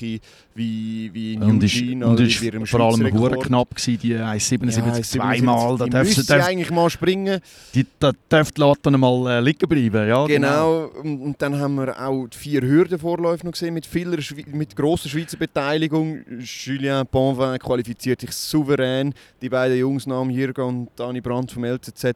wie, 0.54 1.10
wie 1.12 1.34
in 1.34 1.42
Eugene. 1.42 2.06
Und 2.06 2.20
ist, 2.20 2.42
und 2.42 2.62
ist 2.62 2.70
vor 2.70 2.80
allem 2.80 3.18
hure 3.18 3.38
knapp 3.38 3.74
gewesen, 3.74 3.98
die 4.00 4.14
1,77 4.14 4.86
ja, 4.96 5.02
zweimal. 5.02 5.78
Da 5.78 5.86
darf 5.86 6.08
sie 6.08 6.34
eigentlich 6.34 6.70
mal 6.70 6.90
springen. 6.90 7.40
Die 7.74 7.86
da 7.98 8.12
darf 8.28 8.52
die 8.52 8.60
Latte 8.60 8.90
mal 8.90 9.38
äh, 9.38 9.40
liegen 9.40 9.68
bleiben. 9.68 10.08
Ja, 10.08 10.26
genau. 10.26 10.90
genau. 11.02 11.22
Und 11.24 11.36
dann 11.38 11.58
haben 11.58 11.76
wir 11.76 11.98
auch 12.00 12.26
die 12.26 12.36
vier 12.36 12.62
Hürdenvorläufe 12.62 13.44
noch 13.44 13.52
gesehen 13.52 13.74
mit, 13.74 13.86
vieler, 13.86 14.18
mit 14.46 14.76
grosser 14.76 15.08
Schweizer 15.08 15.36
Beteiligung. 15.36 16.20
Julien 16.40 17.06
Bonvin 17.10 17.58
qualifiziert 17.58 18.20
sich 18.20 18.32
souverän. 18.32 19.14
Die 19.40 19.48
beiden 19.48 19.78
Jungs 19.78 20.06
Namen 20.06 20.30
Jirga 20.30 20.62
und 20.62 20.88
Dani 20.96 21.20
Brandt 21.20 21.52
vom 21.52 21.64
LZZ 21.64 22.14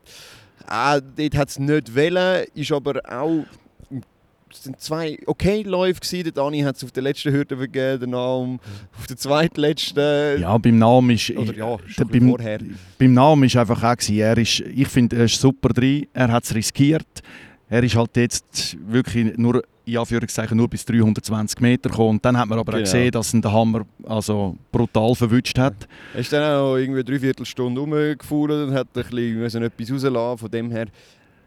Ah, 0.66 1.00
dort 1.00 1.36
hat 1.36 1.48
es 1.48 1.58
nicht 1.58 1.94
wollen, 1.94 2.46
ist 2.54 2.72
aber 2.72 3.00
auch 3.08 3.44
es 4.54 4.64
sind 4.64 4.80
zwei 4.80 5.18
okay 5.26 5.62
Läufe 5.62 6.00
gewesen. 6.00 6.24
Der 6.24 6.32
Dani 6.32 6.60
hat 6.60 6.76
es 6.76 6.84
auf 6.84 6.92
der 6.92 7.02
letzten 7.02 7.32
Hürde 7.32 7.56
vergeben, 7.56 8.00
der 8.00 8.08
Namen 8.08 8.60
auf 8.98 9.06
der 9.06 9.16
zweitletzten. 9.16 10.40
Ja, 10.40 10.56
beim 10.58 10.78
Namen 10.78 11.10
ist... 11.10 11.30
Oder 11.30 11.54
ja, 11.54 11.76
schon 11.86 12.08
beim, 12.08 12.28
vorher. 12.28 12.58
Beim 12.98 13.14
Namen 13.14 13.44
ist 13.44 13.56
einfach 13.56 13.82
auch 13.82 13.96
gewesen, 13.96 14.18
er 14.18 14.38
ist, 14.38 14.60
ich 14.60 14.88
finde, 14.88 15.16
er 15.16 15.24
ist 15.24 15.40
super 15.40 15.70
drin, 15.70 16.06
er 16.12 16.30
hat 16.30 16.44
es 16.44 16.54
riskiert. 16.54 17.22
Er 17.68 17.82
ist 17.82 17.96
halt 17.96 18.16
jetzt 18.16 18.76
wirklich 18.86 19.36
nur, 19.38 19.62
in 19.84 19.96
Anführungszeichen, 19.98 20.56
nur 20.56 20.68
bis 20.68 20.84
320 20.84 21.60
Meter 21.60 21.90
gekommen. 21.90 22.10
Und 22.10 22.24
dann 22.24 22.36
hat 22.38 22.48
man 22.48 22.58
aber 22.58 22.72
Genau. 22.72 22.82
auch 22.82 22.84
gesehen, 22.92 23.10
dass 23.10 23.34
ihn 23.34 23.42
der 23.42 23.52
Hammer 23.52 23.84
also 24.04 24.56
brutal 24.70 25.14
verwünscht 25.14 25.58
hat. 25.58 25.88
Er 26.14 26.20
ist 26.20 26.32
dann 26.32 26.42
auch 26.54 26.76
irgendwie 26.76 27.00
eine 27.00 27.04
Dreiviertelstunde 27.04 27.80
rumgefahren 27.80 28.68
und 28.68 28.74
hat 28.74 28.88
ein 28.94 29.02
bisschen 29.02 29.62
etwas 29.62 29.90
rauslassen. 29.92 30.38
Von 30.38 30.50
dem 30.50 30.70
her, 30.70 30.86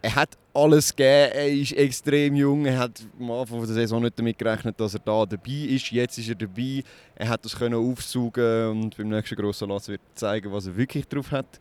er 0.02 0.16
hat 0.16 0.38
alles 0.54 0.96
gegeben. 0.96 1.32
Er 1.34 1.48
ist 1.50 1.72
extrem 1.74 2.36
jung. 2.36 2.66
Er 2.66 2.78
hat 2.78 3.02
am 3.20 3.32
Anfang 3.32 3.60
der 3.60 3.68
Saison 3.74 4.02
nicht 4.04 4.20
damit 4.20 4.38
gerechnet, 4.38 4.80
dass 4.80 4.94
er 4.94 5.00
da 5.00 5.26
dabei 5.26 5.52
ist. 5.70 5.90
Jetzt 5.92 6.18
ist 6.18 6.30
er 6.30 6.36
dabei. 6.36 6.84
Er 7.16 7.30
hat 7.30 7.44
das 7.46 7.56
können 7.58 7.76
aufsaugen 7.76 8.68
und 8.70 8.98
beim 8.98 9.10
nächsten 9.10 9.36
grossen 9.36 9.70
Lass 9.70 9.88
wird 9.88 10.02
er 10.12 10.16
zeigen, 10.16 10.52
was 10.52 10.68
er 10.68 10.76
wirklich 10.78 11.08
drauf 11.08 11.32
hat. 11.32 11.58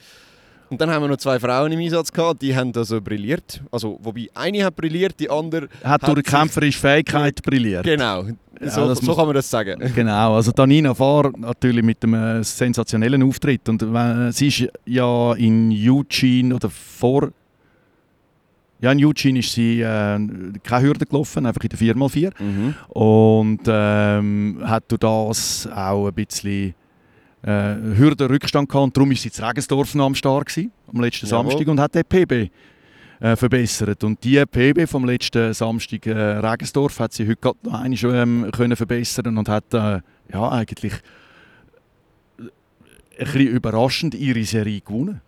Und 0.70 0.80
dann 0.80 0.90
haben 0.90 1.02
wir 1.02 1.08
noch 1.08 1.18
zwei 1.18 1.38
Frauen 1.38 1.70
im 1.72 1.78
Einsatz 1.80 2.10
gehabt, 2.12 2.42
die 2.42 2.54
haben 2.56 2.72
also 2.74 3.00
brilliert. 3.00 3.60
Also, 3.70 3.98
wobei 4.02 4.28
eine 4.34 4.64
hat 4.64 4.74
brilliert, 4.76 5.18
die 5.20 5.28
andere 5.30 5.68
Er 5.82 5.90
hat, 5.90 6.02
Hat 6.02 6.16
durch 6.16 6.24
kämpferische 6.24 6.78
Fähigkeit 6.78 7.42
brilliert. 7.42 7.84
genau. 7.84 8.24
Ja, 8.60 8.70
so, 8.70 8.94
so 8.94 9.14
kann 9.16 9.26
man 9.26 9.34
das 9.34 9.50
sagen. 9.50 9.80
Genau, 9.94 10.36
also 10.36 10.52
Danina 10.52 10.94
Fahr 10.94 11.32
natürlich 11.36 11.84
mit 11.84 12.02
einem 12.04 12.42
sensationellen 12.44 13.22
Auftritt 13.24 13.68
und 13.68 13.82
äh, 13.82 14.30
sie 14.32 14.46
ist 14.46 14.68
ja 14.86 15.32
in 15.34 15.70
Eugene 15.72 16.54
oder 16.54 16.70
vor 16.70 17.30
ja 18.80 18.92
in 18.92 19.04
Eugene 19.04 19.40
ist 19.40 19.52
sie 19.52 19.80
äh, 19.80 20.18
keine 20.62 20.86
Hürde 20.86 21.04
gelaufen, 21.04 21.46
einfach 21.46 21.62
in 21.64 21.68
der 21.70 21.78
4x4 21.78 22.32
Mhm. 22.38 22.74
und 22.90 23.60
ähm, 23.66 24.62
hat 24.64 24.84
durch 24.88 25.00
das 25.00 25.68
auch 25.74 26.06
ein 26.06 26.14
bisschen 26.14 26.74
äh, 27.44 27.74
Hürdenrückstand 27.96 28.68
gehabt 28.68 28.84
und 28.84 28.96
darum 28.96 29.10
ist 29.12 29.22
sie 29.22 29.30
in 29.36 29.44
Regensdorf 29.44 29.94
am 29.96 30.14
Start 30.14 30.46
gewesen, 30.46 30.72
am 30.92 31.00
letzten 31.00 31.26
Jawohl. 31.26 31.50
Samstag 31.50 31.68
und 31.68 31.80
hat 31.80 31.94
den 31.94 32.04
PB 32.04 32.50
äh, 33.20 33.36
verbessert 33.36 34.02
und 34.02 34.22
die 34.24 34.42
PB 34.44 34.88
vom 34.88 35.04
letzten 35.04 35.52
Samstag 35.52 36.06
äh, 36.06 36.12
Regensdorf 36.12 36.98
hat 37.00 37.12
sie 37.12 37.24
heute 37.24 37.36
gerade 37.36 37.58
noch 37.62 37.74
einmal 37.74 38.14
ähm, 38.14 38.50
können 38.50 38.76
verbessern 38.76 39.36
und 39.36 39.48
hat 39.48 39.72
äh, 39.74 40.00
ja 40.32 40.48
eigentlich 40.50 40.94
äh, 40.94 42.42
ein 43.18 43.24
bisschen 43.24 43.48
überraschend 43.48 44.14
ihre 44.14 44.44
Serie 44.44 44.80
gewonnen. 44.80 45.20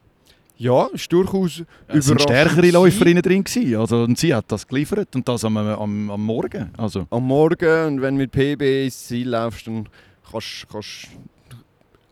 Ja, 0.59 0.87
ist 0.87 1.13
durchaus 1.13 1.65
Es 1.87 2.07
Überraschend 2.07 2.23
stärkere. 2.23 2.71
Läuferinnen 2.71 3.23
drin 3.23 3.45
gewesen. 3.45 3.77
Also, 3.77 4.05
und 4.05 4.19
sie 4.19 4.35
hat 4.35 4.47
das 4.49 4.67
geliefert 4.67 5.15
und 5.15 5.29
das 5.29 5.45
am, 5.45 5.55
am, 5.59 6.11
am 6.11 6.25
Morgen. 6.25 6.71
Also, 6.79 7.07
am 7.11 7.25
Morgen 7.25 7.87
und 7.87 8.01
wenn 8.01 8.15
du 8.15 8.23
mit 8.23 8.33
PB 8.33 8.87
ins 8.87 9.07
Ziel 9.07 9.29
laufst, 9.29 9.67
dann 9.67 9.87
kannst 10.31 10.67
du 10.73 10.79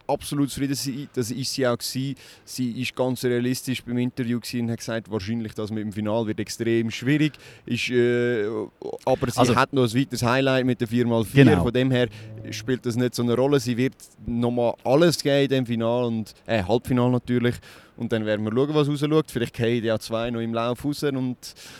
absolut 0.06 0.50
zufrieden 0.50 0.74
sein. 0.74 1.08
Das 1.14 1.30
ist 1.30 1.52
sie 1.54 1.66
auch 1.66 1.78
gewesen. 1.78 2.14
Sie 2.44 2.70
ist 2.82 2.94
ganz 2.94 3.24
realistisch 3.24 3.82
beim 3.84 3.98
Interview 3.98 4.38
und 4.54 4.70
hat 4.70 4.78
gesagt, 4.78 5.10
wahrscheinlich 5.10 5.54
das 5.54 5.70
mit 5.70 5.82
dem 5.84 5.92
Final 5.92 6.26
wird 6.26 6.40
extrem 6.40 6.90
schwierig. 6.90 7.32
Ist, 7.66 7.90
äh, 7.90 8.46
aber 9.04 9.30
sie 9.30 9.38
Also- 9.38 9.56
hat 9.56 9.72
noch 9.72 9.84
ein 9.84 9.94
weiteres 9.94 10.22
Highlight 10.22 10.66
mit 10.66 10.80
der 10.80 10.88
4x4. 10.88 11.44
Genau. 11.44 11.62
Von 11.62 11.72
dem 11.72 11.90
her 11.90 12.08
spielt 12.50 12.84
das 12.86 12.96
nicht 12.96 13.14
so 13.14 13.22
eine 13.22 13.34
Rolle. 13.34 13.60
Sie 13.60 13.76
wird 13.76 13.94
nochmal 14.26 14.74
alles 14.84 15.22
geben 15.22 15.44
in 15.44 15.48
dem 15.48 15.66
Final 15.66 16.04
und 16.04 16.34
äh, 16.46 16.62
Halbfinal 16.62 17.10
natürlich. 17.10 17.54
Und 17.96 18.10
dann 18.12 18.26
werden 18.26 18.44
wir 18.44 18.52
schauen, 18.52 18.74
was 18.74 18.88
rausschaut. 18.88 19.30
Vielleicht 19.30 19.54
gehen 19.54 19.84
ja 19.84 19.96
zwei 20.00 20.28
noch 20.30 20.40
im 20.40 20.52
Lauf 20.52 20.84
raus. 20.84 21.04
Und 21.04 21.36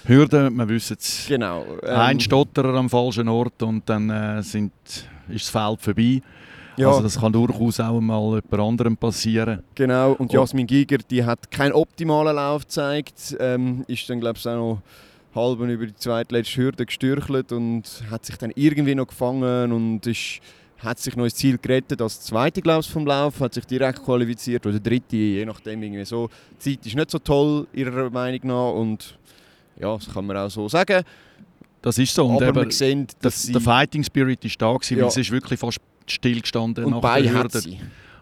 Hürde, 0.06 0.48
wir 0.50 0.68
wissen 0.68 0.96
es. 0.98 1.24
genau. 1.28 1.64
ähm, 1.82 1.96
Ein 1.96 2.20
Stotterer 2.20 2.74
am 2.74 2.88
falschen 2.88 3.26
Ort 3.28 3.60
und 3.64 3.88
dann 3.88 4.10
äh, 4.10 4.40
sind, 4.42 4.72
ist 5.28 5.46
das 5.46 5.48
Feld 5.48 5.80
vorbei. 5.80 6.22
Ja. 6.76 6.88
Also 6.88 7.02
das 7.02 7.18
kann 7.20 7.32
durchaus 7.32 7.80
auch 7.80 8.00
mal 8.00 8.40
jemand 8.42 8.52
anderem 8.62 8.96
passieren. 8.96 9.62
Genau, 9.74 10.12
und 10.12 10.20
Und- 10.20 10.32
Jasmin 10.32 10.66
Giger, 10.66 10.98
die 10.98 11.24
hat 11.24 11.50
keinen 11.50 11.72
optimalen 11.72 12.37
Lauf 12.37 12.62
gezeigt, 12.62 13.37
ähm, 13.40 13.84
ist 13.88 14.08
dann 14.08 14.20
glaube 14.20 14.38
ich 14.38 14.46
auch 14.48 14.54
noch 14.56 14.82
halb 15.34 15.60
über 15.60 15.87
die 15.87 15.94
zweitletzte 15.96 16.56
Hürde 16.62 16.87
gestürchelt 16.87 17.50
und 17.52 18.04
hat 18.10 18.24
sich 18.24 18.37
dann 18.37 18.52
irgendwie 18.54 18.94
noch 18.94 19.08
gefangen 19.08 19.72
und 19.72 20.06
ist, 20.06 20.40
hat 20.78 20.98
sich 21.00 21.16
noch 21.16 21.24
ins 21.24 21.34
Ziel 21.34 21.58
gerettet 21.58 22.00
als 22.02 22.20
zweite 22.20 22.60
glaube 22.62 22.80
ich 22.82 22.90
vom 22.90 23.04
Lauf, 23.06 23.40
hat 23.40 23.54
sich 23.54 23.64
direkt 23.64 24.04
qualifiziert 24.04 24.64
oder 24.66 24.78
dritte, 24.78 25.16
je 25.16 25.44
nachdem 25.44 25.82
irgendwie 25.82 26.04
so. 26.04 26.28
Die 26.64 26.76
Zeit 26.76 26.87
ist 26.87 26.94
nicht 26.94 27.10
so 27.10 27.18
toll 27.18 27.66
ihrer 27.72 28.10
Meinung 28.10 28.40
nach 28.44 28.72
und 28.74 29.18
ja, 29.80 29.94
das 29.96 30.12
kann 30.12 30.24
man 30.26 30.37
auch 30.37 30.50
so 30.50 30.68
sagen. 30.68 31.02
Das 31.82 31.98
ist 31.98 32.14
so. 32.14 32.26
Und 32.26 32.42
aber 32.42 32.62
eben, 32.62 32.70
der, 32.70 33.06
dass 33.20 33.42
sie 33.42 33.52
der 33.52 33.60
Fighting 33.60 34.04
Spirit 34.04 34.44
ist 34.44 34.60
da 34.62 34.72
gewesen, 34.72 34.96
Ja. 34.98 35.04
weil 35.04 35.10
sie 35.10 35.20
ist 35.22 35.30
wirklich 35.32 35.58
fast 35.58 35.78
stillgestanden 36.11 36.85
und 36.85 36.90
nach 36.93 37.01
bei 37.01 37.23
der 37.23 37.35
hat 37.35 37.55
Hürde. 37.55 37.61
sie. 37.61 37.81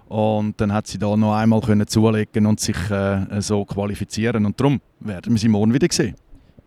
Und 0.09 0.61
dann 0.61 0.73
hat 0.73 0.87
sie 0.87 0.99
da 0.99 1.17
noch 1.17 1.35
einmal 1.35 1.61
können 1.63 1.87
zulegen 1.87 2.45
und 2.47 2.61
sich 2.61 2.77
äh, 2.91 3.41
so 3.41 3.65
qualifizieren. 3.65 4.45
Und 4.45 4.61
darum 4.61 4.81
werden 5.01 5.33
wir 5.33 5.39
sie 5.39 5.49
morgen 5.49 5.73
wieder 5.73 5.89
sehen. 5.91 6.15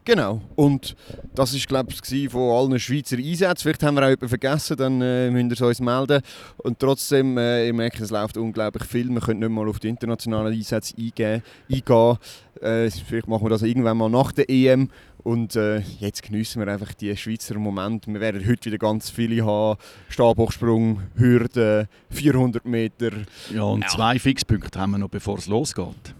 Genau. 0.05 0.39
Und 0.55 0.95
das 1.33 1.53
war, 1.53 1.59
glaube 1.67 1.91
ich, 1.91 2.29
von 2.29 2.41
allen 2.51 2.79
Schweizer 2.79 3.17
Einsätzen. 3.17 3.63
Vielleicht 3.63 3.81
haben 3.83 3.95
wir 3.95 4.03
auch 4.03 4.09
jemanden 4.09 4.29
vergessen, 4.29 4.77
dann 4.77 5.01
äh, 5.01 5.31
müsst 5.31 5.49
ihr 5.49 5.53
es 5.53 5.79
uns 5.79 5.81
melden. 5.81 6.21
Und 6.57 6.79
trotzdem, 6.79 7.37
äh, 7.39 7.67
ich 7.67 7.73
merke, 7.73 8.03
es 8.03 8.11
läuft 8.11 8.37
unglaublich 8.37 8.83
viel. 8.85 9.09
Wir 9.09 9.19
können 9.19 9.39
nicht 9.39 9.49
mal 9.49 9.67
auf 9.67 9.79
die 9.79 9.89
internationalen 9.89 10.53
Einsätze 10.53 10.93
eingehen, 10.95 11.41
eingehen. 11.71 12.17
Äh, 12.61 12.89
vielleicht 12.91 13.27
machen 13.27 13.43
wir 13.45 13.49
das 13.49 13.63
irgendwann 13.63 13.97
mal 13.97 14.09
nach 14.09 14.31
der 14.31 14.47
EM. 14.47 14.89
Und 15.23 15.55
äh, 15.55 15.79
jetzt 15.99 16.21
geniessen 16.21 16.63
wir 16.63 16.71
einfach 16.71 16.93
die 16.93 17.17
Schweizer 17.17 17.57
Momente. 17.57 18.13
Wir 18.13 18.19
werden 18.21 18.47
heute 18.47 18.65
wieder 18.65 18.77
ganz 18.77 19.09
viele 19.09 19.43
haben. 19.43 19.79
Stabhochsprung, 20.09 21.01
Hürde, 21.15 21.87
400 22.11 22.63
Meter. 22.63 23.09
Ja, 23.51 23.63
und 23.63 23.81
Ja. 23.81 23.87
zwei 23.87 24.19
Fixpunkte 24.19 24.79
haben 24.79 24.91
wir 24.91 24.99
noch, 24.99 25.09
bevor 25.09 25.39
es 25.39 25.47
losgeht. 25.47 26.13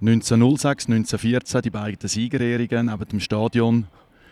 1906, 0.00 0.86
1914, 0.86 1.62
die 1.62 1.70
beiden 1.70 2.08
Siegerehrungen 2.08 2.86
neben 2.86 3.08
dem 3.08 3.20
Stadion. 3.20 3.86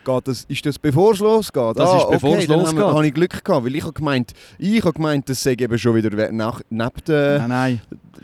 Geht 0.04 0.28
das, 0.28 0.44
ist 0.44 0.64
das 0.64 0.78
bevor 0.78 1.14
es 1.14 1.18
losgeht? 1.18 1.76
Das 1.76 2.02
ist, 2.02 2.08
bevor 2.10 2.30
okay, 2.30 2.42
es 2.42 2.46
dann 2.46 2.60
losgeht. 2.60 2.78
Habe, 2.80 2.94
habe 2.94 3.06
ich 3.08 3.14
Glück 3.14 3.44
gehabt, 3.44 3.64
weil 3.66 3.74
ich 3.74 3.82
habe 3.82 3.92
gemeint, 3.92 4.32
ich 4.58 4.80
habe 4.82 4.92
gemeint, 4.92 5.28
das 5.28 5.42
sei 5.42 5.52
eben 5.52 5.76
schon 5.78 5.96
wieder 5.96 6.30
nach, 6.30 6.60
neben 6.70 6.90
der, 7.08 7.38
Nein, 7.40 7.48
nein. 7.48 7.80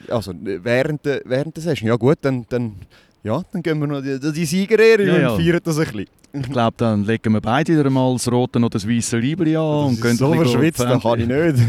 also 0.08 0.32
während 0.40 1.04
der, 1.04 1.22
während 1.24 1.56
der 1.56 1.62
Session. 1.64 1.88
Ja 1.88 1.96
gut, 1.96 2.18
dann, 2.20 2.46
dann, 2.48 2.76
ja, 3.24 3.42
dann 3.50 3.62
gehen 3.62 3.80
wir 3.80 3.88
noch 3.88 4.00
die, 4.00 4.20
die 4.32 4.44
Siegerehrung 4.44 5.06
Ja, 5.08 5.18
ja. 5.18 5.30
und 5.30 5.42
feiern 5.42 5.60
das 5.64 5.76
ein 5.78 5.84
bisschen. 5.86 6.06
Ich 6.34 6.50
glaube, 6.50 6.74
dann 6.76 7.04
legen 7.04 7.32
wir 7.32 7.40
beide 7.40 7.76
wieder 7.76 7.90
mal 7.90 8.12
das 8.12 8.30
rote 8.30 8.58
oder 8.60 8.70
das 8.70 8.88
weiße 8.88 9.18
Libri 9.18 9.56
an 9.56 9.62
und 9.86 9.94
Das 9.96 10.02
gehen 10.02 10.12
ist 10.12 10.18
so 10.18 10.32
verschwitzt, 10.32 10.80
das 10.80 11.02
kann 11.02 11.20
ich 11.20 11.26
nicht. 11.26 11.56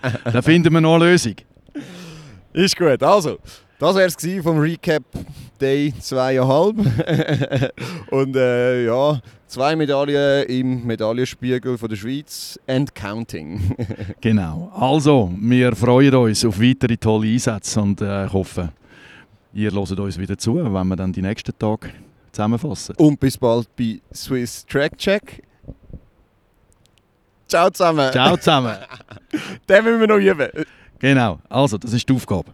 Da 0.30 0.42
finden 0.42 0.72
wir 0.74 0.80
noch 0.82 0.96
eine 0.96 1.06
Lösung. 1.10 1.34
ist 2.52 2.76
gut, 2.76 3.02
also, 3.02 3.38
das 3.78 3.96
wäre 3.96 4.06
es 4.06 4.42
vom 4.42 4.58
Recap 4.58 5.02
Day 5.60 5.92
2,5. 6.00 7.70
und 8.10 8.36
äh, 8.36 8.86
ja, 8.86 9.20
zwei 9.46 9.74
Medaillen 9.76 10.46
im 10.48 10.86
Medaillenspiegel 10.86 11.76
von 11.76 11.88
der 11.88 11.96
Schweiz 11.96 12.58
and 12.66 12.94
counting. 12.94 13.76
Genau. 14.20 14.72
Also, 14.74 15.32
wir 15.38 15.74
freuen 15.76 16.14
uns 16.14 16.44
auf 16.44 16.60
weitere 16.60 16.96
tolle 16.96 17.28
Einsätze 17.28 17.80
und 17.80 18.00
äh, 18.00 18.26
ich 18.26 18.32
hoffe, 18.32 18.72
ihr 19.52 19.70
hört 19.70 19.98
uns 19.98 20.18
wieder 20.18 20.38
zu, 20.38 20.56
wenn 20.56 20.88
wir 20.88 20.96
dann 20.96 21.12
die 21.12 21.22
nächsten 21.22 21.52
Tage 21.58 21.90
zusammenfassen. 22.32 22.94
Und 22.96 23.18
bis 23.20 23.36
bald 23.36 23.68
bei 23.76 24.00
Swiss 24.14 24.64
Track 24.66 24.96
Check. 24.98 25.42
Ciao 27.48 27.70
zusammen. 27.70 28.10
Ciao 28.12 28.36
zusammen. 28.36 28.76
Den 29.68 29.84
müssen 29.84 30.00
wir 30.00 30.06
noch 30.06 30.16
üben. 30.16 30.64
Genau. 30.98 31.38
Also, 31.48 31.76
das 31.76 31.92
ist 31.92 32.08
die 32.08 32.14
Aufgabe. 32.14 32.50